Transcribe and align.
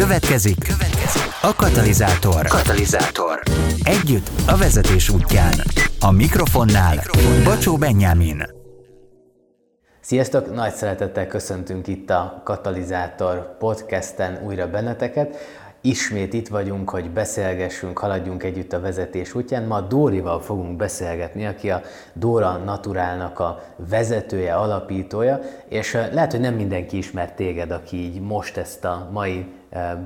Következik, 0.00 0.58
következik 0.58 1.22
a 1.42 1.54
katalizátor. 1.56 2.46
Katalizátor. 2.46 3.42
Együtt 3.82 4.30
a 4.46 4.56
vezetés 4.56 5.08
útján. 5.08 5.54
A 6.00 6.10
mikrofonnál, 6.10 6.94
mikrofonnál. 6.94 7.44
Bacsó 7.44 7.76
Benyámin. 7.76 8.42
Sziasztok! 10.00 10.54
Nagy 10.54 10.72
szeretettel 10.72 11.26
köszöntünk 11.26 11.86
itt 11.86 12.10
a 12.10 12.40
Katalizátor 12.44 13.56
podcasten 13.58 14.42
újra 14.46 14.70
benneteket. 14.70 15.36
Ismét 15.80 16.32
itt 16.32 16.48
vagyunk, 16.48 16.90
hogy 16.90 17.10
beszélgessünk, 17.10 17.98
haladjunk 17.98 18.42
együtt 18.42 18.72
a 18.72 18.80
vezetés 18.80 19.34
útján. 19.34 19.64
Ma 19.64 19.80
Dórival 19.80 20.40
fogunk 20.40 20.76
beszélgetni, 20.76 21.46
aki 21.46 21.70
a 21.70 21.82
Dóra 22.12 22.56
Naturálnak 22.56 23.38
a 23.38 23.62
vezetője, 23.88 24.54
alapítója, 24.54 25.40
és 25.68 25.92
lehet, 25.92 26.30
hogy 26.30 26.40
nem 26.40 26.54
mindenki 26.54 26.96
ismer 26.96 27.32
téged, 27.32 27.70
aki 27.70 27.96
így 27.96 28.20
most 28.20 28.56
ezt 28.56 28.84
a 28.84 29.08
mai 29.12 29.58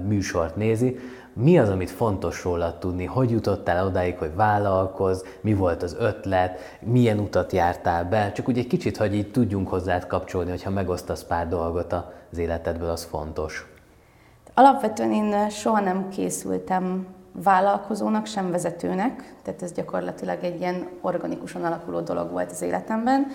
műsort 0.06 0.56
nézi. 0.56 0.98
Mi 1.32 1.58
az, 1.58 1.68
amit 1.68 1.90
fontos 1.90 2.44
róla 2.44 2.78
tudni? 2.78 3.04
Hogy 3.04 3.30
jutottál 3.30 3.86
odáig, 3.86 4.18
hogy 4.18 4.34
vállalkoz? 4.34 5.24
Mi 5.40 5.54
volt 5.54 5.82
az 5.82 5.96
ötlet? 5.98 6.58
Milyen 6.80 7.18
utat 7.18 7.52
jártál 7.52 8.04
be? 8.04 8.32
Csak 8.32 8.48
úgy 8.48 8.58
egy 8.58 8.66
kicsit, 8.66 8.96
hogy 8.96 9.14
így 9.14 9.30
tudjunk 9.30 9.68
hozzád 9.68 10.06
kapcsolni, 10.06 10.50
hogyha 10.50 10.70
megosztasz 10.70 11.24
pár 11.24 11.48
dolgot 11.48 11.92
az 12.32 12.38
életedből, 12.38 12.90
az 12.90 13.04
fontos. 13.04 13.66
Alapvetően 14.54 15.12
én 15.12 15.48
soha 15.50 15.80
nem 15.80 16.08
készültem 16.08 17.06
vállalkozónak, 17.42 18.26
sem 18.26 18.50
vezetőnek, 18.50 19.34
tehát 19.42 19.62
ez 19.62 19.72
gyakorlatilag 19.72 20.44
egy 20.44 20.60
ilyen 20.60 20.88
organikusan 21.00 21.64
alakuló 21.64 22.00
dolog 22.00 22.30
volt 22.30 22.50
az 22.50 22.62
életemben. 22.62 23.26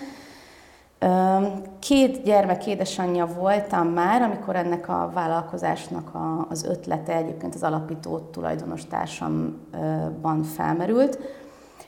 Két 1.78 2.22
gyermek 2.22 2.66
édesanyja 2.66 3.26
voltam 3.26 3.88
már, 3.88 4.22
amikor 4.22 4.56
ennek 4.56 4.88
a 4.88 5.10
vállalkozásnak 5.14 6.10
az 6.48 6.64
ötlete 6.64 7.14
egyébként 7.16 7.54
az 7.54 7.62
alapító 7.62 8.18
tulajdonos 8.18 8.86
társamban 8.86 10.42
felmerült. 10.42 11.18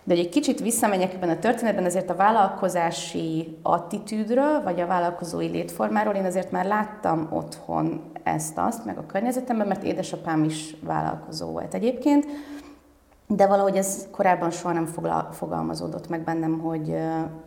De 0.05 0.15
egy 0.15 0.29
kicsit 0.29 0.61
visszamegyek 0.61 1.15
ebben 1.15 1.29
a 1.29 1.39
történetben, 1.39 1.85
ezért 1.85 2.11
a 2.11 2.17
vállalkozási 2.17 3.59
attitűdről, 3.63 4.63
vagy 4.63 4.81
a 4.81 4.87
vállalkozói 4.87 5.49
létformáról 5.49 6.15
én 6.15 6.25
azért 6.25 6.51
már 6.51 6.67
láttam 6.67 7.29
otthon 7.31 8.03
ezt-azt, 8.23 8.85
meg 8.85 8.99
a 8.99 9.07
környezetemben, 9.07 9.67
mert 9.67 9.83
édesapám 9.83 10.45
is 10.45 10.77
vállalkozó 10.81 11.47
volt 11.47 11.75
egyébként, 11.75 12.27
de 13.27 13.47
valahogy 13.47 13.77
ez 13.77 14.07
korábban 14.11 14.51
soha 14.51 14.75
nem 14.75 14.87
fogalmazódott 15.31 16.09
meg 16.09 16.21
bennem, 16.21 16.59
hogy, 16.59 16.97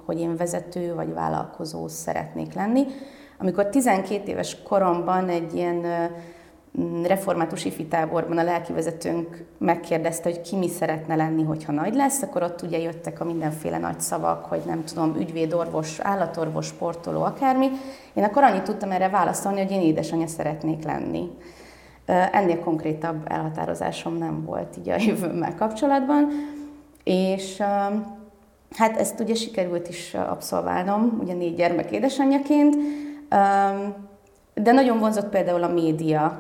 hogy 0.06 0.20
én 0.20 0.36
vezető 0.36 0.94
vagy 0.94 1.14
vállalkozó 1.14 1.88
szeretnék 1.88 2.54
lenni. 2.54 2.86
Amikor 3.38 3.70
12 3.70 4.32
éves 4.32 4.64
koromban 4.64 5.30
egy 5.30 5.54
ilyen 5.54 6.12
református 7.04 7.66
ifi 7.66 7.86
táborban 7.86 8.38
a 8.38 8.44
lelkivezetőnk 8.44 9.44
megkérdezte, 9.58 10.30
hogy 10.30 10.42
ki 10.42 10.56
mi 10.56 10.68
szeretne 10.68 11.16
lenni, 11.16 11.44
hogyha 11.44 11.72
nagy 11.72 11.96
lesz, 11.96 12.22
akkor 12.22 12.44
ott 12.44 12.62
ugye 12.62 12.80
jöttek 12.80 13.20
a 13.20 13.26
mindenféle 13.26 13.78
nagy 13.78 14.00
szavak, 14.00 14.46
hogy 14.46 14.62
nem 14.66 14.84
tudom, 14.84 15.16
ügyvéd, 15.20 15.54
orvos, 15.54 16.00
állatorvos, 16.00 16.66
sportoló, 16.66 17.24
akármi. 17.24 17.68
Én 18.14 18.24
akkor 18.24 18.44
annyit 18.44 18.64
tudtam 18.64 18.92
erre 18.92 19.10
válaszolni, 19.10 19.62
hogy 19.62 19.72
én 19.72 19.82
édesanyja 19.82 20.28
szeretnék 20.28 20.84
lenni. 20.84 21.30
Ennél 22.06 22.60
konkrétabb 22.60 23.22
elhatározásom 23.28 24.18
nem 24.18 24.46
volt 24.46 24.78
így 24.78 24.90
a 24.90 24.96
jövőmmel 24.98 25.56
kapcsolatban, 25.56 26.28
és 27.04 27.58
hát 28.72 28.98
ezt 28.98 29.20
ugye 29.20 29.34
sikerült 29.36 29.90
is 29.90 30.14
abszolválnom, 30.14 31.20
ugye 31.24 31.34
négy 31.34 31.56
gyermek 31.56 31.92
édesanyjaként, 31.92 32.76
de 34.54 34.72
nagyon 34.72 35.00
vonzott 35.00 35.30
például 35.30 35.64
a 35.64 35.74
média 35.74 36.40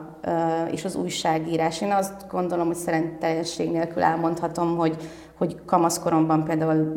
és 0.71 0.85
az 0.85 0.95
újságírás. 0.95 1.81
Én 1.81 1.91
azt 1.91 2.25
gondolom, 2.31 2.67
hogy 2.67 2.75
szerenteljesség 2.75 3.71
nélkül 3.71 4.03
elmondhatom, 4.03 4.77
hogy, 4.77 4.95
hogy 5.37 5.59
kamaszkoromban 5.65 6.43
például 6.43 6.95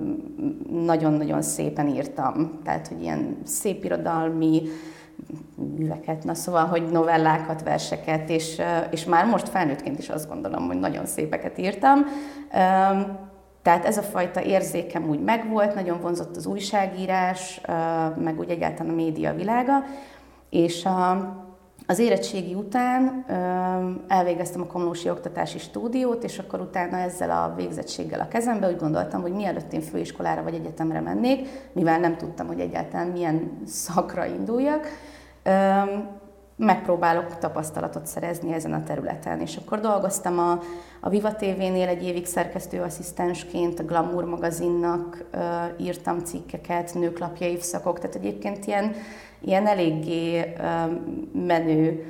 nagyon-nagyon 0.84 1.42
szépen 1.42 1.88
írtam. 1.88 2.58
Tehát, 2.64 2.88
hogy 2.88 3.02
ilyen 3.02 3.36
szép 3.44 3.84
irodalmi 3.84 4.62
műveket, 5.76 6.24
na 6.24 6.34
szóval, 6.34 6.64
hogy 6.64 6.88
novellákat, 6.90 7.62
verseket, 7.62 8.30
és, 8.30 8.62
és 8.90 9.04
már 9.04 9.26
most 9.26 9.48
felnőttként 9.48 9.98
is 9.98 10.08
azt 10.08 10.28
gondolom, 10.28 10.66
hogy 10.66 10.78
nagyon 10.78 11.06
szépeket 11.06 11.58
írtam. 11.58 12.04
Tehát 13.62 13.84
ez 13.84 13.98
a 13.98 14.02
fajta 14.02 14.42
érzékem 14.42 15.08
úgy 15.08 15.20
megvolt, 15.20 15.74
nagyon 15.74 16.00
vonzott 16.00 16.36
az 16.36 16.46
újságírás, 16.46 17.60
meg 18.16 18.38
úgy 18.38 18.50
egyáltalán 18.50 18.92
a 18.92 18.96
média 18.96 19.34
világa, 19.34 19.84
és 20.50 20.84
a, 20.84 21.47
az 21.90 21.98
érettségi 21.98 22.54
után 22.54 23.24
elvégeztem 24.08 24.60
a 24.60 24.66
komlósi 24.66 25.10
oktatási 25.10 25.58
stúdiót, 25.58 26.24
és 26.24 26.38
akkor 26.38 26.60
utána 26.60 26.96
ezzel 26.96 27.30
a 27.30 27.54
végzettséggel 27.56 28.20
a 28.20 28.28
kezembe 28.28 28.68
úgy 28.68 28.76
gondoltam, 28.76 29.20
hogy 29.20 29.32
mielőtt 29.32 29.72
én 29.72 29.80
főiskolára 29.80 30.42
vagy 30.42 30.54
egyetemre 30.54 31.00
mennék, 31.00 31.48
mivel 31.72 31.98
nem 31.98 32.16
tudtam, 32.16 32.46
hogy 32.46 32.60
egyáltalán 32.60 33.06
milyen 33.06 33.62
szakra 33.66 34.24
induljak, 34.24 34.86
megpróbálok 36.56 37.38
tapasztalatot 37.38 38.06
szerezni 38.06 38.52
ezen 38.52 38.72
a 38.72 38.82
területen. 38.82 39.40
És 39.40 39.56
akkor 39.56 39.80
dolgoztam 39.80 40.38
a, 40.38 40.60
a 41.00 41.08
Viva 41.08 41.34
TV-nél 41.34 41.88
egy 41.88 42.02
évig 42.02 42.26
szerkesztőasszisztensként, 42.26 43.80
a 43.80 43.84
Glamour 43.84 44.24
magazinnak 44.24 45.24
írtam 45.76 46.18
cikkeket, 46.18 46.94
nőklapja 46.94 47.46
évszakok, 47.46 47.98
tehát 47.98 48.16
egyébként 48.16 48.66
ilyen 48.66 48.94
ilyen 49.40 49.66
eléggé 49.66 50.52
menő 51.32 52.04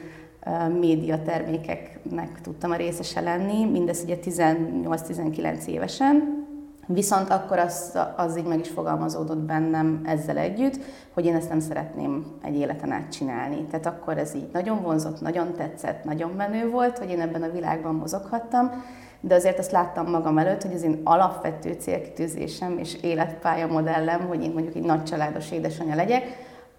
médiatermékeknek 0.81 2.41
tudtam 2.41 2.71
a 2.71 2.77
részese 2.77 3.21
lenni, 3.21 3.65
mindez 3.65 4.03
ugye 4.03 4.17
18-19 4.25 5.65
évesen, 5.67 6.47
Viszont 6.91 7.31
akkor 7.31 7.59
az, 7.59 7.99
az 8.17 8.39
így 8.39 8.45
meg 8.45 8.59
is 8.59 8.69
fogalmazódott 8.69 9.39
bennem 9.39 10.03
ezzel 10.05 10.37
együtt, 10.37 10.79
hogy 11.15 11.27
én 11.27 11.35
ezt 11.35 11.49
nem 11.49 11.61
szeretném 11.61 12.27
egy 12.43 12.57
életen 12.57 12.93
át 12.93 13.13
csinálni. 13.13 13.67
Tehát 13.71 13.87
akkor 13.87 14.19
ez 14.19 14.35
így 14.35 14.49
nagyon 14.53 14.83
vonzott, 14.83 15.21
nagyon 15.21 15.55
tetszett, 15.55 16.05
nagyon 16.05 16.31
menő 16.31 16.71
volt, 16.71 16.99
hogy 16.99 17.11
én 17.11 17.21
ebben 17.21 17.43
a 17.43 17.51
világban 17.51 17.95
mozoghattam, 17.95 18.85
de 19.21 19.35
azért 19.35 19.59
azt 19.59 19.71
láttam 19.71 20.11
magam 20.11 20.39
előtt, 20.39 20.63
hogy 20.63 20.75
az 20.75 20.83
én 20.83 21.01
alapvető 21.05 21.73
célkitűzésem 21.73 22.79
és 22.79 23.03
életpálya 23.03 23.67
modellem, 23.67 24.27
hogy 24.29 24.43
én 24.43 24.51
mondjuk 24.53 24.75
egy 24.75 24.85
nagy 24.85 25.05
családos 25.05 25.51
édesanyja 25.51 25.95
legyek, 25.95 26.25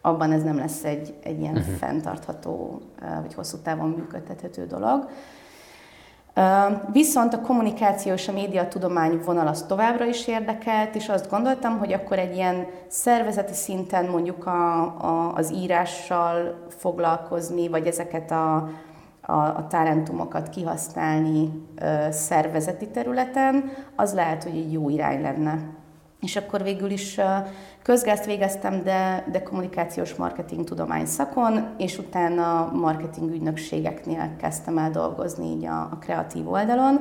abban 0.02 0.32
ez 0.32 0.44
nem 0.44 0.58
lesz 0.58 0.84
egy, 0.84 1.14
egy 1.24 1.40
ilyen 1.40 1.56
uh-huh. 1.56 1.76
fenntartható, 1.76 2.82
vagy 3.22 3.34
hosszú 3.34 3.58
távon 3.58 3.90
működtethető 3.90 4.66
dolog. 4.66 5.10
Viszont 6.92 7.34
a 7.34 7.42
kommunikáció 7.42 8.14
és 8.14 8.28
a 8.28 8.32
médiatudomány 8.32 9.22
vonal 9.26 9.48
az 9.48 9.62
továbbra 9.68 10.06
is 10.06 10.28
érdekelt, 10.28 10.96
és 10.96 11.10
azt 11.10 11.30
gondoltam, 11.30 11.78
hogy 11.78 11.94
akkor 11.94 12.20
egy 12.20 12.36
ilyen 12.36 12.68
szervezeti 12.88 13.54
szinten 13.54 14.06
mondjuk 14.06 14.46
a, 14.46 14.82
a, 14.82 15.34
az 15.36 15.52
írással 15.52 16.66
foglalkozni, 16.68 17.68
vagy 17.68 17.88
ezeket 17.88 18.32
a, 18.32 18.56
a, 19.22 19.34
a 19.34 19.68
talentumokat 19.70 20.50
kihasználni 20.50 21.68
szervezeti 22.10 22.88
területen, 22.88 23.72
az 23.96 24.14
lehet, 24.14 24.44
hogy 24.44 24.56
egy 24.56 24.72
jó 24.72 24.90
irány 24.90 25.22
lenne. 25.22 25.60
És 26.22 26.36
akkor 26.36 26.64
végül 26.64 26.90
is 26.90 27.20
közgázt 27.84 28.26
végeztem, 28.26 28.84
de, 28.84 29.26
de 29.32 29.44
kommunikációs 29.44 30.16
marketing 30.16 30.64
tudomány 30.64 31.06
szakon, 31.06 31.76
és 31.78 31.98
utána 31.98 32.72
marketing 32.74 33.32
ügynökségeknél 33.32 34.36
kezdtem 34.38 34.78
el 34.78 34.92
dolgozni 34.92 35.46
így 35.46 35.66
a, 35.66 35.82
a 35.82 35.98
kreatív 36.00 36.52
oldalon. 36.52 37.00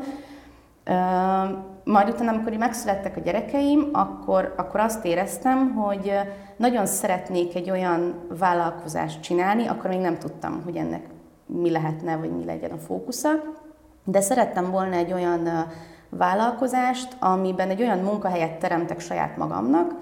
Majd 1.85 2.09
utána, 2.09 2.31
amikor 2.31 2.53
megszülettek 2.53 3.17
a 3.17 3.21
gyerekeim, 3.21 3.89
akkor, 3.93 4.55
akkor 4.57 4.81
azt 4.81 5.05
éreztem, 5.05 5.75
hogy 5.75 6.13
nagyon 6.57 6.87
szeretnék 6.87 7.55
egy 7.55 7.71
olyan 7.71 8.15
vállalkozást 8.39 9.21
csinálni, 9.21 9.67
akkor 9.67 9.91
még 9.91 10.01
nem 10.01 10.19
tudtam, 10.19 10.63
hogy 10.65 10.77
ennek 10.77 11.07
mi 11.47 11.71
lehetne, 11.71 12.17
vagy 12.17 12.31
mi 12.31 12.45
legyen 12.45 12.71
a 12.71 12.79
fókusza, 12.79 13.29
de 14.05 14.21
szerettem 14.21 14.71
volna 14.71 14.95
egy 14.95 15.13
olyan 15.13 15.49
vállalkozást, 16.09 17.17
amiben 17.19 17.71
egy 17.71 17.83
olyan 17.83 17.99
munkahelyet 17.99 18.59
teremtek 18.59 19.01
saját 19.01 19.37
magamnak, 19.37 19.95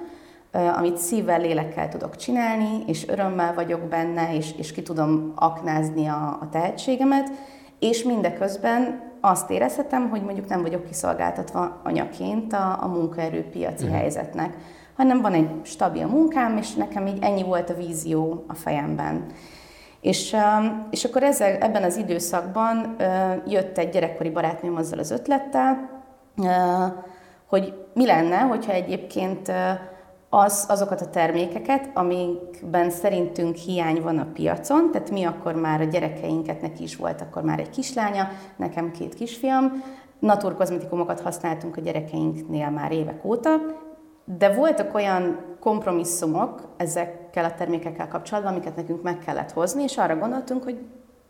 amit 0.76 0.97
szívvel, 0.97 1.41
lélekkel 1.41 1.88
tudok 1.88 2.17
csinálni, 2.17 2.82
és 2.87 3.08
örömmel 3.08 3.55
vagyok 3.55 3.81
benne, 3.81 4.35
és, 4.35 4.55
és 4.56 4.73
ki 4.73 4.82
tudom 4.82 5.32
aknázni 5.35 6.06
a, 6.06 6.38
a 6.41 6.49
tehetségemet, 6.50 7.31
és 7.79 8.03
mindeközben 8.03 9.00
azt 9.20 9.50
érezhetem, 9.50 10.08
hogy 10.08 10.23
mondjuk 10.23 10.49
nem 10.49 10.62
vagyok 10.62 10.87
kiszolgáltatva 10.87 11.81
anyaként 11.85 12.53
a, 12.53 12.82
a 12.82 12.87
munkaerőpiaci 12.87 13.85
uh-huh. 13.85 13.99
helyzetnek, 13.99 14.56
hanem 14.97 15.20
van 15.20 15.32
egy 15.32 15.49
stabil 15.62 16.06
munkám, 16.06 16.56
és 16.56 16.75
nekem 16.75 17.06
így 17.06 17.19
ennyi 17.20 17.43
volt 17.43 17.70
a 17.70 17.75
vízió 17.75 18.44
a 18.47 18.55
fejemben. 18.55 19.26
És, 20.00 20.37
és 20.91 21.05
akkor 21.05 21.23
ezzel, 21.23 21.56
ebben 21.56 21.82
az 21.82 21.97
időszakban 21.97 22.97
jött 23.47 23.79
egy 23.79 23.88
gyerekkori 23.88 24.31
barátnőm 24.31 24.76
azzal 24.76 24.99
az 24.99 25.11
ötlettel, 25.11 25.95
hogy 27.47 27.87
mi 27.94 28.06
lenne, 28.06 28.38
hogyha 28.38 28.73
egyébként 28.73 29.53
az, 30.29 30.67
azokat 30.69 31.00
a 31.00 31.11
termékeket, 31.11 31.91
amikben 31.94 32.91
szerintünk 32.91 33.56
hiány 33.56 34.03
van 34.03 34.19
a 34.19 34.27
piacon, 34.33 34.91
tehát 34.91 35.11
mi 35.11 35.25
akkor 35.25 35.55
már 35.55 35.81
a 35.81 35.85
gyerekeinket, 35.85 36.61
neki 36.61 36.83
is 36.83 36.97
volt 36.97 37.21
akkor 37.21 37.43
már 37.43 37.59
egy 37.59 37.71
kislánya, 37.71 38.29
nekem 38.56 38.91
két 38.91 39.15
kisfiam, 39.15 39.83
naturkozmetikumokat 40.19 41.21
használtunk 41.21 41.77
a 41.77 41.81
gyerekeinknél 41.81 42.71
már 42.71 42.93
évek 42.93 43.25
óta, 43.25 43.50
de 44.25 44.55
voltak 44.55 44.94
olyan 44.94 45.39
kompromisszumok 45.61 46.75
ezekkel 46.77 47.44
a 47.44 47.55
termékekkel 47.55 48.09
kapcsolatban, 48.09 48.53
amiket 48.53 48.77
nekünk 48.77 49.03
meg 49.03 49.19
kellett 49.19 49.53
hozni, 49.53 49.82
és 49.82 49.97
arra 49.97 50.17
gondoltunk, 50.17 50.65
hogy 50.65 50.79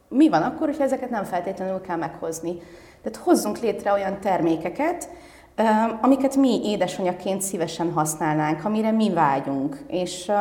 mi 0.09 0.29
van 0.29 0.43
akkor, 0.43 0.67
hogyha 0.67 0.85
ezeket 0.85 1.11
nem 1.11 1.25
feltétlenül 1.25 1.81
kell 1.81 1.97
meghozni. 1.97 2.55
Tehát 3.03 3.19
hozzunk 3.25 3.59
létre 3.59 3.93
olyan 3.93 4.21
termékeket, 4.21 5.09
amiket 6.01 6.37
mi 6.37 6.61
édesanyaként 6.65 7.43
szívesen 7.43 7.93
használnánk, 7.93 8.65
amire 8.65 8.91
mi 8.91 9.11
vágyunk. 9.11 9.79
És, 9.87 10.33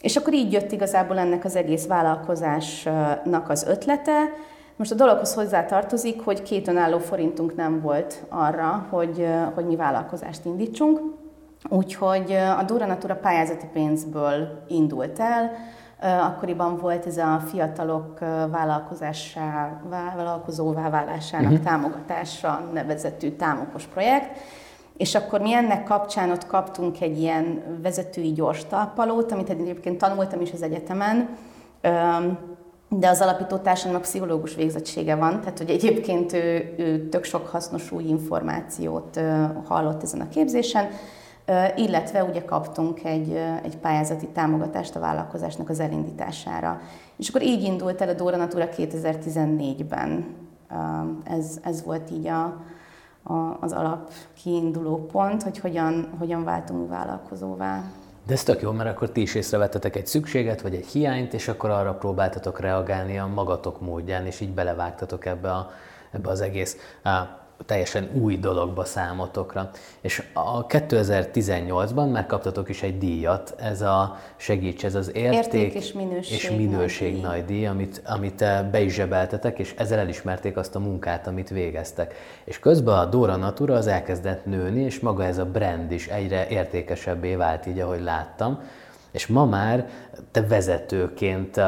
és 0.00 0.16
akkor 0.16 0.32
így 0.32 0.52
jött 0.52 0.72
igazából 0.72 1.18
ennek 1.18 1.44
az 1.44 1.56
egész 1.56 1.86
vállalkozásnak 1.86 3.48
az 3.48 3.64
ötlete. 3.68 4.22
Most 4.76 4.92
a 4.92 4.94
dologhoz 4.94 5.34
hozzá 5.34 5.64
tartozik, 5.64 6.20
hogy 6.20 6.42
két 6.42 6.68
önálló 6.68 6.98
forintunk 6.98 7.56
nem 7.56 7.80
volt 7.80 8.24
arra, 8.28 8.86
hogy, 8.90 9.26
hogy 9.54 9.66
mi 9.66 9.76
vállalkozást 9.76 10.44
indítsunk. 10.44 11.00
Úgyhogy 11.68 12.32
a 12.32 12.62
Dura 12.62 12.86
Natura 12.86 13.14
pályázati 13.14 13.66
pénzből 13.72 14.64
indult 14.68 15.18
el, 15.18 15.52
Akkoriban 16.00 16.76
volt 16.76 17.06
ez 17.06 17.16
a 17.16 17.42
fiatalok 17.46 18.18
vállalkozásá, 18.50 19.80
vállalkozóvá 19.88 20.90
válásának 20.90 21.50
uh-huh. 21.50 21.66
támogatása 21.66 22.60
nevezetű 22.72 23.30
támokos 23.30 23.84
projekt, 23.84 24.38
és 24.96 25.14
akkor 25.14 25.40
mi 25.40 25.52
ennek 25.52 25.84
kapcsán 25.84 26.30
ott 26.30 26.46
kaptunk 26.46 27.00
egy 27.00 27.18
ilyen 27.18 27.62
vezetői 27.82 28.32
gyors 28.32 28.64
talpalót, 28.64 29.32
amit 29.32 29.50
egyébként 29.50 29.98
tanultam 29.98 30.40
is 30.40 30.52
az 30.52 30.62
egyetemen, 30.62 31.28
de 32.88 33.08
az 33.08 33.20
alapító 33.20 33.56
társadalomnak 33.56 34.08
pszichológus 34.08 34.54
végzettsége 34.54 35.14
van, 35.14 35.40
tehát 35.40 35.58
hogy 35.58 35.70
egyébként 35.70 36.32
ő, 36.32 36.74
ő 36.78 37.08
tök 37.08 37.24
sok 37.24 37.46
hasznos 37.46 37.90
új 37.90 38.04
információt 38.04 39.20
hallott 39.64 40.02
ezen 40.02 40.20
a 40.20 40.28
képzésen, 40.28 40.88
illetve 41.76 42.24
ugye 42.24 42.44
kaptunk 42.44 43.04
egy, 43.04 43.32
egy 43.62 43.76
pályázati 43.76 44.26
támogatást 44.26 44.96
a 44.96 45.00
vállalkozásnak 45.00 45.68
az 45.68 45.80
elindítására. 45.80 46.80
És 47.16 47.28
akkor 47.28 47.42
így 47.42 47.62
indult 47.62 48.00
el 48.00 48.08
a 48.08 48.12
Dóra 48.12 48.36
Natura 48.36 48.68
2014-ben. 48.76 50.34
Ez, 51.24 51.58
ez 51.62 51.84
volt 51.84 52.10
így 52.10 52.26
a, 52.26 52.44
a, 53.22 53.56
az 53.60 53.72
alap 53.72 54.12
kiinduló 54.42 55.06
pont, 55.06 55.42
hogy 55.42 55.58
hogyan, 55.58 56.08
hogyan 56.18 56.44
váltunk 56.44 56.88
vállalkozóvá. 56.88 57.82
De 58.26 58.32
ez 58.32 58.42
tök 58.42 58.60
jó, 58.60 58.70
mert 58.70 58.90
akkor 58.90 59.10
ti 59.10 59.20
is 59.20 59.34
észrevettetek 59.34 59.96
egy 59.96 60.06
szükséget, 60.06 60.60
vagy 60.60 60.74
egy 60.74 60.86
hiányt, 60.86 61.34
és 61.34 61.48
akkor 61.48 61.70
arra 61.70 61.94
próbáltatok 61.94 62.60
reagálni 62.60 63.18
a 63.18 63.26
magatok 63.26 63.80
módján, 63.80 64.26
és 64.26 64.40
így 64.40 64.54
belevágtatok 64.54 65.26
ebbe, 65.26 65.50
a, 65.50 65.70
ebbe 66.10 66.30
az 66.30 66.40
egész 66.40 66.76
teljesen 67.66 68.08
új 68.12 68.38
dologba 68.38 68.84
számotokra. 68.84 69.70
És 70.00 70.22
a 70.32 70.66
2018-ban 70.66 72.12
megkaptatok 72.12 72.68
is 72.68 72.82
egy 72.82 72.98
díjat, 72.98 73.54
ez 73.58 73.80
a 73.80 74.16
segíts, 74.36 74.84
ez 74.84 74.94
az 74.94 75.10
érték, 75.14 75.36
érték 75.36 75.74
és 75.74 75.92
minőség, 75.92 76.36
és 76.36 76.50
minőség 76.50 77.12
nagy, 77.12 77.22
nagy 77.22 77.44
díj, 77.44 77.66
amit, 77.66 78.02
amit 78.04 78.44
be 78.70 78.80
is 78.80 78.94
zsebeltetek, 78.94 79.58
és 79.58 79.74
ezzel 79.76 79.98
elismerték 79.98 80.56
azt 80.56 80.74
a 80.74 80.78
munkát, 80.78 81.26
amit 81.26 81.48
végeztek. 81.48 82.14
És 82.44 82.58
közben 82.58 82.98
a 82.98 83.04
Dora 83.04 83.36
Natura 83.36 83.74
az 83.74 83.86
elkezdett 83.86 84.44
nőni, 84.44 84.80
és 84.80 85.00
maga 85.00 85.24
ez 85.24 85.38
a 85.38 85.44
brand 85.44 85.92
is 85.92 86.06
egyre 86.06 86.48
értékesebbé 86.48 87.34
vált, 87.34 87.66
így 87.66 87.80
ahogy 87.80 88.02
láttam. 88.02 88.60
És 89.10 89.26
ma 89.26 89.44
már 89.44 89.88
te 90.30 90.46
vezetőként 90.46 91.60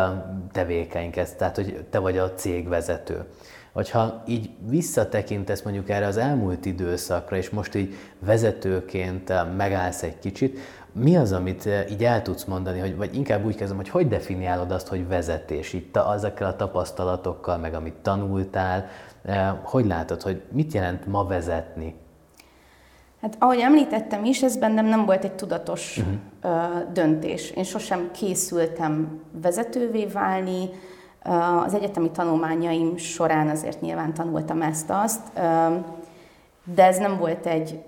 tevékenykedsz, 0.52 1.32
tehát 1.32 1.56
hogy 1.56 1.84
te 1.90 1.98
vagy 1.98 2.18
a 2.18 2.34
cég 2.34 2.68
vezető 2.68 3.24
hogyha 3.72 4.22
így 4.26 4.50
visszatekintesz 4.68 5.62
mondjuk 5.62 5.88
erre 5.88 6.06
az 6.06 6.16
elmúlt 6.16 6.64
időszakra, 6.64 7.36
és 7.36 7.50
most 7.50 7.74
így 7.74 7.94
vezetőként 8.18 9.30
eh, 9.30 9.46
megállsz 9.56 10.02
egy 10.02 10.18
kicsit, 10.18 10.58
mi 10.92 11.16
az, 11.16 11.32
amit 11.32 11.66
eh, 11.66 11.90
így 11.90 12.04
el 12.04 12.22
tudsz 12.22 12.44
mondani, 12.44 12.78
hogy, 12.78 12.96
vagy 12.96 13.14
inkább 13.14 13.44
úgy 13.44 13.56
kezdem, 13.56 13.76
hogy 13.76 13.88
hogy 13.88 14.08
definiálod 14.08 14.70
azt, 14.70 14.88
hogy 14.88 15.08
vezetés, 15.08 15.72
itt 15.72 15.96
azokkel 15.96 16.48
a 16.48 16.56
tapasztalatokkal, 16.56 17.58
meg 17.58 17.74
amit 17.74 17.94
tanultál, 17.94 18.86
eh, 19.24 19.52
hogy 19.62 19.86
látod, 19.86 20.22
hogy 20.22 20.42
mit 20.52 20.72
jelent 20.72 21.06
ma 21.06 21.24
vezetni? 21.24 21.94
Hát 23.20 23.36
ahogy 23.38 23.58
említettem 23.58 24.24
is, 24.24 24.42
ez 24.42 24.56
bennem 24.56 24.86
nem 24.86 25.04
volt 25.04 25.24
egy 25.24 25.32
tudatos 25.32 25.98
uh-huh. 25.98 26.92
döntés. 26.92 27.50
Én 27.50 27.64
sosem 27.64 28.10
készültem 28.12 29.20
vezetővé 29.42 30.06
válni, 30.06 30.70
az 31.64 31.74
egyetemi 31.74 32.10
tanulmányaim 32.10 32.96
során 32.96 33.48
azért 33.48 33.80
nyilván 33.80 34.14
tanultam 34.14 34.62
ezt-azt, 34.62 35.20
de 36.74 36.84
ez 36.84 36.98
nem 36.98 37.18
volt 37.18 37.46
egy, 37.46 37.78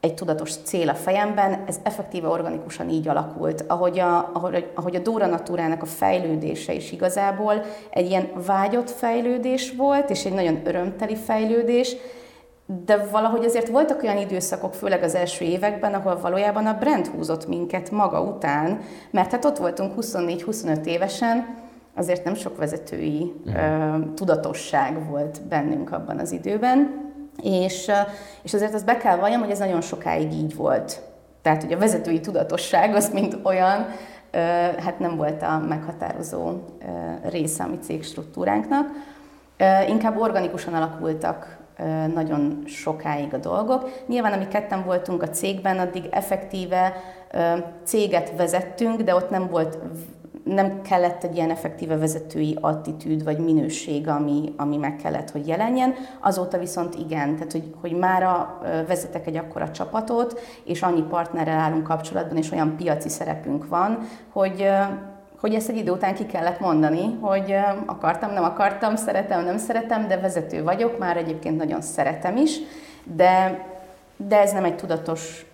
egy 0.00 0.14
tudatos 0.14 0.56
cél 0.56 0.88
a 0.88 0.94
fejemben, 0.94 1.64
ez 1.66 1.80
effektíve 1.82 2.28
organikusan 2.28 2.88
így 2.88 3.08
alakult. 3.08 3.64
Ahogy 3.68 3.98
a, 3.98 4.30
ahogy, 4.32 4.70
ahogy 4.74 4.96
a 4.96 4.98
Dóra 5.00 5.26
Natúrának 5.26 5.82
a 5.82 5.86
fejlődése 5.86 6.72
is 6.72 6.92
igazából 6.92 7.62
egy 7.90 8.08
ilyen 8.08 8.28
vágyott 8.46 8.90
fejlődés 8.90 9.72
volt, 9.76 10.10
és 10.10 10.24
egy 10.24 10.34
nagyon 10.34 10.60
örömteli 10.64 11.16
fejlődés, 11.16 11.96
de 12.84 13.06
valahogy 13.10 13.44
azért 13.44 13.68
voltak 13.68 14.02
olyan 14.02 14.18
időszakok, 14.18 14.74
főleg 14.74 15.02
az 15.02 15.14
első 15.14 15.44
években, 15.44 15.94
ahol 15.94 16.20
valójában 16.20 16.66
a 16.66 16.78
brand 16.78 17.06
húzott 17.06 17.48
minket 17.48 17.90
maga 17.90 18.20
után, 18.22 18.80
mert 19.10 19.30
hát 19.30 19.44
ott 19.44 19.58
voltunk 19.58 19.92
24-25 20.00 20.84
évesen, 20.84 21.56
azért 21.94 22.24
nem 22.24 22.34
sok 22.34 22.56
vezetői 22.56 23.32
uh, 23.44 24.14
tudatosság 24.14 25.08
volt 25.10 25.42
bennünk 25.48 25.92
abban 25.92 26.18
az 26.18 26.32
időben, 26.32 27.08
és, 27.42 27.90
és 28.42 28.54
azért 28.54 28.74
azt 28.74 28.84
be 28.84 28.96
kell 28.96 29.16
valljam, 29.16 29.40
hogy 29.40 29.50
ez 29.50 29.58
nagyon 29.58 29.80
sokáig 29.80 30.32
így 30.32 30.54
volt. 30.54 31.02
Tehát, 31.42 31.62
hogy 31.62 31.72
a 31.72 31.78
vezetői 31.78 32.20
tudatosság 32.20 32.94
az, 32.94 33.10
mint 33.12 33.38
olyan, 33.42 33.86
hát 34.78 34.98
nem 34.98 35.16
volt 35.16 35.42
a 35.42 35.58
meghatározó 35.68 36.52
része 37.22 37.64
a 37.64 37.66
mi 37.66 37.78
cégstruktúránknak. 37.78 38.88
Inkább 39.88 40.20
organikusan 40.20 40.74
alakultak 40.74 41.58
nagyon 42.14 42.62
sokáig 42.66 43.34
a 43.34 43.38
dolgok. 43.38 43.90
Nyilván, 44.06 44.32
ami 44.32 44.48
ketten 44.48 44.84
voltunk 44.84 45.22
a 45.22 45.28
cégben, 45.28 45.78
addig 45.78 46.04
effektíve 46.10 46.92
céget 47.84 48.32
vezettünk, 48.36 49.02
de 49.02 49.14
ott 49.14 49.30
nem 49.30 49.48
volt 49.48 49.78
nem 50.44 50.82
kellett 50.82 51.24
egy 51.24 51.36
ilyen 51.36 51.50
effektíve 51.50 51.96
vezetői 51.96 52.58
attitűd 52.60 53.24
vagy 53.24 53.38
minőség, 53.38 54.08
ami, 54.08 54.52
ami 54.56 54.76
meg 54.76 54.96
kellett, 54.96 55.30
hogy 55.30 55.46
jelenjen. 55.46 55.94
Azóta 56.20 56.58
viszont 56.58 56.94
igen, 56.94 57.34
tehát 57.34 57.52
hogy, 57.52 57.74
hogy 57.80 57.92
mára 57.92 58.60
vezetek 58.86 59.26
egy 59.26 59.36
akkora 59.36 59.70
csapatot, 59.70 60.40
és 60.64 60.82
annyi 60.82 61.02
partnerrel 61.02 61.58
állunk 61.58 61.82
kapcsolatban, 61.82 62.36
és 62.36 62.50
olyan 62.50 62.76
piaci 62.76 63.08
szerepünk 63.08 63.68
van, 63.68 63.98
hogy 64.32 64.68
hogy 65.40 65.54
ezt 65.54 65.68
egy 65.68 65.76
idő 65.76 65.90
után 65.90 66.14
ki 66.14 66.26
kellett 66.26 66.60
mondani, 66.60 67.18
hogy 67.20 67.54
akartam, 67.86 68.32
nem 68.32 68.44
akartam, 68.44 68.96
szeretem, 68.96 69.44
nem 69.44 69.58
szeretem, 69.58 70.08
de 70.08 70.20
vezető 70.20 70.62
vagyok, 70.62 70.98
már 70.98 71.16
egyébként 71.16 71.56
nagyon 71.56 71.80
szeretem 71.80 72.36
is, 72.36 72.58
de, 73.04 73.64
de 74.16 74.40
ez 74.40 74.52
nem 74.52 74.64
egy 74.64 74.76
tudatos 74.76 75.46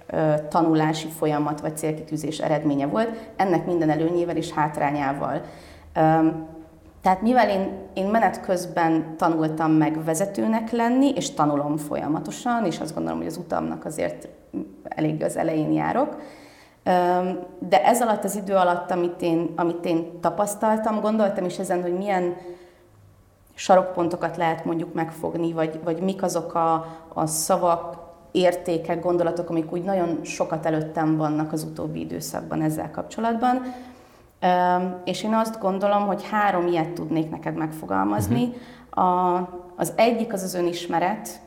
tanulási 0.49 1.09
folyamat 1.09 1.61
vagy 1.61 1.77
célkitűzés 1.77 2.39
eredménye 2.39 2.87
volt, 2.87 3.31
ennek 3.37 3.67
minden 3.67 3.91
előnyével 3.91 4.37
és 4.37 4.53
hátrányával. 4.53 5.41
Tehát 7.03 7.23
mivel 7.23 7.51
én, 7.51 7.73
én 7.95 8.07
menet 8.07 8.41
közben 8.41 9.17
tanultam 9.17 9.71
meg 9.71 10.05
vezetőnek 10.05 10.71
lenni, 10.71 11.13
és 11.15 11.31
tanulom 11.31 11.77
folyamatosan, 11.77 12.65
és 12.65 12.81
azt 12.81 12.95
gondolom, 12.95 13.19
hogy 13.19 13.27
az 13.27 13.37
utamnak 13.37 13.85
azért 13.85 14.29
elég 14.85 15.23
az 15.23 15.37
elején 15.37 15.73
járok, 15.73 16.17
de 17.59 17.85
ez 17.85 18.03
alatt 18.03 18.25
az 18.25 18.37
idő 18.37 18.55
alatt, 18.55 18.91
amit 18.91 19.23
én, 19.23 19.53
amit 19.57 19.85
én 19.85 20.21
tapasztaltam, 20.21 21.01
gondoltam 21.01 21.45
is 21.45 21.59
ezen, 21.59 21.83
hogy 21.83 21.93
milyen 21.93 22.37
sarokpontokat 23.55 24.37
lehet 24.37 24.65
mondjuk 24.65 24.95
megfogni, 24.95 25.53
vagy, 25.53 25.81
vagy 25.85 26.01
mik 26.01 26.23
azok 26.23 26.55
a, 26.55 26.75
a 27.15 27.27
szavak, 27.27 28.06
értékek, 28.37 29.03
gondolatok, 29.03 29.51
amik 29.51 29.73
úgy 29.73 29.83
nagyon 29.83 30.21
sokat 30.25 30.67
előttem 30.67 31.17
vannak 31.17 31.53
az 31.53 31.63
utóbbi 31.63 32.01
időszakban 32.01 32.63
ezzel 32.63 32.91
kapcsolatban. 32.91 33.63
És 35.05 35.23
én 35.23 35.35
azt 35.35 35.61
gondolom, 35.61 36.07
hogy 36.07 36.29
három 36.31 36.67
ilyet 36.67 36.89
tudnék 36.89 37.31
neked 37.31 37.57
megfogalmazni. 37.57 38.45
Uh-huh. 38.45 39.05
A, 39.05 39.49
az 39.77 39.93
egyik 39.97 40.33
az 40.33 40.43
az 40.43 40.55
önismeret, 40.55 41.41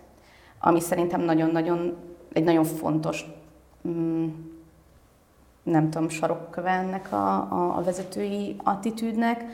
ami 0.59 0.79
szerintem 0.79 1.21
nagyon-nagyon, 1.21 1.95
egy 2.33 2.43
nagyon 2.43 2.63
fontos, 2.63 3.25
mm, 3.87 4.27
nem 5.63 5.89
tudom, 5.89 6.09
sarokköve 6.09 6.69
ennek 6.69 7.11
a, 7.11 7.35
a, 7.35 7.77
a 7.77 7.83
vezetői 7.83 8.55
attitűdnek. 8.63 9.45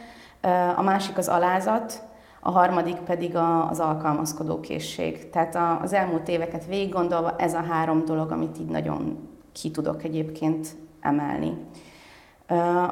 A 0.76 0.82
másik 0.82 1.18
az 1.18 1.28
alázat, 1.28 2.04
a 2.48 2.52
harmadik 2.52 2.96
pedig 2.96 3.36
a, 3.36 3.70
az 3.70 3.80
alkalmazkodó 3.80 4.60
készség. 4.60 5.30
Tehát 5.30 5.56
a, 5.56 5.80
az 5.82 5.94
elmúlt 5.94 6.28
éveket 6.28 6.66
végig 6.66 6.94
gondolva 6.94 7.36
ez 7.38 7.54
a 7.54 7.64
három 7.70 8.06
dolog, 8.06 8.32
amit 8.32 8.60
így 8.60 8.70
nagyon 8.70 9.30
ki 9.52 9.72
tudok 9.72 10.04
egyébként 10.04 10.68
emelni. 11.02 11.58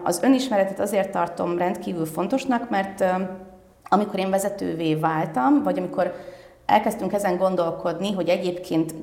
Az 0.04 0.24
önismeretet 0.24 0.80
azért 0.80 1.12
tartom 1.12 1.58
rendkívül 1.58 2.06
fontosnak, 2.06 2.70
mert 2.70 3.04
amikor 3.84 4.20
én 4.20 4.30
vezetővé 4.30 4.96
váltam, 4.96 5.64
vagy 5.64 5.78
amikor 5.78 6.14
elkezdtünk 6.66 7.14
ezen 7.14 7.38
gondolkodni, 7.38 8.12
hogy 8.12 8.30
egyébként 8.30 8.94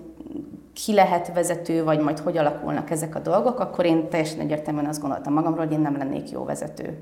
ki 0.73 0.95
lehet 0.95 1.33
vezető, 1.33 1.85
vagy 1.85 2.01
majd 2.01 2.19
hogy 2.19 2.37
alakulnak 2.37 2.91
ezek 2.91 3.15
a 3.15 3.21
dolgok, 3.21 3.61
akkor 3.61 3.85
én 3.85 4.09
teljesen 4.09 4.41
egyértelműen 4.41 4.87
azt 4.87 5.01
gondoltam 5.01 5.33
magamról, 5.33 5.65
hogy 5.65 5.75
én 5.75 5.81
nem 5.81 5.97
lennék 5.97 6.31
jó 6.31 6.45
vezető. 6.45 6.99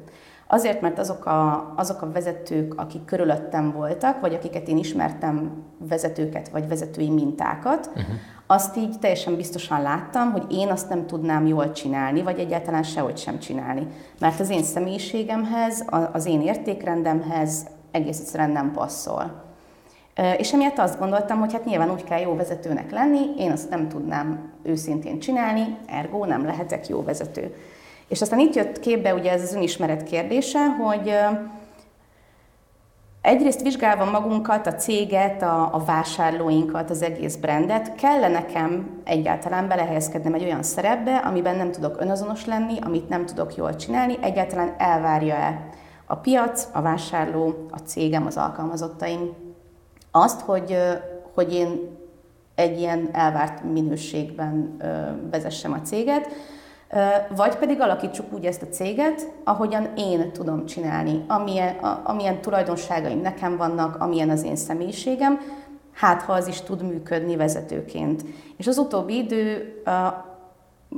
Azért, 0.50 0.80
mert 0.80 0.98
azok 0.98 1.26
a, 1.26 1.72
azok 1.76 2.02
a 2.02 2.12
vezetők, 2.12 2.74
akik 2.80 3.04
körülöttem 3.04 3.72
voltak, 3.72 4.20
vagy 4.20 4.34
akiket 4.34 4.68
én 4.68 4.78
ismertem 4.78 5.62
vezetőket, 5.78 6.48
vagy 6.48 6.68
vezetői 6.68 7.10
mintákat, 7.10 7.86
uh-huh. 7.86 8.04
azt 8.46 8.76
így 8.76 8.98
teljesen 9.00 9.36
biztosan 9.36 9.82
láttam, 9.82 10.32
hogy 10.32 10.44
én 10.52 10.68
azt 10.68 10.88
nem 10.88 11.06
tudnám 11.06 11.46
jól 11.46 11.72
csinálni, 11.72 12.22
vagy 12.22 12.38
egyáltalán 12.38 12.82
sehogy 12.82 13.16
sem 13.16 13.38
csinálni. 13.38 13.86
Mert 14.20 14.40
az 14.40 14.50
én 14.50 14.62
személyiségemhez, 14.62 15.84
az 16.12 16.26
én 16.26 16.40
értékrendemhez 16.40 17.66
egész 17.90 18.20
egyszerűen 18.20 18.50
nem 18.50 18.72
passzol. 18.72 19.42
És 20.38 20.52
emiatt 20.52 20.78
azt 20.78 20.98
gondoltam, 20.98 21.38
hogy 21.38 21.52
hát 21.52 21.64
nyilván 21.64 21.90
úgy 21.90 22.04
kell 22.04 22.20
jó 22.20 22.36
vezetőnek 22.36 22.90
lenni, 22.90 23.20
én 23.38 23.50
azt 23.50 23.70
nem 23.70 23.88
tudnám 23.88 24.52
őszintén 24.62 25.18
csinálni, 25.18 25.76
ergo 25.86 26.24
nem 26.24 26.44
lehetek 26.44 26.88
jó 26.88 27.02
vezető. 27.02 27.54
És 28.08 28.20
aztán 28.20 28.38
itt 28.38 28.54
jött 28.54 28.80
képbe 28.80 29.14
ugye 29.14 29.32
ez 29.32 29.42
az 29.42 29.54
önismeret 29.54 30.02
kérdése, 30.02 30.66
hogy 30.66 31.14
egyrészt 33.20 33.62
vizsgálva 33.62 34.10
magunkat, 34.10 34.66
a 34.66 34.74
céget, 34.74 35.42
a, 35.42 35.74
a 35.74 35.78
vásárlóinkat, 35.78 36.90
az 36.90 37.02
egész 37.02 37.36
brandet, 37.36 37.94
kell 37.94 38.30
nekem 38.30 39.00
egyáltalán 39.04 39.68
belehelyezkednem 39.68 40.34
egy 40.34 40.44
olyan 40.44 40.62
szerepbe, 40.62 41.16
amiben 41.16 41.56
nem 41.56 41.72
tudok 41.72 42.00
önazonos 42.00 42.46
lenni, 42.46 42.74
amit 42.80 43.08
nem 43.08 43.26
tudok 43.26 43.56
jól 43.56 43.76
csinálni, 43.76 44.16
egyáltalán 44.20 44.74
elvárja-e 44.78 45.68
a 46.06 46.16
piac, 46.16 46.68
a 46.72 46.80
vásárló, 46.80 47.66
a 47.70 47.78
cégem, 47.78 48.26
az 48.26 48.36
alkalmazottaim 48.36 49.32
azt, 50.10 50.40
hogy, 50.40 50.76
hogy 51.34 51.54
én 51.54 51.96
egy 52.54 52.78
ilyen 52.78 53.08
elvárt 53.12 53.62
minőségben 53.62 54.76
vezessem 55.30 55.72
a 55.72 55.80
céget, 55.80 56.28
vagy 57.36 57.56
pedig 57.56 57.80
alakítsuk 57.80 58.32
úgy 58.32 58.44
ezt 58.44 58.62
a 58.62 58.68
céget, 58.68 59.32
ahogyan 59.44 59.88
én 59.96 60.32
tudom 60.32 60.66
csinálni, 60.66 61.24
amilyen, 61.26 61.74
amilyen 62.02 62.40
tulajdonságaim 62.40 63.20
nekem 63.20 63.56
vannak, 63.56 63.96
amilyen 64.00 64.30
az 64.30 64.44
én 64.44 64.56
személyiségem, 64.56 65.40
hát 65.92 66.22
ha 66.22 66.32
az 66.32 66.46
is 66.46 66.60
tud 66.60 66.82
működni 66.82 67.36
vezetőként. 67.36 68.24
És 68.56 68.66
az 68.66 68.78
utóbbi 68.78 69.16
idő, 69.16 69.74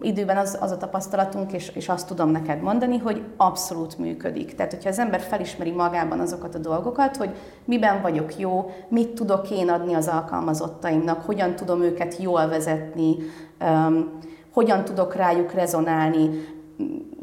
időben 0.00 0.36
az, 0.36 0.58
az 0.60 0.70
a 0.70 0.76
tapasztalatunk, 0.76 1.52
és, 1.52 1.68
és 1.74 1.88
azt 1.88 2.06
tudom 2.06 2.30
neked 2.30 2.62
mondani, 2.62 2.98
hogy 2.98 3.22
abszolút 3.36 3.98
működik. 3.98 4.54
Tehát, 4.54 4.72
hogyha 4.72 4.88
az 4.88 4.98
ember 4.98 5.20
felismeri 5.20 5.70
magában 5.70 6.20
azokat 6.20 6.54
a 6.54 6.58
dolgokat, 6.58 7.16
hogy 7.16 7.34
miben 7.64 8.02
vagyok 8.02 8.38
jó, 8.38 8.70
mit 8.88 9.08
tudok 9.08 9.50
én 9.50 9.68
adni 9.68 9.94
az 9.94 10.08
alkalmazottaimnak, 10.08 11.22
hogyan 11.22 11.54
tudom 11.54 11.82
őket 11.82 12.16
jól 12.16 12.48
vezetni, 12.48 13.16
um, 13.60 14.18
hogyan 14.52 14.84
tudok 14.84 15.14
rájuk 15.14 15.52
rezonálni, 15.52 16.30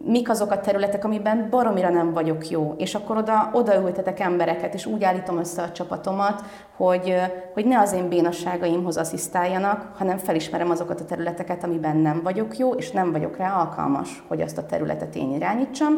mik 0.05 0.29
azok 0.29 0.51
a 0.51 0.59
területek, 0.59 1.05
amiben 1.05 1.47
baromira 1.49 1.89
nem 1.89 2.13
vagyok 2.13 2.49
jó, 2.49 2.75
és 2.77 2.95
akkor 2.95 3.17
oda, 3.17 3.49
odaültetek 3.53 4.19
embereket, 4.19 4.73
és 4.73 4.85
úgy 4.85 5.03
állítom 5.03 5.37
össze 5.37 5.61
a 5.61 5.71
csapatomat, 5.71 6.43
hogy, 6.75 7.15
hogy 7.53 7.65
ne 7.65 7.79
az 7.79 7.93
én 7.93 8.09
bénasságaimhoz 8.09 8.97
asszisztáljanak, 8.97 9.91
hanem 9.97 10.17
felismerem 10.17 10.69
azokat 10.69 10.99
a 10.99 11.05
területeket, 11.05 11.63
amiben 11.63 11.97
nem 11.97 12.21
vagyok 12.23 12.57
jó, 12.57 12.73
és 12.73 12.91
nem 12.91 13.11
vagyok 13.11 13.37
rá 13.37 13.59
alkalmas, 13.59 14.23
hogy 14.27 14.41
azt 14.41 14.57
a 14.57 14.65
területet 14.65 15.15
én 15.15 15.31
irányítsam, 15.31 15.93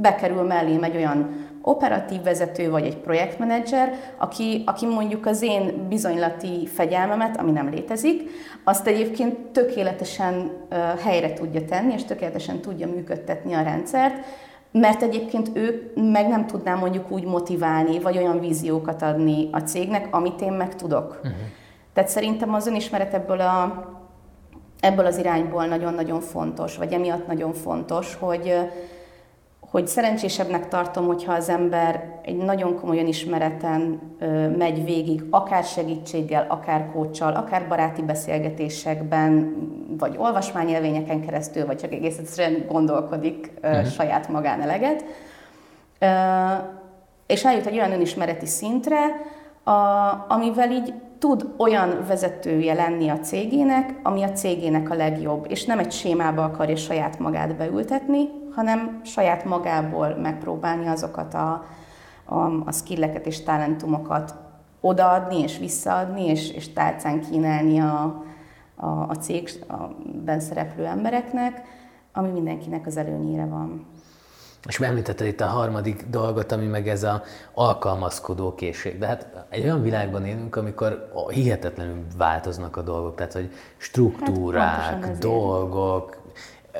bekerül 0.00 0.42
mellém 0.42 0.82
egy 0.82 0.96
olyan 0.96 1.48
operatív 1.62 2.22
vezető 2.22 2.70
vagy 2.70 2.84
egy 2.84 2.96
projektmenedzser, 2.96 3.94
aki, 4.16 4.62
aki 4.66 4.86
mondjuk 4.86 5.26
az 5.26 5.42
én 5.42 5.86
bizonylati 5.88 6.66
fegyelmemet, 6.66 7.36
ami 7.36 7.50
nem 7.50 7.70
létezik, 7.70 8.30
azt 8.64 8.86
egyébként 8.86 9.36
tökéletesen 9.36 10.50
helyre 11.02 11.32
tudja 11.32 11.64
tenni, 11.64 11.92
és 11.92 12.04
tökéletesen 12.04 12.60
tudja 12.60 12.86
működtetni 12.86 13.52
a 13.52 13.62
rendszert, 13.62 14.24
mert 14.72 15.02
egyébként 15.02 15.50
ő 15.54 15.92
meg 15.94 16.28
nem 16.28 16.46
tudná 16.46 16.74
mondjuk 16.74 17.10
úgy 17.10 17.24
motiválni, 17.24 17.98
vagy 17.98 18.16
olyan 18.16 18.40
víziókat 18.40 19.02
adni 19.02 19.48
a 19.52 19.58
cégnek, 19.58 20.08
amit 20.10 20.40
én 20.40 20.52
meg 20.52 20.76
tudok. 20.76 21.20
Uh-huh. 21.24 21.38
Tehát 21.92 22.10
szerintem 22.10 22.54
az 22.54 22.66
önismeret 22.66 23.14
ebből, 23.14 23.40
a, 23.40 23.88
ebből 24.80 25.06
az 25.06 25.18
irányból 25.18 25.66
nagyon-nagyon 25.66 26.20
fontos, 26.20 26.76
vagy 26.76 26.92
emiatt 26.92 27.26
nagyon 27.26 27.52
fontos, 27.52 28.14
hogy, 28.14 28.54
hogy 29.70 29.86
szerencsésebbnek 29.86 30.68
tartom, 30.68 31.06
hogyha 31.06 31.32
az 31.32 31.48
ember 31.48 32.18
egy 32.22 32.36
nagyon 32.36 32.76
komolyan 32.80 33.06
ismereten 33.06 34.00
megy 34.58 34.84
végig, 34.84 35.24
akár 35.30 35.64
segítséggel, 35.64 36.46
akár 36.48 36.90
kócsal, 36.92 37.34
akár 37.34 37.68
baráti 37.68 38.02
beszélgetésekben, 38.02 39.56
vagy 39.98 40.14
olvasmányélvényeken 40.18 41.20
keresztül, 41.20 41.66
vagy 41.66 41.76
csak 41.76 41.92
egész 41.92 42.18
egyszerűen 42.18 42.64
gondolkodik 42.68 43.52
uh-huh. 43.62 43.86
saját 43.86 44.28
magán 44.28 44.60
eleget. 44.60 45.04
És 47.26 47.44
eljut 47.44 47.66
egy 47.66 47.78
olyan 47.78 47.92
önismereti 47.92 48.46
szintre, 48.46 48.98
a, 49.62 49.72
amivel 50.28 50.70
így 50.70 50.94
tud 51.20 51.54
olyan 51.56 52.04
vezetője 52.06 52.74
lenni 52.74 53.08
a 53.08 53.18
cégének, 53.18 54.00
ami 54.02 54.22
a 54.22 54.32
cégének 54.32 54.90
a 54.90 54.94
legjobb, 54.94 55.46
és 55.48 55.64
nem 55.64 55.78
egy 55.78 55.92
sémába 55.92 56.44
akarja 56.44 56.76
saját 56.76 57.18
magát 57.18 57.56
beültetni, 57.56 58.28
hanem 58.54 59.00
saját 59.04 59.44
magából 59.44 60.08
megpróbálni 60.08 60.86
azokat 60.86 61.34
a, 61.34 61.64
a, 62.24 62.34
a 62.64 62.72
skilleket 62.72 63.26
és 63.26 63.42
talentumokat 63.42 64.34
odaadni 64.80 65.38
és 65.40 65.58
visszaadni, 65.58 66.26
és, 66.26 66.50
és 66.50 66.72
tálcán 66.72 67.20
kínálni 67.20 67.80
a, 67.80 68.24
a, 68.76 68.86
a 68.86 69.14
cégben 69.14 70.40
szereplő 70.40 70.84
embereknek, 70.84 71.62
ami 72.12 72.28
mindenkinek 72.28 72.86
az 72.86 72.96
előnyére 72.96 73.44
van. 73.44 73.86
És 74.68 74.80
említetted 74.80 75.26
itt 75.26 75.40
a 75.40 75.46
harmadik 75.46 76.04
dolgot, 76.10 76.52
ami 76.52 76.66
meg 76.66 76.88
ez 76.88 77.02
a 77.02 77.22
alkalmazkodó 77.54 78.54
készség. 78.54 78.98
De 78.98 79.06
hát 79.06 79.44
egy 79.48 79.64
olyan 79.64 79.82
világban 79.82 80.26
élünk, 80.26 80.56
amikor 80.56 81.12
hihetetlenül 81.28 82.02
változnak 82.16 82.76
a 82.76 82.82
dolgok, 82.82 83.14
tehát 83.14 83.32
hogy 83.32 83.50
struktúrák, 83.76 85.04
hát 85.04 85.18
dolgok, 85.18 86.20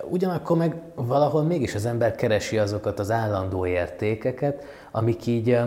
ugyanakkor 0.03 0.57
meg 0.57 0.81
valahol 0.95 1.43
mégis 1.43 1.75
az 1.75 1.87
ember 1.87 2.15
keresi 2.15 2.59
azokat 2.59 2.99
az 2.99 3.11
állandó 3.11 3.67
értékeket, 3.67 4.65
amik 4.91 5.27
így 5.27 5.59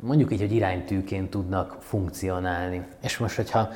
mondjuk 0.00 0.32
így, 0.32 0.40
hogy 0.40 0.52
iránytűként 0.52 1.30
tudnak 1.30 1.76
funkcionálni. 1.80 2.86
És 3.02 3.18
most, 3.18 3.36
hogyha 3.36 3.68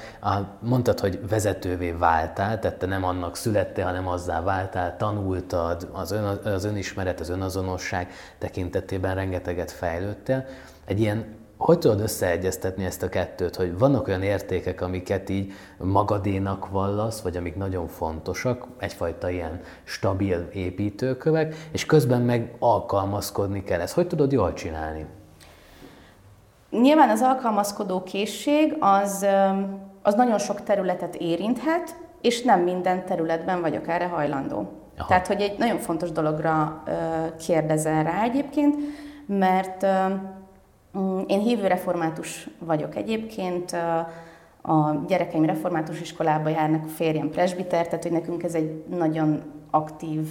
mondtad, 0.61 1.00
hogy 1.00 1.28
vezetővé 1.28 1.90
váltál, 1.90 2.59
tehát 2.59 2.78
te 2.78 2.87
nem 2.87 3.04
annak 3.04 3.37
születtél, 3.37 3.85
hanem 3.85 4.09
azzá 4.09 4.43
váltál, 4.43 4.97
tanultad, 4.97 5.88
az, 5.93 6.11
ön, 6.11 6.25
az 6.25 6.64
önismeret, 6.64 7.21
az 7.21 7.28
önazonosság 7.28 8.12
tekintetében 8.38 9.14
rengeteget 9.14 9.71
fejlődtél. 9.71 10.47
Egy 10.85 11.00
ilyen 11.00 11.43
hogy 11.57 11.78
tudod 11.78 12.00
összeegyeztetni 12.00 12.85
ezt 12.85 13.02
a 13.02 13.09
kettőt, 13.09 13.57
hogy 13.57 13.78
vannak 13.78 14.09
olyan 14.09 14.23
értékek, 14.23 14.81
amiket 14.81 15.28
így 15.28 15.52
magadénak 15.78 16.71
vallasz, 16.71 17.21
vagy 17.21 17.37
amik 17.37 17.57
nagyon 17.57 17.88
fontosak, 17.88 18.66
egyfajta 18.78 19.31
ilyen 19.31 19.61
stabil 19.85 20.49
építőkövek, 20.52 21.69
és 21.71 21.87
közben 21.87 22.23
meg 22.23 22.54
alkalmazkodni 22.59 23.62
kell. 23.62 23.81
Ezt 23.81 23.95
hogy 23.95 24.07
tudod 24.07 24.33
jól 24.33 24.52
csinálni? 24.52 25.07
Nyilván 26.81 27.11
az 27.11 27.23
alkalmazkodó 27.23 28.02
készség 28.02 28.76
az, 28.81 29.26
az 30.02 30.14
nagyon 30.14 30.38
sok 30.38 30.62
területet 30.62 31.14
érinthet, 31.14 31.97
és 32.21 32.43
nem 32.43 32.61
minden 32.61 33.04
területben 33.04 33.61
vagyok 33.61 33.88
erre 33.88 34.07
hajlandó. 34.07 34.69
Aha. 34.99 35.09
Tehát, 35.09 35.26
hogy 35.26 35.40
egy 35.40 35.59
nagyon 35.59 35.78
fontos 35.78 36.12
dologra 36.12 36.83
kérdezel 37.38 38.02
rá 38.02 38.23
egyébként, 38.23 38.76
mert 39.26 39.87
mm, 40.99 41.21
én 41.26 41.40
hívő 41.40 41.66
református 41.66 42.49
vagyok 42.59 42.97
egyébként, 42.97 43.76
a 44.66 45.04
gyerekeim 45.07 45.45
református 45.45 46.00
iskolába 46.00 46.49
járnak, 46.49 46.85
a 46.85 46.88
férjem 46.88 47.31
presbiter, 47.31 47.87
tehát 47.87 48.02
hogy 48.02 48.12
nekünk 48.12 48.43
ez 48.43 48.54
egy 48.54 48.85
nagyon 48.88 49.43
aktív, 49.75 50.28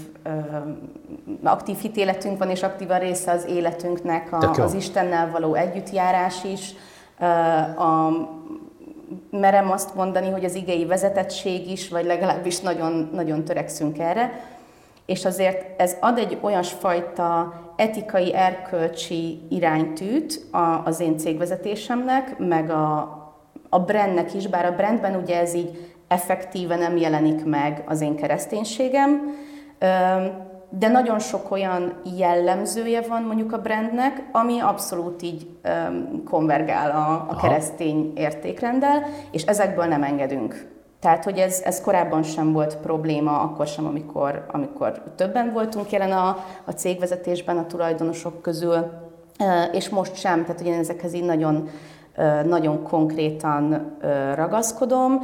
aktív 1.44 1.78
hitéletünk 1.78 2.38
van, 2.38 2.50
és 2.50 2.64
aktívan 2.64 3.00
része 3.00 3.32
az 3.32 3.46
életünknek 3.46 4.32
a, 4.32 4.62
az 4.62 4.74
Istennel 4.74 5.32
való 5.32 5.54
együttjárás 5.54 6.44
is. 6.44 6.74
A, 7.78 8.10
merem 9.30 9.72
azt 9.72 9.96
mondani, 9.96 10.30
hogy 10.30 10.46
az 10.46 10.56
igei 10.56 10.86
vezetettség 10.86 11.72
is, 11.72 11.90
vagy 11.90 12.06
legalábbis 12.06 12.60
nagyon, 12.60 13.10
nagyon 13.14 13.44
törekszünk 13.44 14.00
erre. 14.00 14.40
És 15.06 15.26
azért 15.26 15.82
ez 15.82 15.96
ad 16.00 16.18
egy 16.18 16.38
olyan 16.42 16.64
fajta 16.64 17.54
etikai, 17.76 18.34
erkölcsi 18.34 19.42
iránytűt 19.50 20.46
az 20.84 21.00
én 21.00 21.18
cégvezetésemnek, 21.18 22.38
meg 22.38 22.70
a, 22.70 22.98
a 23.70 23.80
brandnek 23.80 24.34
is, 24.34 24.48
bár 24.48 24.66
a 24.66 24.76
brandben 24.76 25.16
ugye 25.16 25.40
ez 25.40 25.54
így 25.54 25.93
effektíve 26.14 26.76
nem 26.76 26.98
jelenik 26.98 27.46
meg 27.46 27.84
az 27.88 28.02
én 28.02 28.16
kereszténységem, 28.16 29.36
de 30.70 30.88
nagyon 30.88 31.20
sok 31.20 31.52
olyan 31.52 31.94
jellemzője 32.18 33.02
van 33.02 33.22
mondjuk 33.22 33.54
a 33.54 33.62
brandnek, 33.62 34.24
ami 34.32 34.60
abszolút 34.60 35.22
így 35.22 35.48
konvergál 36.26 36.92
a, 36.92 37.26
a 37.30 37.36
keresztény 37.36 38.14
értékrenddel, 38.16 39.04
és 39.32 39.44
ezekből 39.44 39.86
nem 39.86 40.04
engedünk. 40.04 40.72
Tehát, 41.00 41.24
hogy 41.24 41.38
ez, 41.38 41.62
ez 41.66 41.82
korábban 41.82 42.24
sem 42.24 42.52
volt 42.52 42.78
probléma, 42.78 43.40
akkor 43.40 43.68
sem, 43.68 43.86
amikor, 43.86 44.46
amikor 44.52 45.02
többen 45.16 45.52
voltunk 45.52 45.92
jelen 45.92 46.12
a, 46.12 46.38
a 46.66 46.72
cégvezetésben, 46.72 47.58
a 47.58 47.66
tulajdonosok 47.66 48.42
közül, 48.42 48.92
és 49.72 49.90
most 49.90 50.16
sem, 50.16 50.42
tehát 50.42 50.58
hogy 50.58 50.68
én 50.68 50.80
ezekhez 50.80 51.14
így 51.14 51.26
nagyon, 51.26 51.70
nagyon 52.46 52.84
konkrétan 52.84 53.98
ragaszkodom, 54.36 55.20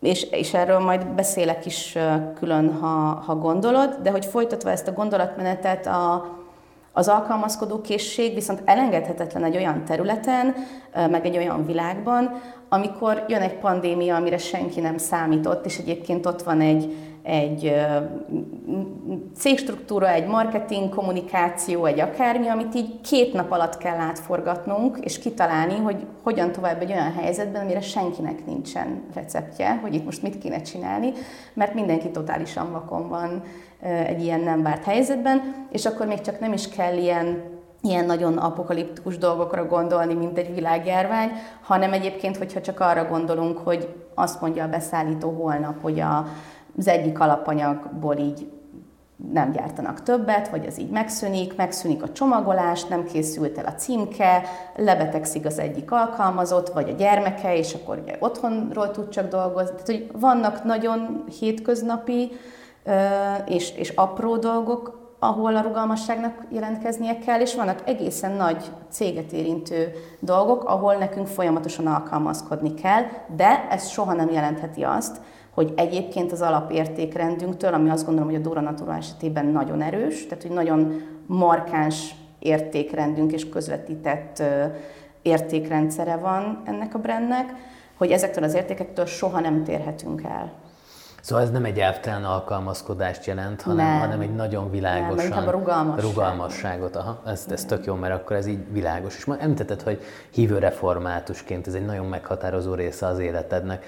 és, 0.00 0.22
és 0.22 0.54
erről 0.54 0.78
majd 0.78 1.06
beszélek 1.06 1.66
is 1.66 1.98
külön, 2.34 2.78
ha, 2.80 3.22
ha 3.26 3.34
gondolod, 3.34 3.98
de 4.02 4.10
hogy 4.10 4.24
folytatva 4.24 4.70
ezt 4.70 4.88
a 4.88 4.92
gondolatmenetet, 4.92 5.86
a, 5.86 6.26
az 6.92 7.08
alkalmazkodó 7.08 7.80
készség 7.80 8.34
viszont 8.34 8.62
elengedhetetlen 8.64 9.44
egy 9.44 9.56
olyan 9.56 9.84
területen, 9.84 10.54
meg 11.10 11.26
egy 11.26 11.36
olyan 11.36 11.66
világban, 11.66 12.40
amikor 12.68 13.24
jön 13.28 13.40
egy 13.40 13.58
pandémia, 13.58 14.16
amire 14.16 14.38
senki 14.38 14.80
nem 14.80 14.98
számított, 14.98 15.66
és 15.66 15.78
egyébként 15.78 16.26
ott 16.26 16.42
van 16.42 16.60
egy, 16.60 16.96
egy 17.22 17.74
cégstruktúra, 19.36 20.08
egy 20.10 20.26
marketing, 20.26 20.94
kommunikáció, 20.94 21.84
egy 21.84 22.00
akármi, 22.00 22.48
amit 22.48 22.74
így 22.74 23.00
két 23.00 23.32
nap 23.32 23.50
alatt 23.50 23.78
kell 23.78 23.96
átforgatnunk, 23.96 24.98
és 25.00 25.18
kitalálni, 25.18 25.74
hogy 25.76 26.06
hogyan 26.22 26.52
tovább 26.52 26.80
egy 26.80 26.92
olyan 26.92 27.12
helyzetben, 27.12 27.62
amire 27.62 27.80
senkinek 27.80 28.46
nincsen 28.46 29.02
receptje, 29.14 29.78
hogy 29.82 29.94
itt 29.94 30.04
most 30.04 30.22
mit 30.22 30.38
kéne 30.38 30.60
csinálni, 30.60 31.12
mert 31.54 31.74
mindenki 31.74 32.10
totálisan 32.10 32.72
vakon 32.72 33.08
van 33.08 33.42
egy 34.06 34.22
ilyen 34.22 34.40
nem 34.40 34.62
várt 34.62 34.84
helyzetben, 34.84 35.66
és 35.70 35.86
akkor 35.86 36.06
még 36.06 36.20
csak 36.20 36.40
nem 36.40 36.52
is 36.52 36.68
kell 36.68 36.96
ilyen 36.96 37.50
ilyen 37.84 38.04
nagyon 38.04 38.36
apokaliptikus 38.36 39.18
dolgokra 39.18 39.66
gondolni, 39.66 40.14
mint 40.14 40.38
egy 40.38 40.54
világjárvány, 40.54 41.30
hanem 41.62 41.92
egyébként, 41.92 42.36
hogyha 42.36 42.60
csak 42.60 42.80
arra 42.80 43.04
gondolunk, 43.04 43.58
hogy 43.58 43.88
azt 44.14 44.40
mondja 44.40 44.64
a 44.64 44.68
beszállító 44.68 45.30
holnap, 45.30 45.82
hogy 45.82 46.00
a, 46.00 46.26
az 46.78 46.88
egyik 46.88 47.20
alapanyagból 47.20 48.16
így 48.16 48.50
nem 49.32 49.52
gyártanak 49.52 50.02
többet, 50.02 50.48
vagy 50.48 50.66
az 50.66 50.78
így 50.78 50.90
megszűnik, 50.90 51.56
megszűnik 51.56 52.02
a 52.02 52.12
csomagolás, 52.12 52.84
nem 52.84 53.04
készült 53.04 53.58
el 53.58 53.64
a 53.64 53.74
címke, 53.74 54.42
lebetegszik 54.76 55.46
az 55.46 55.58
egyik 55.58 55.90
alkalmazott, 55.90 56.68
vagy 56.68 56.88
a 56.88 56.92
gyermeke, 56.92 57.56
és 57.56 57.74
akkor 57.74 57.98
ugye 57.98 58.16
otthonról 58.18 58.90
tud 58.90 59.08
csak 59.08 59.28
dolgozni. 59.28 59.70
Tehát, 59.70 59.86
hogy 59.86 60.20
vannak 60.20 60.64
nagyon 60.64 61.24
hétköznapi 61.38 62.30
és, 63.46 63.76
és 63.76 63.88
apró 63.88 64.36
dolgok, 64.36 65.00
ahol 65.18 65.56
a 65.56 65.60
rugalmasságnak 65.60 66.34
jelentkeznie 66.48 67.18
kell, 67.18 67.40
és 67.40 67.54
vannak 67.54 67.82
egészen 67.84 68.32
nagy 68.32 68.70
céget 68.90 69.32
érintő 69.32 69.92
dolgok, 70.20 70.64
ahol 70.64 70.94
nekünk 70.94 71.26
folyamatosan 71.26 71.86
alkalmazkodni 71.86 72.74
kell, 72.74 73.02
de 73.36 73.66
ez 73.70 73.88
soha 73.88 74.12
nem 74.12 74.30
jelentheti 74.30 74.82
azt, 74.82 75.20
hogy 75.54 75.72
egyébként 75.76 76.32
az 76.32 76.40
alapértékrendünktől, 76.40 77.74
ami 77.74 77.90
azt 77.90 78.04
gondolom, 78.04 78.30
hogy 78.30 78.38
a 78.38 78.42
Dora 78.42 78.60
Natura 78.60 78.96
esetében 78.96 79.46
nagyon 79.46 79.82
erős, 79.82 80.26
tehát 80.26 80.42
hogy 80.42 80.52
nagyon 80.52 81.02
markáns 81.26 82.14
értékrendünk 82.38 83.32
és 83.32 83.48
közvetített 83.48 84.42
értékrendszere 85.22 86.16
van 86.16 86.62
ennek 86.64 86.94
a 86.94 86.98
brandnek, 86.98 87.52
hogy 87.96 88.10
ezektől 88.10 88.44
az 88.44 88.54
értékektől 88.54 89.06
soha 89.06 89.40
nem 89.40 89.64
térhetünk 89.64 90.22
el. 90.22 90.52
Szóval 91.20 91.44
ez 91.44 91.50
nem 91.50 91.64
egy 91.64 91.78
elvtelen 91.78 92.24
alkalmazkodást 92.24 93.26
jelent, 93.26 93.62
hanem, 93.62 93.86
nem. 93.86 93.98
hanem 93.98 94.20
egy 94.20 94.34
nagyon 94.34 94.70
világosan... 94.70 95.28
Nem, 95.28 95.48
a 95.48 95.50
rugalmasság. 95.50 96.04
rugalmasságot. 96.04 96.96
Aha, 96.96 97.22
ez, 97.26 97.46
ez 97.50 97.64
tök 97.64 97.84
jó, 97.84 97.94
mert 97.94 98.14
akkor 98.14 98.36
ez 98.36 98.46
így 98.46 98.72
világos. 98.72 99.16
És 99.16 99.24
ma 99.24 99.36
említetted, 99.38 99.82
hogy 99.82 100.02
hívő 100.30 100.58
reformátusként 100.58 101.66
ez 101.66 101.74
egy 101.74 101.84
nagyon 101.84 102.06
meghatározó 102.06 102.74
része 102.74 103.06
az 103.06 103.18
életednek. 103.18 103.84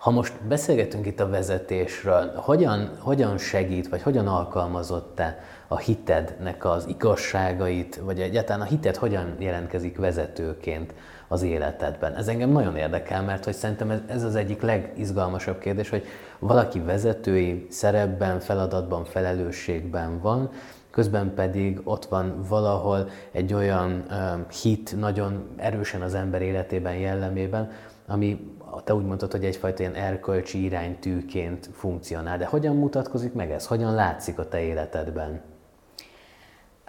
Ha 0.00 0.10
most 0.10 0.42
beszélgetünk 0.48 1.06
itt 1.06 1.20
a 1.20 1.28
vezetésről, 1.28 2.32
hogyan, 2.34 2.90
hogyan 2.98 3.38
segít, 3.38 3.88
vagy 3.88 4.02
hogyan 4.02 4.26
alkalmazott 4.28 5.14
te 5.14 5.38
a 5.68 5.78
hitednek 5.78 6.64
az 6.64 6.86
igazságait, 6.88 7.96
vagy 7.96 8.20
egyáltalán 8.20 8.60
a 8.60 8.64
hited 8.64 8.96
hogyan 8.96 9.34
jelentkezik 9.38 9.98
vezetőként 9.98 10.94
az 11.28 11.42
életedben? 11.42 12.14
Ez 12.14 12.28
engem 12.28 12.50
nagyon 12.50 12.76
érdekel, 12.76 13.22
mert 13.22 13.44
hogy 13.44 13.54
szerintem 13.54 13.90
ez, 13.90 13.98
ez 14.06 14.22
az 14.22 14.34
egyik 14.34 14.62
legizgalmasabb 14.62 15.58
kérdés, 15.58 15.88
hogy 15.88 16.04
valaki 16.38 16.80
vezetői 16.80 17.66
szerepben, 17.70 18.40
feladatban, 18.40 19.04
felelősségben 19.04 20.20
van, 20.20 20.50
közben 20.90 21.34
pedig 21.34 21.80
ott 21.84 22.04
van 22.04 22.44
valahol 22.48 23.08
egy 23.32 23.54
olyan 23.54 24.04
um, 24.10 24.46
hit 24.62 24.96
nagyon 24.96 25.48
erősen 25.56 26.02
az 26.02 26.14
ember 26.14 26.42
életében 26.42 26.94
jellemében, 26.94 27.70
ami 28.06 28.58
te 28.84 28.94
úgy 28.94 29.04
mondtad, 29.04 29.30
hogy 29.30 29.44
egyfajta 29.44 29.82
ilyen 29.82 29.94
erkölcsi 29.94 30.64
iránytűként 30.64 31.70
funkcionál, 31.72 32.38
de 32.38 32.46
hogyan 32.46 32.76
mutatkozik 32.76 33.32
meg 33.32 33.50
ez? 33.50 33.66
Hogyan 33.66 33.94
látszik 33.94 34.38
a 34.38 34.48
te 34.48 34.60
életedben? 34.60 35.40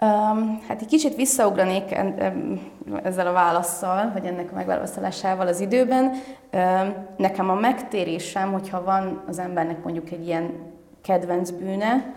Um, 0.00 0.60
hát 0.68 0.80
egy 0.80 0.86
kicsit 0.86 1.14
visszaugranék 1.14 1.96
ezzel 3.02 3.26
a 3.26 3.32
válaszsal, 3.32 4.10
vagy 4.12 4.26
ennek 4.26 4.52
a 4.52 4.54
megválaszolásával 4.54 5.46
az 5.46 5.60
időben. 5.60 6.04
Um, 6.04 6.94
nekem 7.16 7.50
a 7.50 7.54
megtérésem, 7.54 8.52
hogyha 8.52 8.84
van 8.84 9.22
az 9.28 9.38
embernek 9.38 9.82
mondjuk 9.84 10.10
egy 10.10 10.26
ilyen 10.26 10.52
kedvenc 11.02 11.50
bűne, 11.50 12.14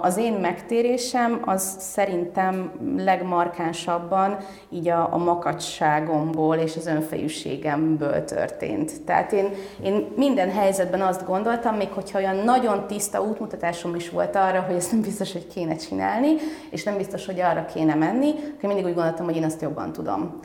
az 0.00 0.16
én 0.16 0.32
megtérésem 0.32 1.42
az 1.44 1.76
szerintem 1.78 2.72
legmarkánsabban 2.96 4.36
így 4.68 4.88
a, 4.88 5.12
a 5.12 5.16
makacságomból 5.16 6.56
és 6.56 6.76
az 6.76 6.86
önfejűségemből 6.86 8.24
történt. 8.24 9.04
Tehát 9.04 9.32
én, 9.32 9.50
én 9.82 10.08
minden 10.16 10.50
helyzetben 10.50 11.00
azt 11.00 11.26
gondoltam, 11.26 11.76
még 11.76 11.88
hogyha 11.88 12.18
olyan 12.18 12.36
nagyon 12.36 12.86
tiszta 12.86 13.22
útmutatásom 13.22 13.94
is 13.94 14.10
volt 14.10 14.36
arra, 14.36 14.60
hogy 14.60 14.74
ezt 14.74 14.92
nem 14.92 15.00
biztos, 15.00 15.32
hogy 15.32 15.46
kéne 15.46 15.76
csinálni, 15.76 16.34
és 16.70 16.84
nem 16.84 16.96
biztos, 16.96 17.26
hogy 17.26 17.40
arra 17.40 17.64
kéne 17.64 17.94
menni, 17.94 18.30
akkor 18.56 18.68
mindig 18.68 18.84
úgy 18.84 18.94
gondoltam, 18.94 19.24
hogy 19.24 19.36
én 19.36 19.44
azt 19.44 19.62
jobban 19.62 19.92
tudom 19.92 20.40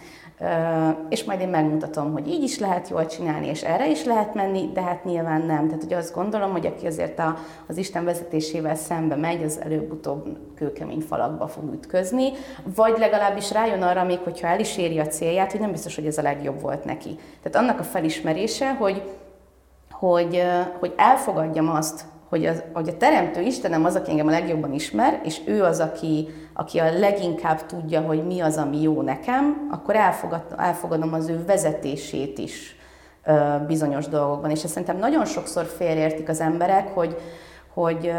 és 1.09 1.23
majd 1.23 1.39
én 1.39 1.47
megmutatom, 1.47 2.11
hogy 2.11 2.27
így 2.27 2.43
is 2.43 2.59
lehet 2.59 2.89
jól 2.89 3.05
csinálni, 3.05 3.47
és 3.47 3.61
erre 3.61 3.89
is 3.89 4.03
lehet 4.03 4.33
menni, 4.33 4.69
de 4.73 4.81
hát 4.81 5.03
nyilván 5.03 5.41
nem. 5.41 5.67
Tehát 5.67 5.83
hogy 5.83 5.93
azt 5.93 6.13
gondolom, 6.13 6.51
hogy 6.51 6.65
aki 6.65 6.87
azért 6.87 7.19
a, 7.19 7.37
az 7.67 7.77
Isten 7.77 8.03
vezetésével 8.03 8.75
szembe 8.75 9.15
megy, 9.15 9.43
az 9.43 9.59
előbb-utóbb 9.61 10.37
kőkemény 10.55 10.99
falakba 10.99 11.47
fog 11.47 11.73
ütközni, 11.73 12.31
vagy 12.75 12.97
legalábbis 12.97 13.51
rájön 13.51 13.81
arra 13.81 14.03
még, 14.03 14.19
hogyha 14.19 14.47
el 14.47 14.59
is 14.59 14.77
éri 14.77 14.99
a 14.99 15.07
célját, 15.07 15.51
hogy 15.51 15.61
nem 15.61 15.71
biztos, 15.71 15.95
hogy 15.95 16.05
ez 16.05 16.17
a 16.17 16.21
legjobb 16.21 16.61
volt 16.61 16.85
neki. 16.85 17.19
Tehát 17.41 17.67
annak 17.67 17.79
a 17.79 17.83
felismerése, 17.83 18.73
hogy, 18.73 19.01
hogy, 19.91 20.43
hogy 20.79 20.93
elfogadjam 20.95 21.69
azt, 21.69 22.05
hogy, 22.33 22.45
az, 22.45 22.63
hogy 22.73 22.89
a 22.89 22.97
Teremtő 22.97 23.41
Istenem 23.41 23.85
az, 23.85 23.95
aki 23.95 24.09
engem 24.09 24.27
a 24.27 24.31
legjobban 24.31 24.73
ismer, 24.73 25.21
és 25.23 25.41
ő 25.45 25.63
az, 25.63 25.79
aki, 25.79 26.27
aki 26.53 26.79
a 26.79 26.99
leginkább 26.99 27.65
tudja, 27.65 28.01
hogy 28.01 28.25
mi 28.25 28.39
az, 28.39 28.57
ami 28.57 28.81
jó 28.81 29.01
nekem, 29.01 29.67
akkor 29.71 29.95
elfogad, 29.95 30.41
elfogadom 30.57 31.13
az 31.13 31.29
ő 31.29 31.43
vezetését 31.45 32.37
is 32.37 32.75
bizonyos 33.67 34.07
dolgokban. 34.07 34.49
És 34.49 34.63
ezt 34.63 34.71
szerintem 34.71 34.97
nagyon 34.97 35.25
sokszor 35.25 35.65
félreértik 35.65 36.29
az 36.29 36.41
emberek, 36.41 36.87
hogy, 36.87 37.17
hogy 37.73 38.11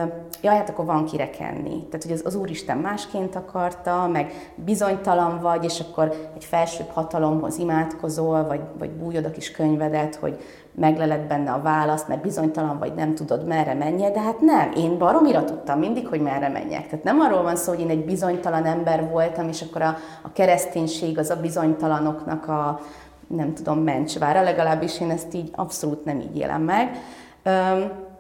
jaj, 0.43 0.57
hát 0.57 0.69
akkor 0.69 0.85
van 0.85 1.05
kire 1.05 1.31
kenni. 1.31 1.87
Tehát, 1.87 2.03
hogy 2.03 2.13
az, 2.13 2.23
az 2.25 2.35
Úristen 2.35 2.79
másként 2.79 3.37
akarta, 3.37 4.09
meg 4.13 4.53
bizonytalan 4.55 5.41
vagy, 5.41 5.65
és 5.65 5.81
akkor 5.81 6.31
egy 6.35 6.45
felsőbb 6.45 6.89
hatalomhoz 6.89 7.59
imádkozol, 7.59 8.47
vagy, 8.47 8.61
vagy 8.79 8.91
bújod 8.91 9.25
a 9.25 9.31
kis 9.31 9.51
könyvedet, 9.51 10.15
hogy 10.15 10.41
megleled 10.75 11.27
benne 11.27 11.53
a 11.53 11.63
választ, 11.63 12.09
mert 12.09 12.23
bizonytalan 12.23 12.79
vagy, 12.79 12.95
nem 12.95 13.15
tudod 13.15 13.47
merre 13.47 13.75
menjél, 13.75 14.11
de 14.11 14.21
hát 14.21 14.41
nem, 14.41 14.73
én 14.77 14.99
baromira 14.99 15.45
tudtam 15.45 15.79
mindig, 15.79 16.07
hogy 16.09 16.21
merre 16.21 16.49
menjek. 16.49 16.89
Tehát 16.89 17.05
nem 17.05 17.21
arról 17.21 17.43
van 17.43 17.57
szó, 17.57 17.73
hogy 17.73 17.81
én 17.81 17.91
egy 17.91 18.05
bizonytalan 18.05 18.65
ember 18.65 19.11
voltam, 19.11 19.49
és 19.49 19.63
akkor 19.63 19.83
a, 19.83 19.97
a 20.23 20.33
kereszténység 20.33 21.19
az 21.19 21.31
a 21.31 21.37
bizonytalanoknak 21.37 22.49
a, 22.49 22.81
nem 23.27 23.55
tudom, 23.55 23.79
mencsvára, 23.79 24.43
legalábbis 24.43 25.01
én 25.01 25.11
ezt 25.11 25.35
így 25.35 25.51
abszolút 25.55 26.05
nem 26.05 26.21
így 26.21 26.37
élem 26.37 26.63
meg. 26.63 26.99
Üm, 27.45 28.13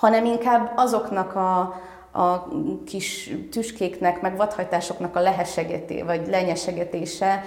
hanem 0.00 0.24
inkább 0.24 0.72
azoknak 0.76 1.34
a, 1.34 1.58
a 2.20 2.48
kis 2.86 3.34
tüskéknek, 3.50 4.20
meg 4.20 4.36
vadhajtásoknak 4.36 5.16
a 5.16 5.20
lehesegeté, 5.20 6.02
vagy 6.02 6.26
lenyesegetése, 6.26 7.44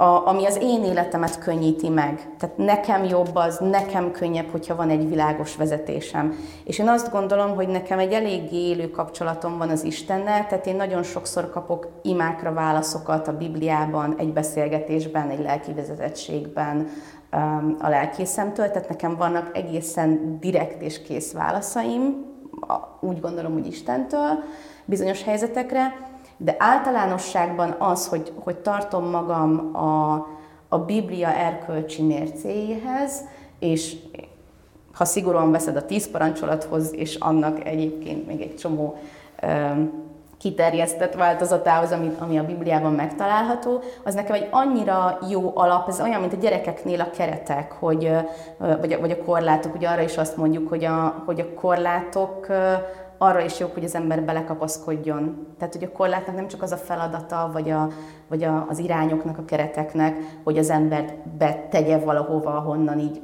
a, 0.00 0.26
ami 0.26 0.46
az 0.46 0.58
én 0.62 0.84
életemet 0.84 1.38
könnyíti 1.38 1.88
meg. 1.88 2.28
Tehát 2.38 2.56
nekem 2.56 3.04
jobb 3.04 3.34
az, 3.34 3.58
nekem 3.58 4.10
könnyebb, 4.10 4.50
hogyha 4.50 4.76
van 4.76 4.90
egy 4.90 5.08
világos 5.08 5.56
vezetésem. 5.56 6.36
És 6.64 6.78
én 6.78 6.88
azt 6.88 7.10
gondolom, 7.10 7.54
hogy 7.54 7.68
nekem 7.68 7.98
egy 7.98 8.12
eléggé 8.12 8.68
élő 8.68 8.90
kapcsolatom 8.90 9.58
van 9.58 9.68
az 9.68 9.84
Istennel, 9.84 10.46
tehát 10.46 10.66
én 10.66 10.76
nagyon 10.76 11.02
sokszor 11.02 11.50
kapok 11.50 11.88
imákra 12.02 12.52
válaszokat 12.52 13.28
a 13.28 13.36
Bibliában, 13.36 14.14
egy 14.18 14.32
beszélgetésben, 14.32 15.30
egy 15.30 15.42
lelki 15.42 15.72
vezetettségben, 15.72 16.76
um, 16.76 17.17
a 17.78 17.88
lelkészemtől, 17.88 18.70
tehát 18.70 18.88
nekem 18.88 19.16
vannak 19.16 19.56
egészen 19.56 20.38
direkt 20.40 20.82
és 20.82 21.02
kész 21.02 21.32
válaszaim, 21.32 22.26
úgy 23.00 23.20
gondolom, 23.20 23.52
hogy 23.52 23.66
Istentől 23.66 24.42
bizonyos 24.84 25.22
helyzetekre, 25.22 26.06
de 26.36 26.56
általánosságban 26.58 27.74
az, 27.78 28.08
hogy, 28.08 28.32
hogy 28.38 28.56
tartom 28.56 29.10
magam 29.10 29.76
a, 29.76 30.12
a 30.68 30.78
Biblia 30.78 31.28
erkölcsi 31.28 32.02
mércéjéhez, 32.02 33.24
és 33.58 33.96
ha 34.92 35.04
szigorúan 35.04 35.50
veszed 35.50 35.76
a 35.76 35.86
tíz 35.86 36.10
parancsolathoz, 36.10 36.94
és 36.94 37.14
annak 37.14 37.64
egyébként 37.64 38.26
még 38.26 38.40
egy 38.40 38.56
csomó 38.56 38.98
ö, 39.42 39.48
kiterjesztett 40.38 41.14
változatához, 41.14 41.92
ami, 41.92 42.14
ami 42.18 42.38
a 42.38 42.44
Bibliában 42.44 42.92
megtalálható, 42.92 43.82
az 44.04 44.14
nekem 44.14 44.34
egy 44.34 44.48
annyira 44.50 45.18
jó 45.30 45.52
alap, 45.54 45.88
ez 45.88 46.00
olyan, 46.00 46.20
mint 46.20 46.32
a 46.32 46.36
gyerekeknél 46.36 47.00
a 47.00 47.10
keretek, 47.10 47.72
hogy, 47.72 48.12
vagy, 48.58 48.92
a, 48.92 49.00
vagy 49.00 49.10
a 49.10 49.24
korlátok, 49.24 49.74
ugye 49.74 49.88
arra 49.88 50.02
is 50.02 50.16
azt 50.16 50.36
mondjuk, 50.36 50.68
hogy 50.68 50.84
a, 50.84 51.22
hogy 51.26 51.40
a 51.40 51.54
korlátok 51.54 52.46
arra 53.18 53.40
is 53.40 53.58
jó, 53.58 53.66
hogy 53.74 53.84
az 53.84 53.94
ember 53.94 54.22
belekapaszkodjon. 54.22 55.46
Tehát, 55.58 55.74
hogy 55.74 55.84
a 55.84 55.92
korlátnak 55.92 56.34
nem 56.34 56.48
csak 56.48 56.62
az 56.62 56.72
a 56.72 56.76
feladata, 56.76 57.50
vagy, 57.52 57.70
a, 57.70 57.88
vagy 58.28 58.42
a, 58.42 58.66
az 58.68 58.78
irányoknak, 58.78 59.38
a 59.38 59.44
kereteknek, 59.44 60.16
hogy 60.44 60.58
az 60.58 60.70
embert 60.70 61.28
betegye 61.28 61.98
valahova, 61.98 62.56
ahonnan 62.56 62.98
így 62.98 63.20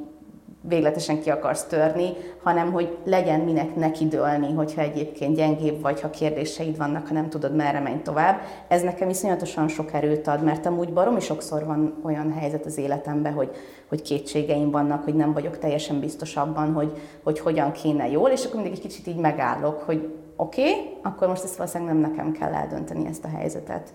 végletesen 0.67 1.19
ki 1.21 1.29
akarsz 1.29 1.63
törni, 1.63 2.09
hanem 2.43 2.71
hogy 2.71 2.97
legyen 3.03 3.39
minek 3.39 3.75
neki 3.75 4.07
dőlni, 4.07 4.53
hogyha 4.53 4.81
egyébként 4.81 5.35
gyengébb 5.35 5.81
vagy, 5.81 6.01
ha 6.01 6.09
kérdéseid 6.09 6.77
vannak, 6.77 7.07
ha 7.07 7.13
nem 7.13 7.29
tudod 7.29 7.55
merre 7.55 7.79
menj 7.79 8.01
tovább. 8.01 8.39
Ez 8.67 8.81
nekem 8.81 9.09
iszonyatosan 9.09 9.67
sok 9.67 9.93
erőt 9.93 10.27
ad, 10.27 10.43
mert 10.43 10.65
amúgy 10.65 10.93
baromi 10.93 11.19
sokszor 11.19 11.65
van 11.65 11.99
olyan 12.03 12.33
helyzet 12.33 12.65
az 12.65 12.77
életemben, 12.77 13.33
hogy, 13.33 13.51
hogy 13.89 14.01
kétségeim 14.01 14.71
vannak, 14.71 15.03
hogy 15.03 15.15
nem 15.15 15.33
vagyok 15.33 15.57
teljesen 15.57 15.99
biztos 15.99 16.35
abban, 16.35 16.73
hogy, 16.73 16.91
hogy 17.23 17.39
hogyan 17.39 17.71
kéne 17.71 18.09
jól, 18.09 18.29
és 18.29 18.45
akkor 18.45 18.55
mindig 18.55 18.73
egy 18.73 18.81
kicsit 18.81 19.07
így 19.07 19.19
megállok, 19.19 19.81
hogy 19.81 20.09
oké, 20.35 20.69
okay, 20.69 20.97
akkor 21.01 21.27
most 21.27 21.43
ezt 21.43 21.55
valószínűleg 21.55 21.93
nem 21.93 22.11
nekem 22.11 22.31
kell 22.31 22.53
eldönteni 22.53 23.07
ezt 23.07 23.23
a 23.23 23.37
helyzetet 23.37 23.93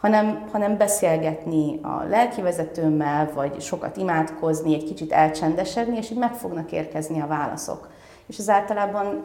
hanem, 0.00 0.46
hanem 0.52 0.76
beszélgetni 0.76 1.78
a 1.82 2.04
lelkivezetőmmel, 2.08 3.30
vagy 3.34 3.60
sokat 3.60 3.96
imádkozni, 3.96 4.74
egy 4.74 4.84
kicsit 4.84 5.12
elcsendesedni, 5.12 5.96
és 5.96 6.10
így 6.10 6.18
meg 6.18 6.34
fognak 6.34 6.72
érkezni 6.72 7.20
a 7.20 7.26
válaszok. 7.26 7.90
És 8.26 8.38
az 8.38 8.48
általában 8.48 9.22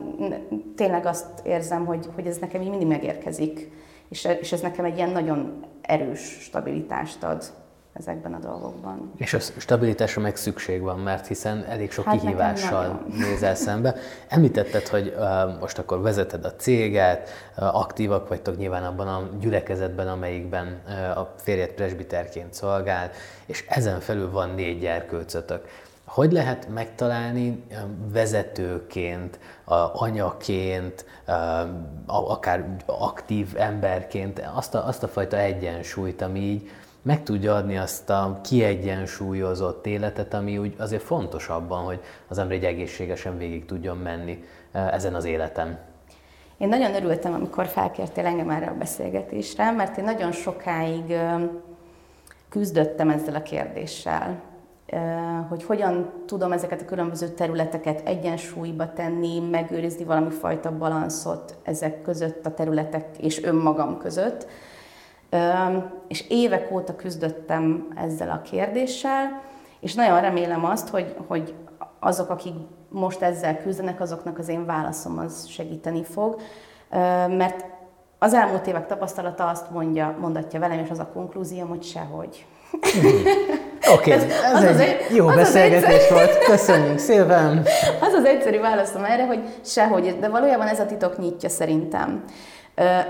tényleg 0.76 1.06
azt 1.06 1.26
érzem, 1.44 1.86
hogy, 1.86 2.10
hogy 2.16 2.28
ez 2.28 2.38
nekem 2.38 2.62
így 2.62 2.70
mindig 2.70 2.88
megérkezik, 2.88 3.72
és, 4.10 4.28
és 4.40 4.52
ez 4.52 4.62
nekem 4.62 4.86
egy 4.86 4.98
ilyen 4.98 5.10
nagyon 5.10 5.66
erős 5.82 6.38
stabilitást 6.42 7.24
ad 7.24 7.44
ezekben 8.00 8.34
a 8.34 8.40
dolgokban. 8.40 9.12
És 9.18 9.34
a 9.34 9.40
stabilitásra 9.40 10.22
meg 10.22 10.36
szükség 10.36 10.82
van, 10.82 11.00
mert 11.00 11.28
hiszen 11.28 11.64
elég 11.64 11.92
sok 11.92 12.06
hát 12.06 12.20
kihívással 12.20 13.06
nézel 13.30 13.56
szembe. 13.56 13.96
Említetted, 14.28 14.88
hogy 14.88 15.16
uh, 15.18 15.60
most 15.60 15.78
akkor 15.78 16.02
vezeted 16.02 16.46
a 16.46 16.56
céget, 16.56 17.30
uh, 17.58 17.76
aktívak 17.76 18.28
vagytok 18.28 18.58
nyilván 18.58 18.84
abban 18.84 19.08
a 19.08 19.30
gyülekezetben, 19.40 20.08
amelyikben 20.08 20.82
uh, 20.88 21.18
a 21.18 21.34
férjed 21.38 21.70
presbiterként 21.70 22.54
szolgál, 22.54 23.12
és 23.46 23.66
ezen 23.68 24.00
felül 24.00 24.32
van 24.32 24.50
négy 24.50 24.80
gyerkőcötök. 24.80 25.68
Hogy 26.06 26.32
lehet 26.32 26.68
megtalálni 26.70 27.64
vezetőként, 28.12 29.40
anyaként, 29.94 31.06
akár 32.06 32.76
aktív 32.86 33.48
emberként 33.58 34.42
azt 34.54 34.76
a, 34.76 34.88
azt 34.88 35.04
a 35.04 35.08
fajta 35.08 35.38
egyensúlyt, 35.38 36.22
ami 36.22 36.40
így 36.40 36.70
meg 37.06 37.24
tudja 37.24 37.56
adni 37.56 37.78
azt 37.78 38.10
a 38.10 38.40
kiegyensúlyozott 38.44 39.86
életet, 39.86 40.34
ami 40.34 40.58
úgy 40.58 40.76
azért 40.78 41.02
fontos 41.02 41.50
abban, 41.50 41.84
hogy 41.84 42.00
az 42.28 42.38
ember 42.38 42.58
egy 42.58 42.64
egészségesen 42.64 43.38
végig 43.38 43.66
tudjon 43.66 43.98
menni 43.98 44.44
e, 44.72 44.80
ezen 44.80 45.16
az 45.16 45.26
életen. 45.26 45.80
Én 46.58 46.68
nagyon 46.68 46.96
örültem, 46.96 47.34
amikor 47.34 47.66
felkértél 47.66 48.26
engem 48.26 48.50
erre 48.50 48.68
a 48.68 48.78
beszélgetésre, 48.78 49.72
mert 49.72 49.98
én 49.98 50.04
nagyon 50.04 50.32
sokáig 50.32 51.18
küzdöttem 52.50 53.10
ezzel 53.10 53.36
a 53.36 53.42
kérdéssel, 53.42 54.42
hogy 55.50 55.64
hogyan 55.64 56.12
tudom 56.26 56.52
ezeket 56.52 56.82
a 56.82 56.86
különböző 56.86 57.28
területeket 57.28 58.08
egyensúlyba 58.08 58.94
tenni, 58.94 59.40
megőrizni 59.40 60.04
valami 60.04 60.30
fajta 60.30 60.78
balanszot 60.78 61.56
ezek 61.64 62.02
között, 62.02 62.46
a 62.46 62.54
területek 62.54 63.06
és 63.18 63.44
önmagam 63.44 63.98
között 63.98 64.48
és 66.08 66.26
évek 66.30 66.72
óta 66.72 66.96
küzdöttem 66.96 67.88
ezzel 67.96 68.30
a 68.30 68.42
kérdéssel, 68.42 69.42
és 69.80 69.94
nagyon 69.94 70.22
remélem 70.22 70.66
azt, 70.66 70.90
hogy, 70.90 71.16
hogy 71.28 71.54
azok, 72.00 72.30
akik 72.30 72.54
most 72.90 73.22
ezzel 73.22 73.58
küzdenek, 73.58 74.02
azoknak 74.02 74.38
az 74.38 74.50
én 74.50 74.66
válaszom 74.66 75.18
az 75.18 75.48
segíteni 75.48 76.04
fog, 76.04 76.42
mert 77.28 77.66
az 78.20 78.34
elmúlt 78.34 78.68
évek 78.68 78.88
tapasztalata 78.88 79.48
azt 79.48 79.70
mondja, 79.72 80.16
mondatja 80.20 80.60
velem, 80.60 80.80
és 80.80 80.90
az 80.90 81.00
a 81.00 81.10
konklúzióm, 81.14 81.70
hogy 81.70 81.84
sehogy. 81.84 82.46
Oké, 82.72 83.34
okay, 83.94 84.12
ez, 84.12 84.24
az 84.54 84.64
egy, 84.64 84.70
az 84.70 84.80
egy 84.80 85.16
jó 85.16 85.28
az 85.28 85.36
beszélgetés 85.36 86.04
az 86.04 86.10
volt, 86.10 86.38
köszönjük 86.38 86.98
szépen! 86.98 87.66
Az 88.08 88.14
az 88.14 88.26
egyszerű 88.26 88.60
válaszom 88.60 89.04
erre, 89.04 89.26
hogy 89.26 89.40
sehogy, 89.62 90.20
de 90.20 90.30
valójában 90.30 90.68
ez 90.68 90.80
a 90.80 90.86
titok 90.86 91.18
nyitja 91.18 91.50
szerintem. 91.50 92.24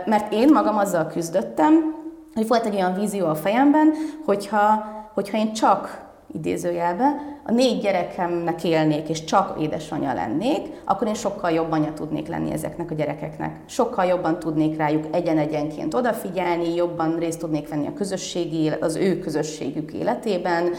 Mert 0.05 0.33
én 0.33 0.49
magam 0.53 0.77
azzal 0.77 1.07
küzdöttem, 1.07 1.94
hogy 2.35 2.47
volt 2.47 2.65
egy 2.65 2.75
olyan 2.75 2.93
vízió 2.93 3.25
a 3.25 3.35
fejemben, 3.35 3.93
hogyha, 4.25 4.85
hogyha 5.13 5.37
én 5.37 5.53
csak 5.53 6.03
idézőjelben, 6.33 7.33
a 7.45 7.51
négy 7.51 7.81
gyerekemnek 7.81 8.63
élnék, 8.63 9.09
és 9.09 9.23
csak 9.23 9.61
édesanyja 9.61 10.13
lennék, 10.13 10.61
akkor 10.85 11.07
én 11.07 11.13
sokkal 11.13 11.51
jobb 11.51 11.71
anya 11.71 11.93
tudnék 11.93 12.27
lenni 12.27 12.51
ezeknek 12.51 12.91
a 12.91 12.95
gyerekeknek. 12.95 13.55
Sokkal 13.65 14.05
jobban 14.05 14.39
tudnék 14.39 14.77
rájuk 14.77 15.05
egyen-egyenként 15.11 15.93
odafigyelni, 15.93 16.75
jobban 16.75 17.19
részt 17.19 17.39
tudnék 17.39 17.69
venni 17.69 17.87
a 17.87 17.93
közösségi, 17.93 18.69
az 18.79 18.95
ő 18.95 19.19
közösségük 19.19 19.93
életében, 19.93 20.69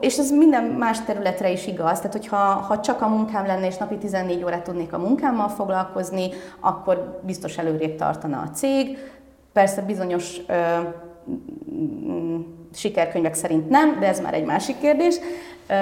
és 0.00 0.18
ez 0.18 0.30
minden 0.30 0.64
más 0.64 1.00
területre 1.00 1.50
is 1.50 1.66
igaz, 1.66 1.96
tehát 1.96 2.12
hogyha 2.12 2.36
ha 2.36 2.80
csak 2.80 3.02
a 3.02 3.08
munkám 3.08 3.46
lenne, 3.46 3.66
és 3.66 3.76
napi 3.76 3.96
14 3.96 4.44
órát 4.44 4.62
tudnék 4.62 4.92
a 4.92 4.98
munkámmal 4.98 5.48
foglalkozni, 5.48 6.28
akkor 6.60 7.20
biztos 7.22 7.58
előrébb 7.58 7.96
tartana 7.96 8.40
a 8.40 8.50
cég. 8.50 8.98
Persze 9.52 9.82
bizonyos 9.82 10.40
ö, 10.46 10.54
sikerkönyvek 12.72 13.34
szerint 13.34 13.68
nem, 13.68 13.98
de 14.00 14.06
ez 14.06 14.20
már 14.20 14.34
egy 14.34 14.44
másik 14.44 14.78
kérdés. 14.78 15.16
Ö, 15.66 15.74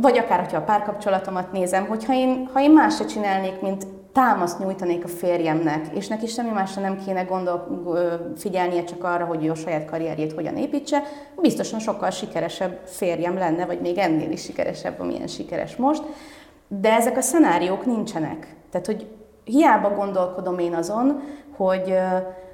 vagy 0.00 0.18
akár, 0.18 0.40
hogyha 0.40 0.56
a 0.56 0.64
párkapcsolatomat 0.64 1.52
nézem, 1.52 1.86
hogyha 1.86 2.14
én, 2.14 2.48
ha 2.52 2.62
én 2.62 2.70
más 2.70 2.96
se 2.96 3.04
csinálnék, 3.04 3.60
mint 3.60 3.86
támaszt 4.12 4.58
nyújtanék 4.58 5.04
a 5.04 5.08
férjemnek, 5.08 5.86
és 5.94 6.08
neki 6.08 6.26
semmi 6.26 6.50
másra 6.50 6.82
nem 6.82 6.98
kéne 7.04 7.22
gondol, 7.22 7.66
figyelnie 8.36 8.84
csak 8.84 9.04
arra, 9.04 9.24
hogy 9.24 9.44
ő 9.44 9.50
a 9.50 9.54
saját 9.54 9.84
karrierjét 9.84 10.32
hogyan 10.32 10.56
építse, 10.56 11.02
biztosan 11.40 11.78
sokkal 11.78 12.10
sikeresebb 12.10 12.80
férjem 12.84 13.34
lenne, 13.34 13.66
vagy 13.66 13.80
még 13.80 13.98
ennél 13.98 14.30
is 14.30 14.42
sikeresebb, 14.42 15.00
amilyen 15.00 15.26
sikeres 15.26 15.76
most. 15.76 16.02
De 16.68 16.92
ezek 16.92 17.16
a 17.16 17.20
szenáriók 17.20 17.86
nincsenek. 17.86 18.54
Tehát, 18.70 18.86
hogy 18.86 19.06
hiába 19.44 19.94
gondolkodom 19.94 20.58
én 20.58 20.74
azon, 20.74 21.22
hogy, 21.56 21.94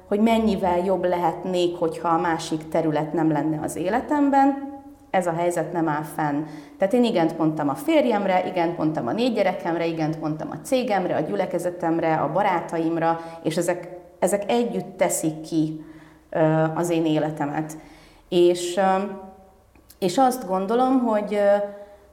hogy 0.07 0.19
mennyivel 0.19 0.77
jobb 0.77 1.05
lehetnék, 1.05 1.75
hogyha 1.75 2.07
a 2.07 2.19
másik 2.19 2.69
terület 2.69 3.13
nem 3.13 3.31
lenne 3.31 3.59
az 3.63 3.75
életemben, 3.75 4.76
ez 5.17 5.27
a 5.27 5.33
helyzet 5.33 5.71
nem 5.71 5.87
áll 5.87 6.03
fenn. 6.03 6.43
Tehát 6.77 6.93
én 6.93 7.03
igent 7.03 7.37
mondtam 7.37 7.69
a 7.69 7.75
férjemre, 7.75 8.47
igent 8.47 8.77
mondtam 8.77 9.07
a 9.07 9.11
négy 9.11 9.33
gyerekemre, 9.33 9.85
igent 9.85 10.21
mondtam 10.21 10.49
a 10.51 10.61
cégemre, 10.63 11.15
a 11.15 11.19
gyülekezetemre, 11.19 12.15
a 12.15 12.31
barátaimra, 12.31 13.19
és 13.43 13.57
ezek, 13.57 13.89
ezek 14.19 14.51
együtt 14.51 14.97
teszik 14.97 15.41
ki 15.41 15.85
az 16.75 16.89
én 16.89 17.05
életemet. 17.05 17.77
És, 18.29 18.79
és 19.99 20.17
azt 20.17 20.47
gondolom, 20.47 20.99
hogy, 20.99 21.39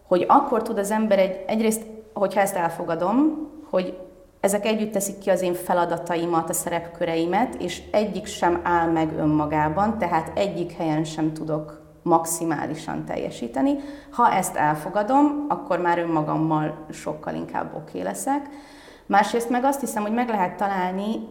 hogy 0.06 0.24
akkor 0.28 0.62
tud 0.62 0.78
az 0.78 0.90
ember 0.90 1.18
egy, 1.18 1.44
egyrészt, 1.46 1.82
hogyha 2.12 2.40
ezt 2.40 2.56
elfogadom, 2.56 3.48
hogy 3.70 3.98
ezek 4.40 4.66
együtt 4.66 4.92
teszik 4.92 5.18
ki 5.18 5.30
az 5.30 5.42
én 5.42 5.54
feladataimat, 5.54 6.48
a 6.48 6.52
szerepköreimet, 6.52 7.54
és 7.54 7.82
egyik 7.90 8.26
sem 8.26 8.60
áll 8.62 8.90
meg 8.90 9.12
önmagában, 9.18 9.98
tehát 9.98 10.38
egyik 10.38 10.72
helyen 10.72 11.04
sem 11.04 11.32
tudok 11.32 11.83
maximálisan 12.04 13.04
teljesíteni. 13.04 13.76
Ha 14.10 14.32
ezt 14.32 14.56
elfogadom, 14.56 15.46
akkor 15.48 15.78
már 15.78 15.98
önmagammal 15.98 16.74
sokkal 16.90 17.34
inkább 17.34 17.74
oké 17.76 18.02
leszek. 18.02 18.48
Másrészt 19.06 19.50
meg 19.50 19.64
azt 19.64 19.80
hiszem, 19.80 20.02
hogy 20.02 20.12
meg 20.12 20.28
lehet 20.28 20.56
találni 20.56 21.28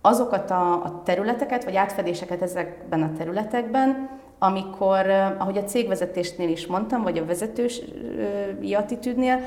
azokat 0.00 0.50
a, 0.50 0.72
a 0.72 1.02
területeket, 1.04 1.64
vagy 1.64 1.76
átfedéseket 1.76 2.42
ezekben 2.42 3.02
a 3.02 3.12
területekben, 3.18 4.08
amikor, 4.38 5.10
ahogy 5.38 5.56
a 5.56 5.64
cégvezetésnél 5.64 6.48
is 6.48 6.66
mondtam, 6.66 7.02
vagy 7.02 7.18
a 7.18 7.24
vezetői 7.24 8.74
attitűdnél, 8.74 9.40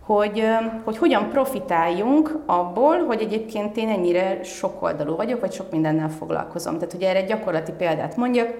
hogy, 0.00 0.42
hogy 0.84 0.98
hogyan 0.98 1.28
profitáljunk 1.28 2.42
abból, 2.46 3.04
hogy 3.04 3.20
egyébként 3.20 3.76
én 3.76 3.88
ennyire 3.88 4.42
sokoldalú 4.42 5.16
vagyok, 5.16 5.40
vagy 5.40 5.52
sok 5.52 5.70
mindennel 5.70 6.10
foglalkozom. 6.10 6.74
Tehát, 6.74 6.92
hogy 6.92 7.02
erre 7.02 7.18
egy 7.18 7.26
gyakorlati 7.26 7.72
példát 7.72 8.16
mondjak, 8.16 8.54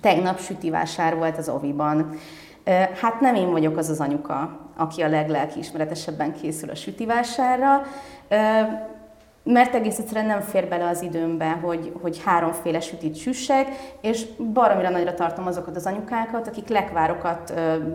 tegnap 0.00 0.40
sütivásár 0.40 1.16
volt 1.16 1.38
az 1.38 1.48
Oviban. 1.48 2.14
Hát 3.00 3.20
nem 3.20 3.34
én 3.34 3.50
vagyok 3.50 3.76
az 3.76 3.88
az 3.88 4.00
anyuka, 4.00 4.58
aki 4.76 5.02
a 5.02 5.08
leglelkiismeretesebben 5.08 6.34
készül 6.34 6.70
a 6.70 6.74
sütivásárra 6.74 7.82
mert 9.42 9.74
egész 9.74 9.98
egyszerűen 9.98 10.26
nem 10.26 10.40
fér 10.40 10.68
bele 10.68 10.88
az 10.88 11.02
időmbe, 11.02 11.58
hogy, 11.62 11.92
hogy 12.02 12.22
háromféle 12.24 12.80
sütit 12.80 13.16
süssek, 13.16 13.68
és 14.00 14.26
baromira 14.52 14.90
nagyra 14.90 15.14
tartom 15.14 15.46
azokat 15.46 15.76
az 15.76 15.86
anyukákat, 15.86 16.48
akik 16.48 16.68
lekvárokat 16.68 17.52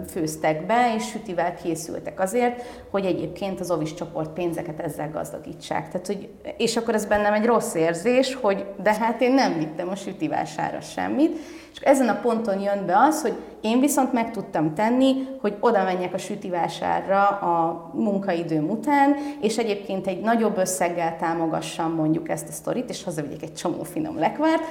főztek 0.10 0.66
be, 0.66 0.94
és 0.96 1.08
sütivel 1.08 1.54
készültek 1.54 2.20
azért, 2.20 2.62
hogy 2.92 3.06
egyébként 3.06 3.60
az 3.60 3.72
ovis 3.72 3.94
csoport 3.94 4.30
pénzeket 4.30 4.80
ezzel 4.80 5.10
gazdagítsák. 5.10 5.90
Tehát, 5.90 6.08
hogy, 6.08 6.30
és 6.58 6.78
akkor 6.78 6.94
ez 6.94 7.06
bennem 7.06 7.34
egy 7.34 7.46
rossz 7.46 7.74
érzés, 7.74 8.38
hogy 8.42 8.66
de 8.84 8.94
hát 8.94 9.22
én 9.22 9.34
nem 9.34 9.58
vittem 9.58 9.90
a 9.90 9.96
sütivására 9.96 10.82
semmit, 10.82 11.38
és 11.76 11.82
ezen 11.82 12.08
a 12.08 12.20
ponton 12.22 12.60
jön 12.60 12.86
be 12.86 12.98
az, 12.98 13.22
hogy 13.22 13.34
én 13.62 13.80
viszont 13.80 14.14
meg 14.14 14.32
tudtam 14.32 14.74
tenni, 14.74 15.28
hogy 15.42 15.58
oda 15.60 15.84
menjek 15.84 16.14
a 16.14 16.18
sütivásárra 16.18 17.28
a 17.28 17.90
munkaidőm 17.94 18.70
után, 18.70 19.16
és 19.42 19.58
egyébként 19.58 20.08
egy 20.08 20.22
nagyobb 20.22 20.58
összeggel 20.58 21.18
támogassam 21.18 21.94
mondjuk 21.94 22.30
ezt 22.30 22.48
a 22.48 22.52
sztorit, 22.52 22.90
és 22.90 23.04
hazavigyek 23.04 23.42
egy 23.42 23.54
csomó 23.54 23.84
finom 23.84 24.20
lekvárt, 24.20 24.64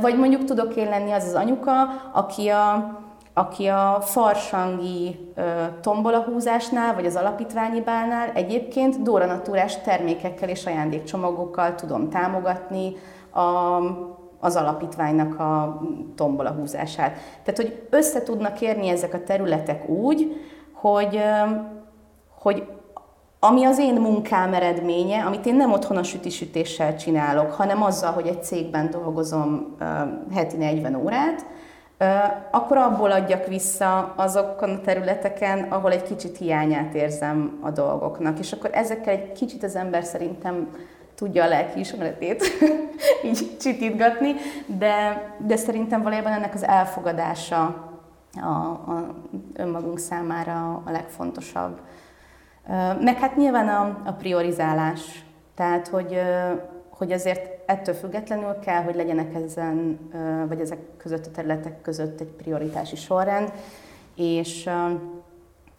vagy 0.00 0.18
mondjuk 0.18 0.44
tudok 0.44 0.76
én 0.76 0.88
lenni 0.88 1.10
az 1.10 1.24
az 1.24 1.34
anyuka, 1.34 1.72
aki 2.12 2.48
a, 2.48 2.98
aki 3.34 3.66
a 3.66 3.98
farsangi 4.00 5.32
tombolahúzásnál, 5.80 6.94
vagy 6.94 7.06
az 7.06 7.16
alapítványi 7.16 7.80
bálnál 7.80 8.30
egyébként 8.34 9.02
Dóra 9.02 9.26
Naturás 9.26 9.80
termékekkel 9.80 10.48
és 10.48 10.66
ajándékcsomagokkal 10.66 11.74
tudom 11.74 12.10
támogatni 12.10 12.96
a 13.32 13.78
az 14.40 14.56
alapítványnak 14.56 15.38
a 15.40 15.80
tombola 16.16 16.50
húzását. 16.50 17.12
Tehát, 17.42 17.56
hogy 17.56 17.86
össze 17.90 18.22
tudnak 18.22 18.60
érni 18.60 18.88
ezek 18.88 19.14
a 19.14 19.22
területek 19.22 19.88
úgy, 19.88 20.36
hogy, 20.72 21.22
hogy 22.38 22.66
ami 23.40 23.64
az 23.64 23.78
én 23.78 23.94
munkám 23.94 24.54
eredménye, 24.54 25.24
amit 25.24 25.46
én 25.46 25.54
nem 25.54 25.72
otthon 25.72 25.96
a 25.96 26.02
sütisütéssel 26.02 26.96
csinálok, 26.96 27.52
hanem 27.52 27.82
azzal, 27.82 28.12
hogy 28.12 28.26
egy 28.26 28.42
cégben 28.42 28.90
dolgozom 28.90 29.76
heti 30.34 30.56
40 30.56 30.94
órát, 30.94 31.46
akkor 32.50 32.76
abból 32.76 33.10
adjak 33.10 33.46
vissza 33.46 34.12
azokon 34.16 34.70
a 34.70 34.80
területeken, 34.80 35.66
ahol 35.68 35.92
egy 35.92 36.02
kicsit 36.02 36.36
hiányát 36.36 36.94
érzem 36.94 37.58
a 37.62 37.70
dolgoknak. 37.70 38.38
És 38.38 38.52
akkor 38.52 38.70
ezekkel 38.72 39.12
egy 39.12 39.32
kicsit 39.32 39.62
az 39.62 39.76
ember 39.76 40.04
szerintem 40.04 40.68
tudja 41.18 41.44
a 41.44 41.48
lelki 41.48 41.78
ismeretét 41.78 42.44
így 43.28 43.56
csitítgatni, 43.60 44.34
de, 44.66 45.22
de 45.38 45.56
szerintem 45.56 46.02
valójában 46.02 46.32
ennek 46.32 46.54
az 46.54 46.64
elfogadása 46.64 47.62
a, 48.40 48.46
a 48.46 49.14
önmagunk 49.54 49.98
számára 49.98 50.82
a 50.84 50.90
legfontosabb. 50.90 51.80
Meg 53.00 53.16
hát 53.18 53.36
nyilván 53.36 53.68
a, 53.68 54.02
a 54.04 54.12
priorizálás, 54.12 55.24
tehát 55.54 55.88
hogy, 55.88 56.20
hogy 56.90 57.12
azért 57.12 57.70
ettől 57.70 57.94
függetlenül 57.94 58.58
kell, 58.58 58.82
hogy 58.82 58.94
legyenek 58.94 59.34
ezen, 59.34 59.98
vagy 60.48 60.60
ezek 60.60 60.78
között 60.96 61.26
a 61.26 61.30
területek 61.30 61.80
között 61.80 62.20
egy 62.20 62.32
prioritási 62.36 62.96
sorrend, 62.96 63.52
és 64.14 64.70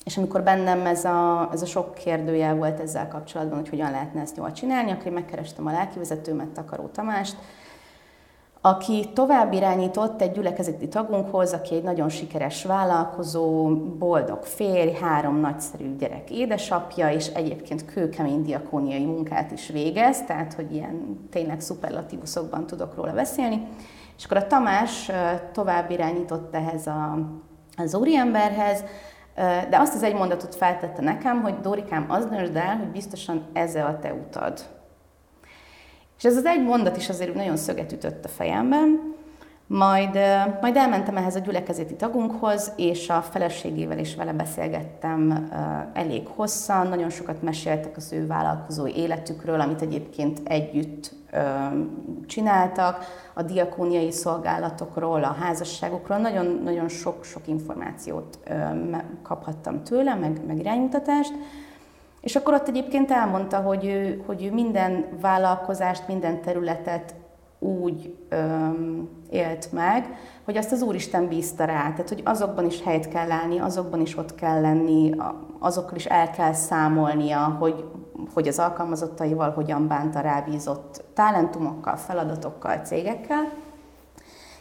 és 0.05 0.17
amikor 0.17 0.43
bennem 0.43 0.85
ez 0.85 1.05
a, 1.05 1.49
ez 1.53 1.61
a 1.61 1.65
sok 1.65 1.93
kérdőjel 1.93 2.55
volt 2.55 2.79
ezzel 2.79 3.07
kapcsolatban, 3.07 3.57
hogy 3.57 3.69
hogyan 3.69 3.91
lehetne 3.91 4.21
ezt 4.21 4.37
jól 4.37 4.51
csinálni, 4.51 4.91
akkor 4.91 5.05
én 5.05 5.13
megkerestem 5.13 5.67
a 5.67 5.71
lelkivezetőmet, 5.71 6.47
Takaró 6.47 6.87
Tamást, 6.87 7.37
aki 8.61 9.09
tovább 9.13 9.53
irányított 9.53 10.21
egy 10.21 10.31
gyülekezeti 10.31 10.87
tagunkhoz, 10.87 11.53
aki 11.53 11.75
egy 11.75 11.83
nagyon 11.83 12.09
sikeres 12.09 12.63
vállalkozó, 12.63 13.75
boldog 13.77 14.43
férj, 14.43 14.91
három 14.91 15.39
nagyszerű 15.39 15.95
gyerek 15.95 16.29
édesapja, 16.31 17.11
és 17.11 17.27
egyébként 17.27 17.85
kőkemény 17.85 18.41
diakóniai 18.41 19.05
munkát 19.05 19.51
is 19.51 19.67
végez, 19.67 20.25
tehát 20.25 20.53
hogy 20.53 20.73
ilyen 20.73 21.27
tényleg 21.31 21.61
szuperlatívuszokban 21.61 22.67
tudok 22.67 22.95
róla 22.95 23.13
beszélni. 23.13 23.67
És 24.17 24.25
akkor 24.25 24.37
a 24.37 24.47
Tamás 24.47 25.11
tovább 25.51 25.91
irányított 25.91 26.55
ehhez 26.55 26.87
a, 26.87 27.17
az 27.77 27.95
úriemberhez, 27.95 28.83
de 29.69 29.77
azt 29.77 29.95
az 29.95 30.03
egy 30.03 30.13
mondatot 30.13 30.55
feltette 30.55 31.01
nekem, 31.01 31.41
hogy 31.41 31.59
Dórikám, 31.59 32.05
az 32.07 32.25
döntsd 32.25 32.55
el, 32.55 32.77
hogy 32.77 32.87
biztosan 32.87 33.45
ez 33.53 33.75
a 33.75 33.97
te 34.01 34.13
utad. 34.13 34.59
És 36.17 36.25
ez 36.25 36.37
az 36.37 36.45
egy 36.45 36.63
mondat 36.63 36.97
is 36.97 37.09
azért 37.09 37.33
nagyon 37.33 37.57
szöget 37.57 37.91
ütött 37.91 38.25
a 38.25 38.27
fejemben, 38.27 39.17
majd, 39.67 40.19
majd 40.61 40.75
elmentem 40.75 41.17
ehhez 41.17 41.35
a 41.35 41.39
gyülekezeti 41.39 41.95
tagunkhoz, 41.95 42.71
és 42.75 43.09
a 43.09 43.21
feleségével 43.21 43.99
is 43.99 44.15
vele 44.15 44.33
beszélgettem 44.33 45.49
elég 45.93 46.27
hosszan, 46.27 46.87
nagyon 46.87 47.09
sokat 47.09 47.41
meséltek 47.41 47.97
az 47.97 48.13
ő 48.13 48.27
vállalkozói 48.27 48.95
életükről, 48.95 49.59
amit 49.59 49.81
egyébként 49.81 50.41
együtt 50.43 51.11
csináltak, 52.27 53.05
a 53.33 53.43
diakóniai 53.43 54.11
szolgálatokról, 54.11 55.23
a 55.23 55.35
házasságokról, 55.39 56.17
nagyon, 56.17 56.61
nagyon 56.63 56.87
sok, 56.87 57.23
sok 57.23 57.47
információt 57.47 58.39
kaphattam 59.23 59.83
tőle, 59.83 60.15
meg, 60.15 60.45
meg 60.47 60.57
iránymutatást. 60.57 61.33
És 62.21 62.35
akkor 62.35 62.53
ott 62.53 62.67
egyébként 62.67 63.11
elmondta, 63.11 63.57
hogy 63.57 63.85
ő, 63.85 64.23
hogy 64.25 64.43
ő 64.43 64.53
minden 64.53 65.05
vállalkozást, 65.21 66.07
minden 66.07 66.41
területet 66.41 67.15
úgy 67.59 68.15
öm, 68.29 69.09
élt 69.29 69.71
meg, 69.71 70.17
hogy 70.45 70.57
azt 70.57 70.71
az 70.71 70.81
Úristen 70.81 71.27
bízta 71.27 71.65
rá, 71.65 71.81
tehát 71.81 72.09
hogy 72.09 72.21
azokban 72.25 72.65
is 72.65 72.83
helyet 72.83 73.07
kell 73.07 73.31
állni, 73.31 73.59
azokban 73.59 74.01
is 74.01 74.17
ott 74.17 74.35
kell 74.35 74.61
lenni, 74.61 75.11
azokkal 75.59 75.95
is 75.95 76.05
el 76.05 76.29
kell 76.29 76.53
számolnia, 76.53 77.55
hogy, 77.59 77.85
hogy 78.33 78.47
az 78.47 78.59
alkalmazottaival 78.59 79.51
hogyan 79.51 79.87
bánt 79.87 80.15
a 80.15 80.19
rábízott 80.19 81.03
talentumokkal, 81.13 81.95
feladatokkal, 81.95 82.77
cégekkel. 82.77 83.49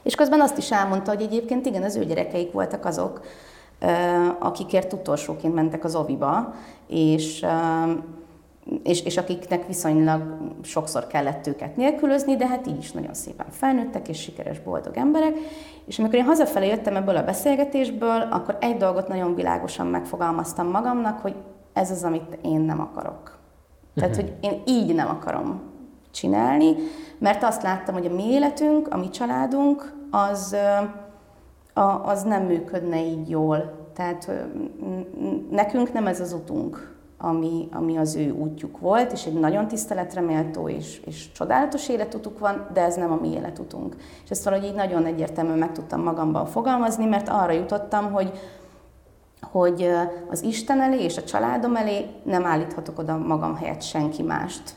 És 0.03 0.15
közben 0.15 0.41
azt 0.41 0.59
is 0.59 0.71
elmondta, 0.71 1.11
hogy 1.11 1.23
egyébként 1.23 1.67
igen, 1.67 1.83
az 1.83 1.97
ő 1.97 2.05
gyerekeik 2.05 2.53
voltak 2.53 2.85
azok, 2.85 3.21
akikért 4.39 4.93
utolsóként 4.93 5.55
mentek 5.55 5.85
az 5.85 5.95
oviba, 5.95 6.55
és 6.87 7.47
és, 8.83 9.03
és 9.03 9.17
akiknek 9.17 9.67
viszonylag 9.67 10.23
sokszor 10.63 11.07
kellett 11.07 11.47
őket 11.47 11.77
nélkülözni, 11.77 12.37
de 12.37 12.47
hát 12.47 12.67
így 12.67 12.79
is 12.79 12.93
nagyon 12.93 13.15
szépen 13.15 13.47
felnőttek, 13.51 14.09
és 14.09 14.21
sikeres, 14.21 14.61
boldog 14.61 14.97
emberek. 14.97 15.35
És 15.85 15.99
amikor 15.99 16.19
én 16.19 16.25
hazafelé 16.25 16.69
jöttem 16.69 16.97
ebből 16.97 17.17
a 17.17 17.25
beszélgetésből, 17.25 18.29
akkor 18.31 18.57
egy 18.61 18.77
dolgot 18.77 19.09
nagyon 19.09 19.35
világosan 19.35 19.87
megfogalmaztam 19.87 20.67
magamnak, 20.67 21.19
hogy 21.19 21.35
ez 21.73 21.91
az, 21.91 22.05
amit 22.05 22.39
én 22.43 22.61
nem 22.61 22.81
akarok. 22.81 23.39
Tehát, 23.95 24.17
hogy 24.17 24.33
én 24.41 24.63
így 24.67 24.95
nem 24.95 25.09
akarom 25.09 25.61
csinálni, 26.11 26.75
mert 27.19 27.43
azt 27.43 27.63
láttam, 27.63 27.95
hogy 27.95 28.07
a 28.07 28.15
mi 28.15 28.25
életünk, 28.25 28.89
a 28.89 28.97
mi 28.97 29.09
családunk, 29.09 29.93
az, 30.11 30.57
az 32.03 32.23
nem 32.23 32.43
működne 32.43 33.05
így 33.05 33.31
jól. 33.31 33.89
Tehát 33.95 34.31
nekünk 35.51 35.93
nem 35.93 36.07
ez 36.07 36.21
az 36.21 36.33
utunk 36.33 36.98
ami, 37.19 37.69
ami 37.73 37.97
az 37.97 38.15
ő 38.15 38.31
útjuk 38.31 38.79
volt, 38.79 39.13
és 39.13 39.25
egy 39.25 39.41
nagyon 39.41 39.69
tiszteletre 39.69 40.21
méltó 40.21 40.69
és, 40.69 41.01
és 41.05 41.33
csodálatos 41.33 41.89
életutuk 41.89 42.39
van, 42.39 42.67
de 42.73 42.81
ez 42.83 42.97
nem 42.97 43.13
a 43.13 43.19
mi 43.21 43.29
életutunk. 43.29 43.97
És 44.25 44.31
ezt 44.31 44.45
valahogy 44.45 44.67
így 44.67 44.75
nagyon 44.75 45.05
egyértelműen 45.05 45.59
meg 45.59 45.73
tudtam 45.73 46.03
magamban 46.03 46.47
fogalmazni, 46.47 47.05
mert 47.05 47.29
arra 47.29 47.53
jutottam, 47.53 48.13
hogy, 48.13 48.33
hogy 49.51 49.91
az 50.31 50.43
Isten 50.43 50.81
elé 50.81 51.03
és 51.03 51.17
a 51.17 51.25
családom 51.25 51.77
elé 51.77 52.07
nem 52.23 52.45
állíthatok 52.45 52.99
oda 52.99 53.17
magam 53.17 53.57
helyett 53.57 53.83
senki 53.83 54.23
mást. 54.23 54.75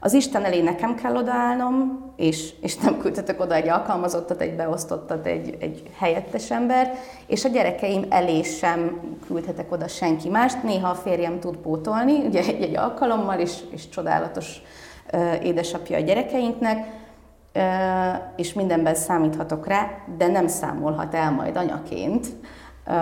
Az 0.00 0.12
Isten 0.12 0.44
elé 0.44 0.60
nekem 0.60 0.94
kell 0.94 1.16
odaállnom, 1.16 2.06
és, 2.16 2.52
és 2.60 2.76
nem 2.76 2.98
küldhetek 2.98 3.40
oda 3.40 3.54
egy 3.54 3.68
alkalmazottat, 3.68 4.40
egy 4.40 4.56
beosztottat, 4.56 5.26
egy, 5.26 5.56
egy 5.60 5.82
helyettes 5.98 6.50
ember, 6.50 6.94
és 7.26 7.44
a 7.44 7.48
gyerekeim 7.48 8.06
elé 8.08 8.42
sem 8.42 9.00
küldhetek 9.26 9.72
oda 9.72 9.88
senki 9.88 10.28
mást. 10.28 10.62
Néha 10.62 10.88
a 10.88 10.94
férjem 10.94 11.40
tud 11.40 11.56
pótolni, 11.56 12.26
ugye 12.26 12.40
egy-egy 12.40 12.76
alkalommal, 12.76 13.38
és, 13.38 13.58
és 13.70 13.88
csodálatos 13.88 14.62
uh, 15.12 15.44
édesapja 15.44 15.96
a 15.96 16.00
gyerekeinknek, 16.00 16.86
uh, 17.54 17.62
és 18.36 18.52
mindenben 18.52 18.94
számíthatok 18.94 19.66
rá, 19.66 19.90
de 20.16 20.26
nem 20.26 20.46
számolhat 20.46 21.14
el 21.14 21.30
majd 21.30 21.56
anyaként, 21.56 22.26
uh, 22.86 22.94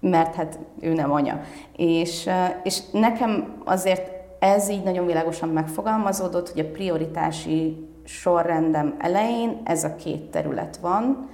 mert 0.00 0.34
hát 0.34 0.58
ő 0.80 0.92
nem 0.92 1.12
anya. 1.12 1.40
És, 1.76 2.28
és 2.62 2.80
nekem 2.92 3.56
azért 3.64 4.17
ez 4.38 4.68
így 4.68 4.82
nagyon 4.82 5.06
világosan 5.06 5.48
megfogalmazódott, 5.48 6.50
hogy 6.50 6.60
a 6.60 6.70
prioritási 6.70 7.86
sorrendem 8.04 8.94
elején 8.98 9.60
ez 9.64 9.84
a 9.84 9.94
két 9.94 10.30
terület 10.30 10.76
van, 10.76 11.28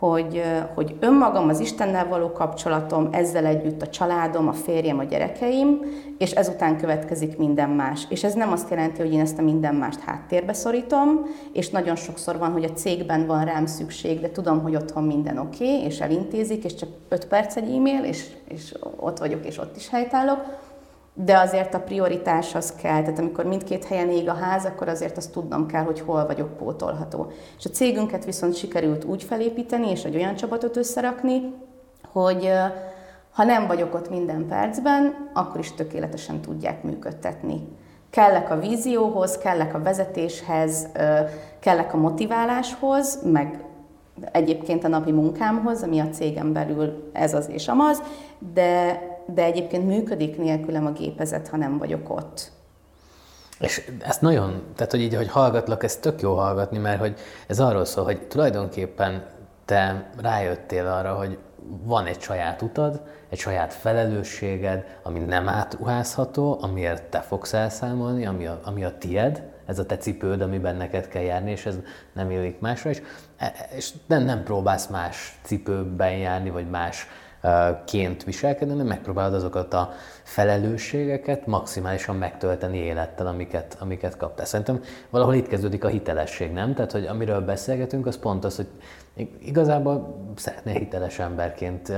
hogy, 0.00 0.42
hogy 0.74 0.96
önmagam, 1.00 1.48
az 1.48 1.60
Istennel 1.60 2.08
való 2.08 2.32
kapcsolatom, 2.32 3.08
ezzel 3.12 3.46
együtt 3.46 3.82
a 3.82 3.88
családom, 3.88 4.48
a 4.48 4.52
férjem, 4.52 4.98
a 4.98 5.04
gyerekeim, 5.04 5.80
és 6.18 6.30
ezután 6.30 6.76
következik 6.76 7.38
minden 7.38 7.70
más. 7.70 8.06
És 8.08 8.24
ez 8.24 8.34
nem 8.34 8.52
azt 8.52 8.70
jelenti, 8.70 9.00
hogy 9.00 9.12
én 9.12 9.20
ezt 9.20 9.38
a 9.38 9.42
minden 9.42 9.74
mást 9.74 10.00
háttérbe 10.00 10.52
szorítom, 10.52 11.26
és 11.52 11.70
nagyon 11.70 11.96
sokszor 11.96 12.38
van, 12.38 12.52
hogy 12.52 12.64
a 12.64 12.72
cégben 12.72 13.26
van 13.26 13.44
rám 13.44 13.66
szükség, 13.66 14.20
de 14.20 14.30
tudom, 14.30 14.62
hogy 14.62 14.76
otthon 14.76 15.04
minden 15.04 15.38
oké, 15.38 15.74
okay, 15.74 15.84
és 15.84 16.00
elintézik, 16.00 16.64
és 16.64 16.74
csak 16.74 16.88
5 17.08 17.26
perc 17.26 17.56
egy 17.56 17.74
e-mail, 17.74 18.04
és, 18.04 18.26
és 18.48 18.74
ott 18.96 19.18
vagyok, 19.18 19.46
és 19.46 19.58
ott 19.58 19.76
is 19.76 19.88
helytállok 19.88 20.69
de 21.14 21.38
azért 21.38 21.74
a 21.74 21.80
prioritás 21.80 22.54
az 22.54 22.72
kell, 22.72 23.00
tehát 23.00 23.18
amikor 23.18 23.44
mindkét 23.44 23.84
helyen 23.84 24.10
ég 24.10 24.28
a 24.28 24.34
ház, 24.34 24.64
akkor 24.64 24.88
azért 24.88 25.16
azt 25.16 25.32
tudnom 25.32 25.66
kell, 25.66 25.82
hogy 25.82 26.00
hol 26.00 26.26
vagyok 26.26 26.56
pótolható. 26.56 27.32
És 27.58 27.64
a 27.64 27.70
cégünket 27.70 28.24
viszont 28.24 28.54
sikerült 28.54 29.04
úgy 29.04 29.22
felépíteni, 29.22 29.90
és 29.90 30.04
egy 30.04 30.16
olyan 30.16 30.34
csapatot 30.34 30.76
összerakni, 30.76 31.54
hogy 32.12 32.50
ha 33.32 33.44
nem 33.44 33.66
vagyok 33.66 33.94
ott 33.94 34.10
minden 34.10 34.46
percben, 34.48 35.30
akkor 35.32 35.60
is 35.60 35.74
tökéletesen 35.74 36.40
tudják 36.40 36.82
működtetni. 36.82 37.68
Kellek 38.10 38.50
a 38.50 38.58
vízióhoz, 38.58 39.38
kellek 39.38 39.74
a 39.74 39.82
vezetéshez, 39.82 40.88
kellek 41.58 41.94
a 41.94 41.96
motiváláshoz, 41.96 43.18
meg 43.24 43.64
egyébként 44.32 44.84
a 44.84 44.88
napi 44.88 45.12
munkámhoz, 45.12 45.82
ami 45.82 45.98
a 45.98 46.08
cégem 46.08 46.52
belül 46.52 47.10
ez 47.12 47.34
az 47.34 47.48
és 47.48 47.68
amaz, 47.68 48.02
de 48.54 49.02
de 49.26 49.44
egyébként 49.44 49.86
működik 49.86 50.38
nélkülem 50.38 50.86
a 50.86 50.92
gépezet, 50.92 51.48
ha 51.48 51.56
nem 51.56 51.78
vagyok 51.78 52.10
ott. 52.10 52.50
És 53.60 53.90
ezt 54.02 54.20
nagyon, 54.20 54.62
tehát 54.76 54.90
hogy 54.90 55.00
így, 55.00 55.14
hogy 55.14 55.28
hallgatlak, 55.28 55.82
ez 55.82 55.96
tök 55.96 56.20
jó 56.20 56.34
hallgatni, 56.34 56.78
mert 56.78 57.00
hogy 57.00 57.14
ez 57.46 57.60
arról 57.60 57.84
szól, 57.84 58.04
hogy 58.04 58.26
tulajdonképpen 58.26 59.26
te 59.64 60.10
rájöttél 60.20 60.86
arra, 60.86 61.14
hogy 61.14 61.38
van 61.82 62.06
egy 62.06 62.20
saját 62.20 62.62
utad, 62.62 63.00
egy 63.28 63.38
saját 63.38 63.74
felelősséged, 63.74 64.98
ami 65.02 65.18
nem 65.18 65.48
átruházható, 65.48 66.58
amiért 66.60 67.02
te 67.02 67.20
fogsz 67.20 67.52
elszámolni, 67.52 68.26
ami 68.26 68.46
a, 68.46 68.60
ami 68.64 68.84
a 68.84 68.98
tied, 68.98 69.42
ez 69.66 69.78
a 69.78 69.86
te 69.86 69.96
cipőd, 69.96 70.40
amiben 70.40 70.76
neked 70.76 71.08
kell 71.08 71.22
járni, 71.22 71.50
és 71.50 71.66
ez 71.66 71.76
nem 72.12 72.30
illik 72.30 72.60
másra, 72.60 72.90
és, 72.90 73.02
e, 73.36 73.52
és 73.76 73.90
nem, 74.06 74.22
nem 74.22 74.42
próbálsz 74.42 74.86
más 74.86 75.38
cipőben 75.42 76.12
járni, 76.12 76.50
vagy 76.50 76.70
más 76.70 77.06
ként 77.84 78.24
viselkedni, 78.24 78.72
hanem 78.72 78.86
megpróbálod 78.86 79.34
azokat 79.34 79.74
a 79.74 79.92
felelősségeket 80.22 81.46
maximálisan 81.46 82.16
megtölteni 82.16 82.78
élettel, 82.78 83.26
amiket, 83.26 83.76
amiket 83.80 84.16
kaptál. 84.16 84.46
Szerintem 84.46 84.80
valahol 85.10 85.34
itt 85.34 85.48
kezdődik 85.48 85.84
a 85.84 85.88
hitelesség, 85.88 86.52
nem? 86.52 86.74
Tehát, 86.74 86.92
hogy 86.92 87.06
amiről 87.06 87.40
beszélgetünk, 87.40 88.06
az 88.06 88.18
pont 88.18 88.44
az, 88.44 88.56
hogy 88.56 88.68
igazából 89.38 90.16
szeretnél 90.36 90.74
hiteles 90.74 91.18
emberként 91.18 91.92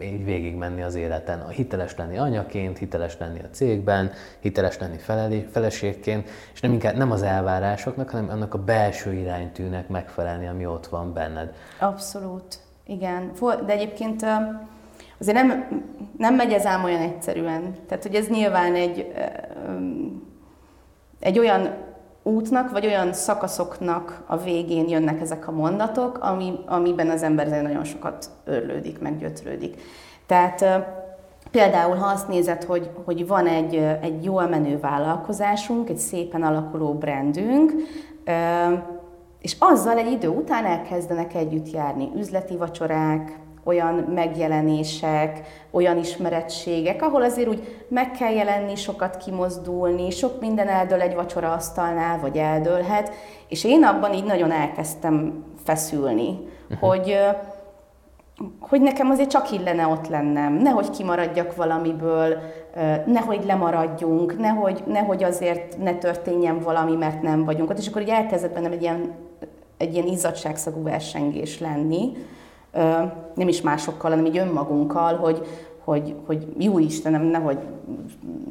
így 0.00 0.24
végigmenni 0.24 0.82
az 0.82 0.94
életen. 0.94 1.40
A 1.40 1.48
hiteles 1.48 1.96
lenni 1.96 2.18
anyaként, 2.18 2.78
hiteles 2.78 3.18
lenni 3.18 3.38
a 3.38 3.50
cégben, 3.50 4.10
hiteles 4.40 4.78
lenni 4.78 4.98
felelé, 4.98 5.48
feleségként, 5.50 6.28
és 6.52 6.60
nem, 6.60 6.72
inkább, 6.72 6.96
nem 6.96 7.10
az 7.10 7.22
elvárásoknak, 7.22 8.10
hanem 8.10 8.28
annak 8.30 8.54
a 8.54 8.58
belső 8.58 9.12
iránytűnek 9.12 9.88
megfelelni, 9.88 10.46
ami 10.46 10.66
ott 10.66 10.86
van 10.86 11.12
benned. 11.12 11.54
Abszolút. 11.78 12.58
Igen, 12.86 13.30
de 13.40 13.72
egyébként 13.72 14.24
azért 15.20 15.36
nem, 15.36 15.82
nem 16.16 16.34
megy 16.34 16.52
ez 16.52 16.66
ám 16.66 16.84
olyan 16.84 17.00
egyszerűen. 17.00 17.76
Tehát, 17.88 18.02
hogy 18.02 18.14
ez 18.14 18.28
nyilván 18.28 18.74
egy, 18.74 19.12
egy 21.20 21.38
olyan 21.38 21.70
útnak, 22.22 22.70
vagy 22.70 22.86
olyan 22.86 23.12
szakaszoknak 23.12 24.22
a 24.26 24.36
végén 24.36 24.88
jönnek 24.88 25.20
ezek 25.20 25.48
a 25.48 25.52
mondatok, 25.52 26.18
ami, 26.18 26.52
amiben 26.66 27.10
az 27.10 27.22
ember 27.22 27.48
nagyon 27.48 27.84
sokat 27.84 28.30
örlődik, 28.44 28.98
meg 28.98 29.18
gyötrődik. 29.18 29.80
Tehát 30.26 30.64
például, 31.50 31.96
ha 31.96 32.06
azt 32.06 32.28
nézed, 32.28 32.64
hogy, 32.64 32.90
hogy 33.04 33.26
van 33.26 33.46
egy, 33.46 33.74
egy 34.00 34.24
jól 34.24 34.48
menő 34.48 34.78
vállalkozásunk, 34.80 35.88
egy 35.88 35.98
szépen 35.98 36.42
alakuló 36.42 36.94
brandünk, 36.94 37.72
és 39.40 39.56
azzal 39.58 39.98
egy 39.98 40.12
idő 40.12 40.28
után 40.28 40.64
elkezdenek 40.64 41.34
együtt 41.34 41.70
járni 41.70 42.10
üzleti 42.16 42.56
vacsorák, 42.56 43.38
olyan 43.66 43.94
megjelenések, 43.94 45.40
olyan 45.70 45.98
ismerettségek, 45.98 47.02
ahol 47.02 47.22
azért 47.22 47.48
úgy 47.48 47.84
meg 47.88 48.10
kell 48.10 48.32
jelenni, 48.32 48.74
sokat 48.74 49.16
kimozdulni, 49.16 50.10
sok 50.10 50.40
minden 50.40 50.68
eldől 50.68 51.00
egy 51.00 51.14
vacsora 51.14 51.52
asztalnál, 51.52 52.18
vagy 52.20 52.36
eldőlhet, 52.36 53.12
és 53.48 53.64
én 53.64 53.84
abban 53.84 54.12
így 54.12 54.24
nagyon 54.24 54.52
elkezdtem 54.52 55.44
feszülni, 55.64 56.38
uh-huh. 56.70 56.88
hogy 56.88 57.18
hogy 58.60 58.80
nekem 58.80 59.10
azért 59.10 59.30
csak 59.30 59.52
illene 59.52 59.86
ott 59.86 60.08
lennem, 60.08 60.52
nehogy 60.52 60.90
kimaradjak 60.90 61.56
valamiből, 61.56 62.38
nehogy 63.06 63.44
lemaradjunk, 63.46 64.38
nehogy, 64.38 64.82
nehogy 64.86 65.24
azért 65.24 65.78
ne 65.78 65.94
történjen 65.94 66.60
valami, 66.60 66.96
mert 66.96 67.22
nem 67.22 67.44
vagyunk 67.44 67.70
ott, 67.70 67.78
és 67.78 67.88
akkor 67.88 68.02
így 68.02 68.08
elkezdett 68.08 68.54
bennem 68.54 68.72
egy 68.72 68.82
ilyen, 68.82 69.14
egy 69.76 69.94
ilyen 69.94 70.06
izzadságszagú 70.06 70.82
versengés 70.82 71.60
lenni, 71.60 72.12
nem 73.34 73.48
is 73.48 73.60
másokkal, 73.60 74.10
hanem 74.10 74.24
így 74.24 74.38
önmagunkkal, 74.38 75.16
hogy, 75.16 75.46
hogy, 75.84 76.14
hogy 76.26 76.46
jó 76.58 76.78
Istenem, 76.78 77.22
nehogy 77.22 77.58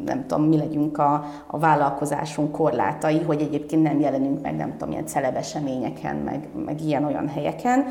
nem 0.05 0.25
tudom, 0.27 0.43
mi 0.43 0.57
legyünk 0.57 0.97
a, 0.97 1.25
a 1.47 1.57
vállalkozásunk 1.57 2.51
korlátai, 2.51 3.19
hogy 3.19 3.41
egyébként 3.41 3.83
nem 3.83 3.99
jelenünk 3.99 4.41
meg, 4.41 4.55
nem 4.55 4.71
tudom, 4.71 4.91
ilyen 4.91 5.05
celebeseményeken, 5.05 6.15
meg, 6.15 6.47
meg 6.65 6.81
ilyen-olyan 6.81 7.27
helyeken. 7.27 7.85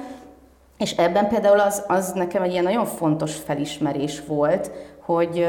És 0.79 0.93
ebben 0.93 1.29
például 1.29 1.61
az, 1.61 1.85
az 1.89 2.13
nekem 2.13 2.43
egy 2.43 2.53
ilyen 2.53 2.65
nagyon 2.65 2.85
fontos 2.85 3.35
felismerés 3.35 4.23
volt, 4.27 4.71
hogy, 5.05 5.47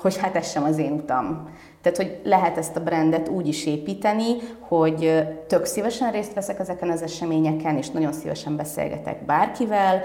hogy 0.00 0.16
hát 0.16 0.36
ez 0.36 0.50
sem 0.50 0.64
az 0.64 0.78
én 0.78 0.92
utam. 0.92 1.48
Tehát, 1.90 2.10
hogy 2.12 2.30
lehet 2.30 2.58
ezt 2.58 2.76
a 2.76 2.82
brandet 2.82 3.28
úgy 3.28 3.48
is 3.48 3.66
építeni, 3.66 4.36
hogy 4.60 5.26
tök 5.46 5.64
szívesen 5.64 6.10
részt 6.10 6.34
veszek 6.34 6.58
ezeken 6.58 6.90
az 6.90 7.02
eseményeken, 7.02 7.76
és 7.76 7.90
nagyon 7.90 8.12
szívesen 8.12 8.56
beszélgetek 8.56 9.24
bárkivel, 9.24 10.02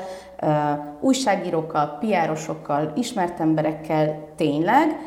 újságírókkal, 0.99 1.97
piárosokkal, 1.99 2.91
ismert 2.95 3.39
emberekkel 3.39 4.27
tényleg, 4.35 4.97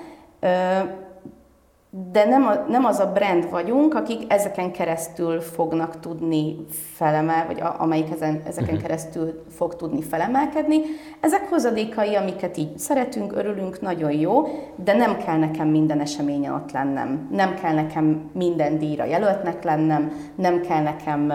de 2.12 2.24
nem, 2.24 2.46
a, 2.46 2.64
nem 2.68 2.84
az 2.84 2.98
a 2.98 3.12
brand 3.12 3.50
vagyunk, 3.50 3.94
akik 3.94 4.32
ezeken 4.32 4.72
keresztül 4.72 5.40
fognak 5.40 6.00
tudni 6.00 6.56
felemel, 6.94 7.46
vagy 7.46 7.60
a, 7.60 7.74
amelyik 7.78 8.10
ezen, 8.12 8.42
ezeken 8.46 8.68
uh-huh. 8.68 8.82
keresztül 8.82 9.42
fog 9.56 9.76
tudni 9.76 10.02
felemelkedni. 10.02 10.80
Ezek 11.20 11.48
hozadékai, 11.48 12.14
amiket 12.14 12.56
így 12.56 12.78
szeretünk, 12.78 13.36
örülünk, 13.36 13.80
nagyon 13.80 14.12
jó, 14.12 14.46
de 14.76 14.94
nem 14.94 15.16
kell 15.16 15.38
nekem 15.38 15.68
minden 15.68 16.00
eseményen 16.00 16.52
ott 16.52 16.72
lennem. 16.72 17.28
Nem 17.32 17.54
kell 17.54 17.74
nekem 17.74 18.30
minden 18.32 18.78
díjra 18.78 19.04
jelöltnek 19.04 19.64
lennem, 19.64 20.12
nem 20.34 20.60
kell 20.60 20.82
nekem 20.82 21.32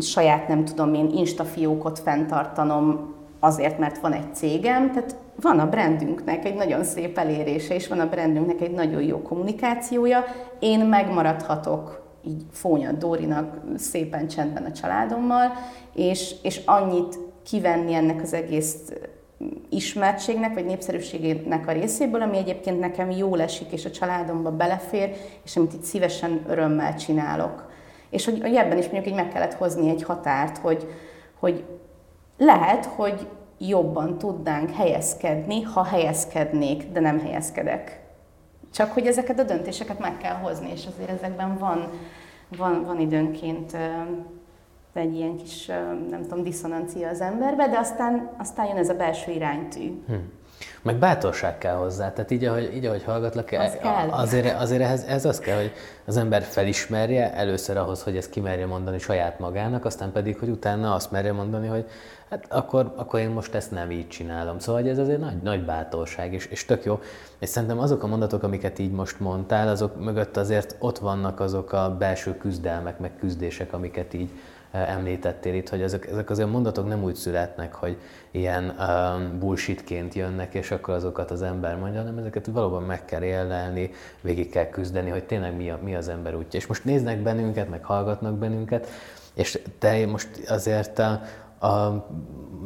saját, 0.00 0.48
nem 0.48 0.64
tudom 0.64 0.94
én, 0.94 1.10
instafiókot 1.14 1.98
fenntartanom 1.98 3.14
azért, 3.40 3.78
mert 3.78 3.98
van 3.98 4.12
egy 4.12 4.34
cégem, 4.34 4.92
tehát 4.92 5.16
van 5.40 5.58
a 5.58 5.68
brandünknek 5.68 6.44
egy 6.44 6.54
nagyon 6.54 6.84
szép 6.84 7.18
elérése, 7.18 7.74
és 7.74 7.88
van 7.88 8.00
a 8.00 8.08
brandünknek 8.08 8.60
egy 8.60 8.70
nagyon 8.70 9.02
jó 9.02 9.22
kommunikációja. 9.22 10.24
Én 10.58 10.80
megmaradhatok 10.80 12.04
így 12.26 12.42
Fónya 12.50 12.92
Dórinak 12.92 13.56
szépen 13.76 14.28
csendben 14.28 14.64
a 14.64 14.72
családommal, 14.72 15.52
és, 15.94 16.34
és 16.42 16.60
annyit 16.64 17.18
kivenni 17.42 17.94
ennek 17.94 18.22
az 18.22 18.32
egész 18.32 18.92
ismertségnek, 19.68 20.54
vagy 20.54 20.64
népszerűségének 20.64 21.68
a 21.68 21.72
részéből, 21.72 22.22
ami 22.22 22.36
egyébként 22.36 22.80
nekem 22.80 23.10
jól 23.10 23.40
esik, 23.40 23.72
és 23.72 23.84
a 23.84 23.90
családomba 23.90 24.50
belefér, 24.50 25.10
és 25.44 25.56
amit 25.56 25.72
itt 25.72 25.82
szívesen 25.82 26.40
örömmel 26.48 26.94
csinálok. 26.94 27.70
És 28.10 28.24
hogy, 28.24 28.40
hogy 28.40 28.54
ebben 28.54 28.78
is 28.78 28.84
mondjuk 28.84 29.06
így 29.06 29.14
meg 29.14 29.28
kellett 29.28 29.54
hozni 29.54 29.88
egy 29.88 30.02
határt, 30.02 30.58
hogy, 30.58 30.86
hogy 31.38 31.64
lehet, 32.36 32.84
hogy 32.84 33.28
jobban 33.58 34.18
tudnánk 34.18 34.70
helyezkedni, 34.70 35.62
ha 35.62 35.84
helyezkednék, 35.84 36.92
de 36.92 37.00
nem 37.00 37.20
helyezkedek. 37.20 38.00
Csak 38.72 38.92
hogy 38.92 39.06
ezeket 39.06 39.38
a 39.38 39.44
döntéseket 39.44 39.98
meg 39.98 40.16
kell 40.16 40.34
hozni, 40.34 40.70
és 40.70 40.86
azért 40.86 41.10
ezekben 41.10 41.58
van, 41.58 41.88
van, 42.56 42.84
van 42.84 43.00
időnként 43.00 43.76
egy 44.92 45.14
ilyen 45.14 45.36
kis, 45.36 45.66
nem 46.10 46.22
tudom, 46.22 46.42
diszonancia 46.42 47.08
az 47.08 47.20
emberbe, 47.20 47.68
de 47.68 47.78
aztán, 47.78 48.30
aztán 48.38 48.66
jön 48.66 48.76
ez 48.76 48.88
a 48.88 48.94
belső 48.94 49.32
iránytű. 49.32 50.02
Hm. 50.06 50.14
Meg 50.82 50.96
bátorság 50.96 51.58
kell 51.58 51.74
hozzá, 51.74 52.12
tehát 52.12 52.30
így, 52.30 52.44
ahogy, 52.44 52.74
így, 52.74 52.84
ahogy 52.86 53.04
hallgatlak, 53.04 53.44
az 53.52 53.72
e- 53.72 53.78
kell. 53.78 54.08
azért, 54.10 54.60
azért 54.60 54.82
ehhez, 54.82 55.02
ez 55.02 55.24
az 55.24 55.38
kell, 55.38 55.56
hogy 55.56 55.72
az 56.04 56.16
ember 56.16 56.42
felismerje 56.42 57.34
először 57.34 57.76
ahhoz, 57.76 58.02
hogy 58.02 58.16
ezt 58.16 58.30
kimerje 58.30 58.66
mondani 58.66 58.98
saját 58.98 59.38
magának, 59.38 59.84
aztán 59.84 60.12
pedig, 60.12 60.38
hogy 60.38 60.48
utána 60.48 60.94
azt 60.94 61.10
merje 61.10 61.32
mondani, 61.32 61.66
hogy 61.66 61.84
hát 62.30 62.44
akkor, 62.48 62.92
akkor 62.96 63.20
én 63.20 63.30
most 63.30 63.54
ezt 63.54 63.70
nem 63.70 63.90
így 63.90 64.08
csinálom. 64.08 64.58
Szóval 64.58 64.80
hogy 64.80 64.90
ez 64.90 64.98
azért 64.98 65.20
nagy, 65.20 65.42
nagy 65.42 65.64
bátorság, 65.64 66.32
és, 66.32 66.46
és 66.46 66.64
tök 66.64 66.84
jó. 66.84 67.00
És 67.38 67.48
szerintem 67.48 67.78
azok 67.78 68.02
a 68.02 68.06
mondatok, 68.06 68.42
amiket 68.42 68.78
így 68.78 68.92
most 68.92 69.20
mondtál, 69.20 69.68
azok 69.68 70.04
mögött 70.04 70.36
azért 70.36 70.76
ott 70.78 70.98
vannak 70.98 71.40
azok 71.40 71.72
a 71.72 71.96
belső 71.98 72.36
küzdelmek, 72.36 72.98
meg 72.98 73.10
küzdések, 73.18 73.72
amiket 73.72 74.14
így 74.14 74.30
említettél 74.76 75.54
itt, 75.54 75.68
hogy 75.68 75.82
ezek, 75.82 76.06
ezek 76.06 76.30
azért 76.30 76.50
mondatok 76.50 76.88
nem 76.88 77.02
úgy 77.02 77.14
születnek, 77.14 77.74
hogy 77.74 77.98
ilyen 78.30 78.64
um, 78.78 79.38
bullshitként 79.38 80.14
jönnek, 80.14 80.54
és 80.54 80.70
akkor 80.70 80.94
azokat 80.94 81.30
az 81.30 81.42
ember 81.42 81.76
mondja, 81.76 82.00
hanem 82.00 82.18
ezeket 82.18 82.46
valóban 82.46 82.82
meg 82.82 83.04
kell 83.04 83.22
élelni, 83.22 83.90
végig 84.20 84.50
kell 84.50 84.68
küzdeni, 84.68 85.10
hogy 85.10 85.24
tényleg 85.24 85.56
mi, 85.56 85.70
a, 85.70 85.78
mi 85.82 85.94
az 85.94 86.08
ember 86.08 86.34
útja. 86.34 86.58
És 86.58 86.66
most 86.66 86.84
néznek 86.84 87.22
bennünket, 87.22 87.68
meg 87.68 87.84
hallgatnak 87.84 88.34
bennünket, 88.34 88.88
és 89.34 89.62
te 89.78 90.06
most 90.06 90.28
azért 90.48 90.98
a, 90.98 91.20
a, 91.66 92.06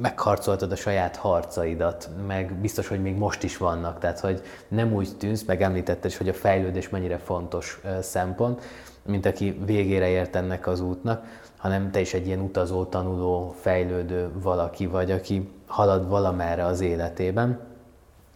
megharcoltad 0.01 0.73
a 0.73 0.77
saját 0.77 1.17
harcaidat, 1.17 2.11
meg 2.27 2.55
biztos, 2.55 2.89
hogy 2.89 3.03
még 3.03 3.17
most 3.17 3.43
is 3.43 3.57
vannak, 3.57 3.99
tehát 3.99 4.21
hogy 4.21 4.43
nem 4.69 4.93
úgy 4.93 5.17
tűnsz, 5.17 5.43
meg 5.43 5.63
említetted 5.63 6.11
is, 6.11 6.17
hogy 6.17 6.29
a 6.29 6.35
fejlődés 6.35 6.89
mennyire 6.89 7.19
fontos 7.19 7.81
szempont, 8.01 8.63
mint 9.03 9.27
aki 9.27 9.61
végére 9.65 10.09
ért 10.09 10.37
ennek 10.37 10.67
az 10.67 10.81
útnak, 10.81 11.25
hanem 11.61 11.91
te 11.91 12.01
is 12.01 12.15
egy 12.15 12.27
ilyen 12.27 12.41
utazó, 12.41 12.85
tanuló, 12.85 13.55
fejlődő 13.61 14.31
valaki 14.43 14.87
vagy, 14.87 15.11
aki 15.11 15.51
halad 15.67 16.09
valamerre 16.09 16.65
az 16.65 16.81
életében. 16.81 17.61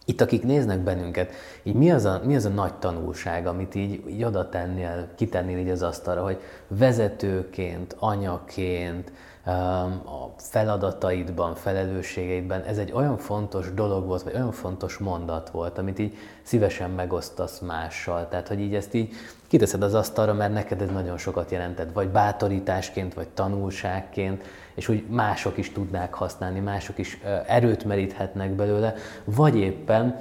Itt, 0.05 0.21
akik 0.21 0.43
néznek 0.43 0.79
bennünket, 0.79 1.31
így 1.63 1.73
mi 1.73 1.91
az 1.91 2.05
a, 2.05 2.21
mi 2.23 2.35
az 2.35 2.45
a 2.45 2.49
nagy 2.49 2.73
tanulság, 2.73 3.47
amit 3.47 3.75
így, 3.75 4.03
így 4.07 4.23
oda 4.23 4.49
tennél, 4.49 5.07
kitennél 5.15 5.57
így 5.57 5.69
az 5.69 5.81
asztalra, 5.81 6.23
hogy 6.23 6.39
vezetőként, 6.67 7.95
anyaként, 7.99 9.11
a 9.45 10.33
feladataidban, 10.37 11.55
felelősségeidben 11.55 12.61
ez 12.61 12.77
egy 12.77 12.91
olyan 12.91 13.17
fontos 13.17 13.73
dolog 13.73 14.05
volt, 14.05 14.23
vagy 14.23 14.33
olyan 14.33 14.51
fontos 14.51 14.97
mondat 14.97 15.49
volt, 15.49 15.77
amit 15.77 15.99
így 15.99 16.17
szívesen 16.41 16.89
megosztasz 16.89 17.59
mással. 17.59 18.27
Tehát, 18.29 18.47
hogy 18.47 18.59
így 18.59 18.75
ezt 18.75 18.93
így 18.93 19.13
kiteszed 19.47 19.81
az 19.81 19.93
asztalra, 19.93 20.33
mert 20.33 20.53
neked 20.53 20.81
ez 20.81 20.89
nagyon 20.89 21.17
sokat 21.17 21.51
jelentett, 21.51 21.93
vagy 21.93 22.07
bátorításként, 22.07 23.13
vagy 23.13 23.27
tanulságként, 23.27 24.43
és 24.75 24.87
úgy 24.87 25.05
mások 25.09 25.57
is 25.57 25.71
tudnák 25.71 26.13
használni, 26.13 26.59
mások 26.59 26.97
is 26.97 27.19
erőt 27.47 27.83
meríthetnek 27.83 28.49
belőle, 28.49 28.93
vagy 29.23 29.55
éppen 29.55 30.19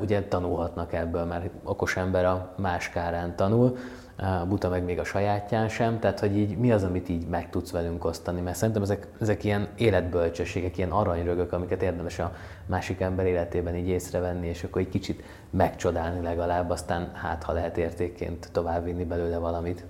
ugye 0.00 0.22
tanulhatnak 0.22 0.92
ebből, 0.92 1.24
mert 1.24 1.50
okos 1.64 1.96
ember 1.96 2.24
a 2.24 2.54
más 2.56 2.88
kárán 2.88 3.36
tanul, 3.36 3.78
a 4.22 4.46
buta 4.46 4.68
meg 4.68 4.84
még 4.84 4.98
a 4.98 5.04
sajátján 5.04 5.68
sem, 5.68 5.98
tehát 5.98 6.20
hogy 6.20 6.36
így 6.36 6.56
mi 6.56 6.72
az, 6.72 6.84
amit 6.84 7.08
így 7.08 7.26
meg 7.26 7.50
tudsz 7.50 7.70
velünk 7.70 8.04
osztani, 8.04 8.40
mert 8.40 8.56
szerintem 8.56 8.82
ezek, 8.82 9.08
ezek 9.20 9.44
ilyen 9.44 9.68
életbölcsességek, 9.76 10.76
ilyen 10.78 10.90
aranyrögök, 10.90 11.52
amiket 11.52 11.82
érdemes 11.82 12.18
a 12.18 12.32
másik 12.66 13.00
ember 13.00 13.26
életében 13.26 13.76
így 13.76 13.88
észrevenni, 13.88 14.46
és 14.46 14.64
akkor 14.64 14.82
egy 14.82 14.88
kicsit 14.88 15.22
megcsodálni 15.50 16.22
legalább, 16.22 16.70
aztán 16.70 17.10
hát, 17.14 17.42
ha 17.42 17.52
lehet 17.52 17.78
értékként 17.78 18.48
továbbvinni 18.52 19.04
belőle 19.04 19.38
valamit. 19.38 19.84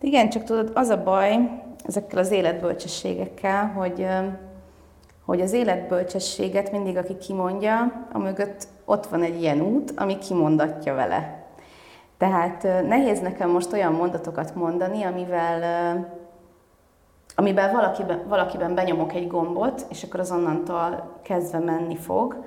Igen, 0.00 0.30
csak 0.30 0.44
tudod, 0.44 0.70
az 0.74 0.88
a 0.88 1.02
baj 1.02 1.36
ezekkel 1.84 2.18
az 2.18 2.30
életbölcsességekkel, 2.30 3.66
hogy, 3.66 4.06
hogy 5.24 5.40
az 5.40 5.52
életbölcsességet 5.52 6.72
mindig, 6.72 6.96
aki 6.96 7.16
kimondja, 7.16 8.06
a 8.12 8.18
mögött 8.18 8.68
ott 8.84 9.06
van 9.06 9.22
egy 9.22 9.40
ilyen 9.40 9.60
út, 9.60 9.92
ami 9.96 10.18
kimondatja 10.18 10.94
vele. 10.94 11.41
Tehát 12.22 12.62
nehéz 12.62 13.20
nekem 13.20 13.50
most 13.50 13.72
olyan 13.72 13.92
mondatokat 13.92 14.54
mondani, 14.54 15.02
amivel, 15.02 15.62
amiben 17.34 17.72
valakiben, 17.72 18.22
valakiben 18.28 18.74
benyomok 18.74 19.12
egy 19.12 19.26
gombot, 19.26 19.86
és 19.88 20.02
akkor 20.02 20.20
az 20.20 20.30
onnantól 20.30 21.18
kezdve 21.22 21.58
menni 21.58 21.96
fog. 21.96 22.44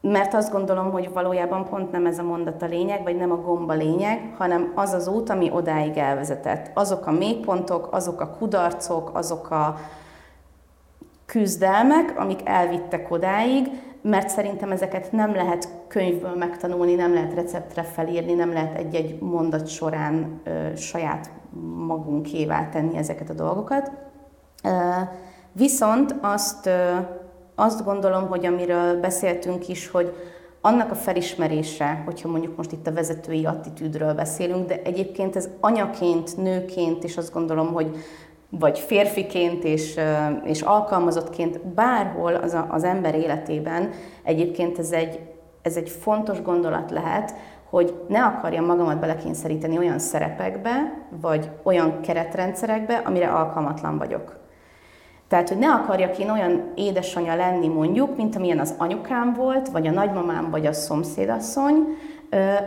Mert 0.00 0.34
azt 0.34 0.52
gondolom, 0.52 0.90
hogy 0.90 1.12
valójában 1.12 1.64
pont 1.64 1.92
nem 1.92 2.06
ez 2.06 2.18
a 2.18 2.22
mondat 2.22 2.62
a 2.62 2.66
lényeg, 2.66 3.02
vagy 3.02 3.16
nem 3.16 3.30
a 3.32 3.40
gomba 3.40 3.72
lényeg, 3.72 4.34
hanem 4.38 4.72
az 4.74 4.92
az 4.92 5.08
út, 5.08 5.30
ami 5.30 5.50
odáig 5.50 5.96
elvezetett. 5.96 6.70
Azok 6.74 7.06
a 7.06 7.10
mélypontok, 7.10 7.88
azok 7.90 8.20
a 8.20 8.36
kudarcok, 8.38 9.10
azok 9.14 9.50
a 9.50 9.76
küzdelmek, 11.26 12.14
amik 12.18 12.40
elvittek 12.44 13.10
odáig, 13.10 13.68
mert 14.02 14.28
szerintem 14.28 14.70
ezeket 14.70 15.12
nem 15.12 15.34
lehet 15.34 15.68
könyvből 15.88 16.34
megtanulni, 16.34 16.94
nem 16.94 17.14
lehet 17.14 17.34
receptre 17.34 17.82
felírni, 17.82 18.32
nem 18.32 18.52
lehet 18.52 18.76
egy-egy 18.76 19.20
mondat 19.20 19.68
során 19.68 20.40
ö, 20.44 20.76
saját 20.76 21.30
magunkévá 21.86 22.68
tenni 22.68 22.96
ezeket 22.96 23.30
a 23.30 23.34
dolgokat. 23.34 23.90
Ö, 24.64 24.68
viszont 25.52 26.14
azt, 26.20 26.66
ö, 26.66 26.96
azt 27.54 27.84
gondolom, 27.84 28.28
hogy 28.28 28.46
amiről 28.46 29.00
beszéltünk 29.00 29.68
is, 29.68 29.88
hogy 29.88 30.14
annak 30.60 30.90
a 30.90 30.94
felismerése, 30.94 32.02
hogyha 32.04 32.28
mondjuk 32.28 32.56
most 32.56 32.72
itt 32.72 32.86
a 32.86 32.92
vezetői 32.92 33.46
attitűdről 33.46 34.14
beszélünk, 34.14 34.68
de 34.68 34.82
egyébként 34.82 35.36
ez 35.36 35.48
anyaként, 35.60 36.36
nőként, 36.36 37.04
és 37.04 37.16
azt 37.16 37.32
gondolom, 37.32 37.72
hogy 37.72 37.96
vagy 38.50 38.78
férfiként 38.78 39.64
és, 39.64 40.00
és 40.44 40.62
alkalmazottként 40.62 41.66
bárhol 41.66 42.34
az, 42.34 42.54
a, 42.54 42.66
az 42.70 42.84
ember 42.84 43.14
életében 43.14 43.90
egyébként 44.22 44.78
ez 44.78 44.90
egy, 44.92 45.20
ez 45.62 45.76
egy 45.76 45.88
fontos 45.88 46.42
gondolat 46.42 46.90
lehet, 46.90 47.34
hogy 47.70 47.94
ne 48.08 48.24
akarjam 48.24 48.64
magamat 48.64 49.00
belekényszeríteni 49.00 49.78
olyan 49.78 49.98
szerepekbe, 49.98 51.06
vagy 51.20 51.50
olyan 51.62 52.00
keretrendszerekbe, 52.00 52.94
amire 52.94 53.28
alkalmatlan 53.28 53.98
vagyok. 53.98 54.36
Tehát, 55.28 55.48
hogy 55.48 55.58
ne 55.58 55.72
akarjak 55.72 56.18
én 56.18 56.30
olyan 56.30 56.72
édesanyja 56.74 57.34
lenni 57.34 57.68
mondjuk, 57.68 58.16
mint 58.16 58.36
amilyen 58.36 58.58
az 58.58 58.74
anyukám 58.78 59.32
volt, 59.32 59.68
vagy 59.68 59.86
a 59.86 59.90
nagymamám, 59.90 60.50
vagy 60.50 60.66
a 60.66 60.72
szomszédasszony, 60.72 61.86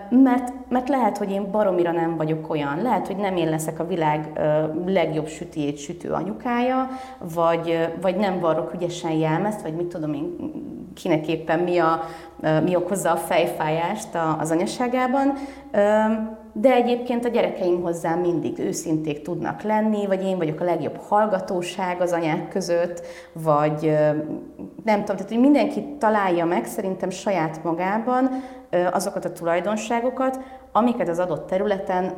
mert, 0.09 0.53
mert 0.69 0.89
lehet, 0.89 1.17
hogy 1.17 1.31
én 1.31 1.51
baromira 1.51 1.91
nem 1.91 2.17
vagyok 2.17 2.49
olyan, 2.49 2.81
lehet, 2.81 3.07
hogy 3.07 3.15
nem 3.15 3.35
én 3.35 3.49
leszek 3.49 3.79
a 3.79 3.87
világ 3.87 4.41
legjobb 4.85 5.27
sütiét 5.27 5.77
sütő 5.77 6.11
anyukája, 6.11 6.89
vagy, 7.33 7.89
vagy 8.01 8.15
nem 8.15 8.39
varrok 8.39 8.73
ügyesen 8.73 9.11
jelmezt, 9.11 9.61
vagy 9.61 9.73
mit 9.73 9.85
tudom 9.85 10.13
én, 10.13 10.35
kinek 10.93 11.27
éppen 11.27 11.59
mi, 11.59 11.77
a, 11.77 12.03
mi 12.63 12.75
okozza 12.75 13.11
a 13.11 13.15
fejfájást 13.15 14.09
az 14.39 14.51
anyaságában, 14.51 15.33
de 16.53 16.73
egyébként 16.73 17.25
a 17.25 17.29
gyerekeim 17.29 17.81
hozzá 17.81 18.15
mindig 18.15 18.59
őszinték 18.59 19.21
tudnak 19.21 19.61
lenni, 19.61 20.05
vagy 20.05 20.23
én 20.23 20.37
vagyok 20.37 20.59
a 20.59 20.63
legjobb 20.63 20.97
hallgatóság 20.97 22.01
az 22.01 22.11
anyák 22.11 22.47
között, 22.47 23.05
vagy 23.33 23.81
nem 24.83 24.99
tudom, 24.99 25.15
tehát 25.15 25.29
hogy 25.29 25.39
mindenki 25.39 25.95
találja 25.99 26.45
meg 26.45 26.65
szerintem 26.65 27.09
saját 27.09 27.63
magában 27.63 28.29
azokat 28.91 29.25
a 29.25 29.31
tulajdonságokat, 29.31 30.39
amiket 30.71 31.09
az 31.09 31.19
adott 31.19 31.47
területen 31.47 32.13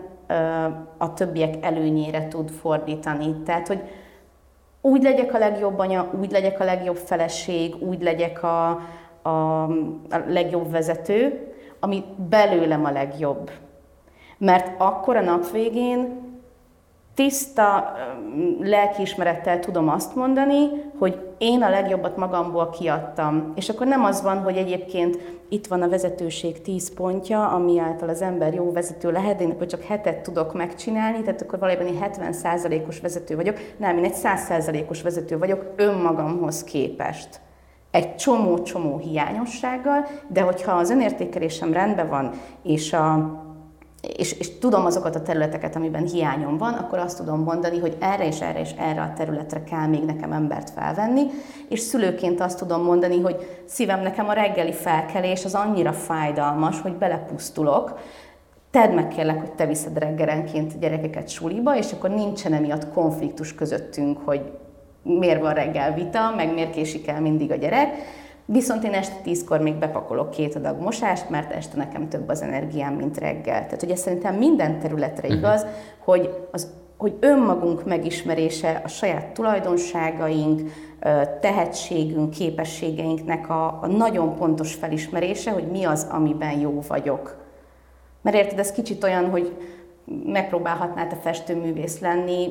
a 0.98 1.14
többiek 1.14 1.66
előnyére 1.66 2.28
tud 2.28 2.50
fordítani. 2.50 3.36
Tehát, 3.46 3.68
hogy 3.68 3.82
úgy 4.82 5.04
legyek 5.04 5.34
a 5.34 5.38
legjobb 5.38 5.80
anya, 5.80 6.10
úgy 6.20 6.32
legyek 6.32 6.60
a 6.60 6.64
legjobb 6.64 6.96
feleség, 6.96 7.76
úgy 7.80 8.02
legyek 8.02 8.44
a, 8.44 8.70
a, 9.22 9.64
a 10.10 10.18
legjobb 10.28 10.72
vezető, 10.72 11.48
ami 11.80 12.04
belőlem 12.30 12.86
a 12.86 12.92
legjobb. 12.92 13.52
Mert 14.44 14.72
akkor 14.78 15.16
a 15.16 15.22
nap 15.22 15.52
végén 15.52 16.22
tiszta 17.14 17.94
lelkiismerettel 18.60 19.60
tudom 19.60 19.89
azt 19.89 20.16
mondani, 20.16 20.68
hogy 20.98 21.20
én 21.38 21.62
a 21.62 21.70
legjobbat 21.70 22.18
magamból 22.18 22.70
kiadtam. 22.70 23.52
És 23.56 23.70
akkor 23.70 23.88
nem 23.88 24.04
az 24.04 24.22
van, 24.22 24.38
hogy 24.38 24.58
egyébként 24.58 25.18
itt 25.50 25.68
van 25.68 25.82
a 25.82 25.89
vezetőség 25.89 26.62
10 26.62 26.94
pontja, 26.94 27.48
ami 27.48 27.80
által 27.80 28.10
az 28.10 28.22
ember 28.22 28.54
jó 28.54 28.72
vezető 28.72 29.12
lehet, 29.12 29.38
de 29.38 29.44
én 29.44 29.52
akkor 29.52 29.68
csak 29.68 29.84
hetet 29.84 30.22
tudok 30.22 30.54
megcsinálni, 30.54 31.22
tehát 31.22 31.41
akkor 31.41 31.60
valójában 31.60 31.88
én 31.88 32.00
70%-os 32.02 33.00
vezető 33.00 33.36
vagyok, 33.36 33.58
nem, 33.78 33.98
én 33.98 34.04
egy 34.04 34.16
100%-os 34.24 35.02
vezető 35.02 35.38
vagyok 35.38 35.74
önmagamhoz 35.76 36.64
képest 36.64 37.41
egy 37.91 38.16
csomó-csomó 38.16 38.98
hiányossággal, 38.98 40.08
de 40.28 40.41
hogyha 40.41 40.72
az 40.72 40.89
önértékelésem 40.89 41.74
rendben 41.74 42.10
van, 42.10 42.32
és 42.64 42.94
a 42.94 43.41
és, 44.08 44.39
és 44.39 44.58
tudom 44.58 44.86
azokat 44.86 45.16
a 45.16 45.22
területeket, 45.22 45.76
amiben 45.76 46.06
hiányom 46.06 46.58
van, 46.58 46.74
akkor 46.74 46.99
azt 46.99 47.18
tudom 47.18 47.43
mondani, 47.43 47.80
hogy 47.80 47.97
erre 47.99 48.28
és 48.28 48.41
erre 48.41 48.60
és 48.60 48.72
erre 48.78 49.01
a 49.01 49.14
területre 49.16 49.64
kell 49.64 49.88
még 49.88 50.04
nekem 50.04 50.32
embert 50.32 50.70
felvenni, 50.70 51.24
és 51.70 51.80
szülőként 51.80 52.41
azt 52.41 52.58
tudom 52.58 52.84
mondani, 52.84 53.22
hogy 53.22 53.64
szívem 53.66 54.01
nekem 54.01 54.30
a 54.30 54.34
reggeli 54.34 54.74
felkelés 54.74 55.45
az 55.45 55.54
annyira 55.54 55.93
fájdalmas, 55.93 56.82
hogy 56.82 56.93
belepusztulok, 56.93 57.99
tedd 58.72 58.91
meg 58.91 59.08
kérlek, 59.08 59.39
hogy 59.39 59.51
te 59.51 59.66
viszed 59.66 59.97
reggelenként 59.97 60.74
a 60.74 60.80
gyerekeket 60.80 61.30
suliba, 61.30 61.78
és 61.78 61.91
akkor 61.91 62.10
nincsen 62.10 62.54
emiatt 62.54 62.93
konfliktus 62.93 63.56
közöttünk, 63.56 64.18
hogy 64.26 64.41
miért 65.04 65.41
van 65.41 65.54
reggel 65.54 65.93
vita, 65.93 66.34
meg 66.36 66.54
miért 66.54 66.74
késik 66.74 67.08
el 67.08 67.22
mindig 67.22 67.51
a 67.51 67.56
gyerek. 67.56 67.95
Viszont 68.46 68.84
én 68.84 68.94
este 68.94 69.16
tízkor 69.24 69.60
még 69.60 69.76
bepakolok 69.76 70.30
két 70.30 70.56
adag 70.56 70.82
mosást, 70.82 71.30
mert 71.30 71.52
este 71.52 71.78
nekem 71.78 72.10
több 72.10 72.30
az 72.30 72.41
energiám, 72.41 72.94
mint 72.94 73.18
reggel. 73.18 73.66
Tehát 73.66 73.84
ugye 73.84 73.96
szerintem 73.96 74.36
minden 74.36 74.80
területre 74.80 75.28
mhm. 75.28 75.38
igaz, 75.38 75.62
uh-huh. 75.62 75.78
hogy 76.00 76.48
az 76.52 76.68
hogy 76.98 77.18
önmagunk 77.20 77.86
megismerése, 77.86 78.82
a 78.84 78.88
saját 78.88 79.26
tulajdonságaink, 79.26 80.62
tehetségünk, 81.39 82.30
képességeinknek 82.30 83.50
a, 83.50 83.80
a 83.82 83.88
nagyon 83.88 84.36
pontos 84.36 84.74
felismerése, 84.74 85.52
hogy 85.52 85.68
mi 85.72 85.84
az, 85.84 86.08
amiben 86.12 86.60
jó 86.60 86.82
vagyok. 86.88 87.38
Mert 88.22 88.36
érted, 88.36 88.60
ez 88.60 88.72
kicsit 88.72 89.04
olyan, 89.04 89.30
hogy 89.30 89.56
megpróbálhatnál 90.26 91.08
te 91.08 91.16
festőművész 91.16 92.00
lenni, 92.00 92.48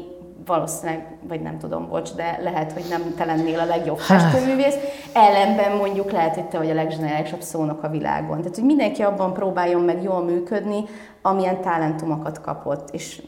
valószínűleg, 0.47 1.17
vagy 1.29 1.41
nem 1.41 1.59
tudom, 1.59 1.89
bocs, 1.89 2.15
de 2.15 2.39
lehet, 2.43 2.73
hogy 2.73 2.85
nem 2.91 3.15
te 3.17 3.25
lennél 3.25 3.59
a 3.59 3.65
legjobb 3.65 3.99
festőművész, 3.99 4.77
ellenben 5.13 5.77
mondjuk 5.77 6.11
lehet, 6.11 6.35
hogy 6.35 6.49
te 6.49 6.59
vagy 6.59 6.71
a 6.71 6.75
legzseniálisabb 6.75 7.41
szónok 7.41 7.83
a 7.83 7.89
világon. 7.89 8.39
Tehát, 8.39 8.55
hogy 8.55 8.65
mindenki 8.65 9.03
abban 9.03 9.33
próbáljon 9.33 9.81
meg 9.81 10.03
jól 10.03 10.23
működni, 10.23 10.85
amilyen 11.23 11.61
talentumokat 11.61 12.41
kapott, 12.41 12.91
és 12.91 13.23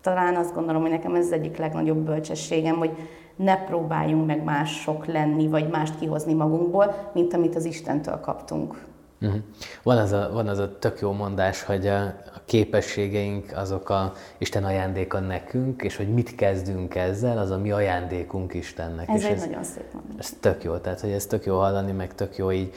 talán 0.00 0.36
azt 0.36 0.54
gondolom, 0.54 0.82
hogy 0.82 0.90
nekem 0.90 1.14
ez 1.14 1.24
az 1.24 1.32
egyik 1.32 1.56
legnagyobb 1.56 1.98
bölcsességem, 1.98 2.76
hogy 2.76 2.96
ne 3.36 3.56
próbáljunk 3.56 4.26
meg 4.26 4.44
mások 4.44 5.06
lenni, 5.06 5.48
vagy 5.48 5.68
mást 5.68 5.98
kihozni 5.98 6.32
magunkból, 6.32 7.10
mint 7.12 7.34
amit 7.34 7.56
az 7.56 7.64
Istentől 7.64 8.20
kaptunk. 8.20 8.90
Uh-huh. 9.22 9.40
Van, 9.82 9.98
az 9.98 10.12
a, 10.12 10.30
van 10.32 10.48
az 10.48 10.58
a 10.58 10.78
tök 10.78 11.00
jó 11.00 11.12
mondás, 11.12 11.62
hogy 11.62 11.86
a, 11.86 12.04
a 12.06 12.40
képességeink 12.44 13.52
azok 13.56 13.88
a 13.88 14.12
Isten 14.38 14.64
ajándéka 14.64 15.18
nekünk, 15.18 15.82
és 15.82 15.96
hogy 15.96 16.08
mit 16.08 16.34
kezdünk 16.34 16.94
ezzel, 16.94 17.38
az 17.38 17.50
a 17.50 17.58
mi 17.58 17.70
ajándékunk 17.70 18.54
Istennek. 18.54 19.08
Ez 19.08 19.20
és 19.20 19.26
egy 19.26 19.32
ez, 19.32 19.44
nagyon 19.44 19.64
szép 19.64 19.92
mondás. 19.92 20.14
Ez 20.18 20.32
tök 20.40 20.64
jó, 20.64 20.76
tehát 20.76 21.00
hogy 21.00 21.10
ez 21.10 21.26
tök 21.26 21.44
jó 21.44 21.58
hallani, 21.58 21.92
meg 21.92 22.14
tök 22.14 22.36
jó 22.36 22.52
így 22.52 22.74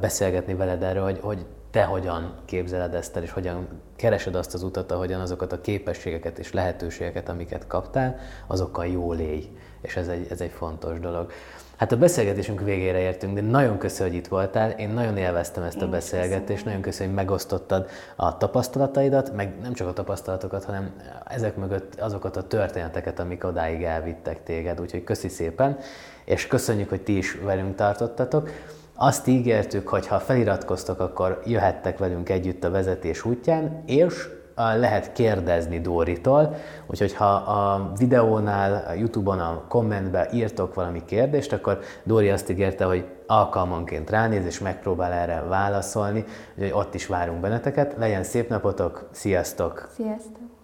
beszélgetni 0.00 0.54
veled 0.54 0.82
erről, 0.82 1.04
hogy, 1.04 1.18
hogy 1.22 1.46
te 1.70 1.84
hogyan 1.84 2.34
képzeled 2.44 2.94
ezt 2.94 3.16
el, 3.16 3.22
és 3.22 3.30
hogyan 3.30 3.68
keresed 3.96 4.34
azt 4.34 4.54
az 4.54 4.62
utat, 4.62 4.92
ahogyan 4.92 5.20
azokat 5.20 5.52
a 5.52 5.60
képességeket 5.60 6.38
és 6.38 6.52
lehetőségeket, 6.52 7.28
amiket 7.28 7.66
kaptál, 7.66 8.18
azokkal 8.46 8.86
jól 8.86 9.18
élj. 9.18 9.50
És 9.80 9.96
ez 9.96 10.08
egy, 10.08 10.26
ez 10.30 10.40
egy 10.40 10.50
fontos 10.50 11.00
dolog. 11.00 11.32
Hát 11.76 11.92
a 11.92 11.96
beszélgetésünk 11.96 12.60
végére 12.60 12.98
értünk, 12.98 13.34
de 13.34 13.40
nagyon 13.40 13.78
köszönöm, 13.78 14.12
hogy 14.12 14.20
itt 14.20 14.28
voltál. 14.28 14.70
Én 14.70 14.88
nagyon 14.88 15.16
élveztem 15.16 15.62
ezt 15.62 15.82
a 15.82 15.88
beszélgetést, 15.88 16.64
nagyon 16.64 16.80
köszönöm, 16.80 17.14
hogy 17.14 17.24
megosztottad 17.24 17.88
a 18.16 18.36
tapasztalataidat, 18.36 19.34
meg 19.34 19.54
nem 19.62 19.72
csak 19.72 19.88
a 19.88 19.92
tapasztalatokat, 19.92 20.64
hanem 20.64 20.90
ezek 21.24 21.56
mögött 21.56 22.00
azokat 22.00 22.36
a 22.36 22.46
történeteket, 22.46 23.18
amik 23.18 23.44
odáig 23.44 23.82
elvittek 23.82 24.42
téged. 24.42 24.80
Úgyhogy 24.80 25.04
köszi 25.04 25.28
szépen, 25.28 25.78
és 26.24 26.46
köszönjük, 26.46 26.88
hogy 26.88 27.02
ti 27.02 27.16
is 27.16 27.34
velünk 27.34 27.74
tartottatok. 27.74 28.50
Azt 28.94 29.26
ígértük, 29.26 29.88
hogy 29.88 30.06
ha 30.06 30.18
feliratkoztok, 30.18 31.00
akkor 31.00 31.42
jöhettek 31.44 31.98
velünk 31.98 32.28
együtt 32.28 32.64
a 32.64 32.70
vezetés 32.70 33.24
útján, 33.24 33.82
és 33.86 34.28
lehet 34.56 35.12
kérdezni 35.12 35.80
Dóritól, 35.80 36.56
úgyhogy 36.86 37.14
ha 37.14 37.34
a 37.34 37.92
videónál, 37.98 38.84
a 38.88 38.92
Youtube-on, 38.92 39.38
a 39.38 39.62
kommentbe 39.68 40.28
írtok 40.32 40.74
valami 40.74 41.04
kérdést, 41.04 41.52
akkor 41.52 41.80
Dóri 42.04 42.28
azt 42.28 42.50
ígérte, 42.50 42.84
hogy 42.84 43.04
alkalmanként 43.26 44.10
ránéz 44.10 44.44
és 44.44 44.58
megpróbál 44.58 45.12
erre 45.12 45.40
válaszolni, 45.48 46.24
úgyhogy 46.54 46.72
ott 46.72 46.94
is 46.94 47.06
várunk 47.06 47.40
benneteket. 47.40 47.94
Legyen 47.98 48.24
szép 48.24 48.48
napotok, 48.48 49.08
sziasztok! 49.12 49.88
Sziasztok! 49.94 50.54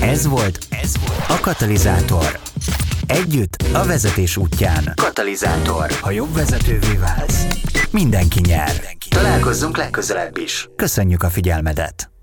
Ez 0.00 0.26
volt, 0.26 0.58
ez 0.82 0.92
volt 1.06 1.40
a 1.40 1.40
Katalizátor. 1.42 2.38
Együtt 3.06 3.56
a 3.74 3.86
vezetés 3.86 4.36
útján. 4.36 4.92
Katalizátor. 4.94 5.90
Ha 6.00 6.10
jobb 6.10 6.34
vezetővé 6.34 6.96
válsz, 6.96 7.46
mindenki 7.92 8.40
nyer. 8.46 8.70
Találkozzunk 9.10 9.76
legközelebb 9.76 10.36
is. 10.36 10.68
Köszönjük 10.76 11.22
a 11.22 11.28
figyelmedet! 11.28 12.15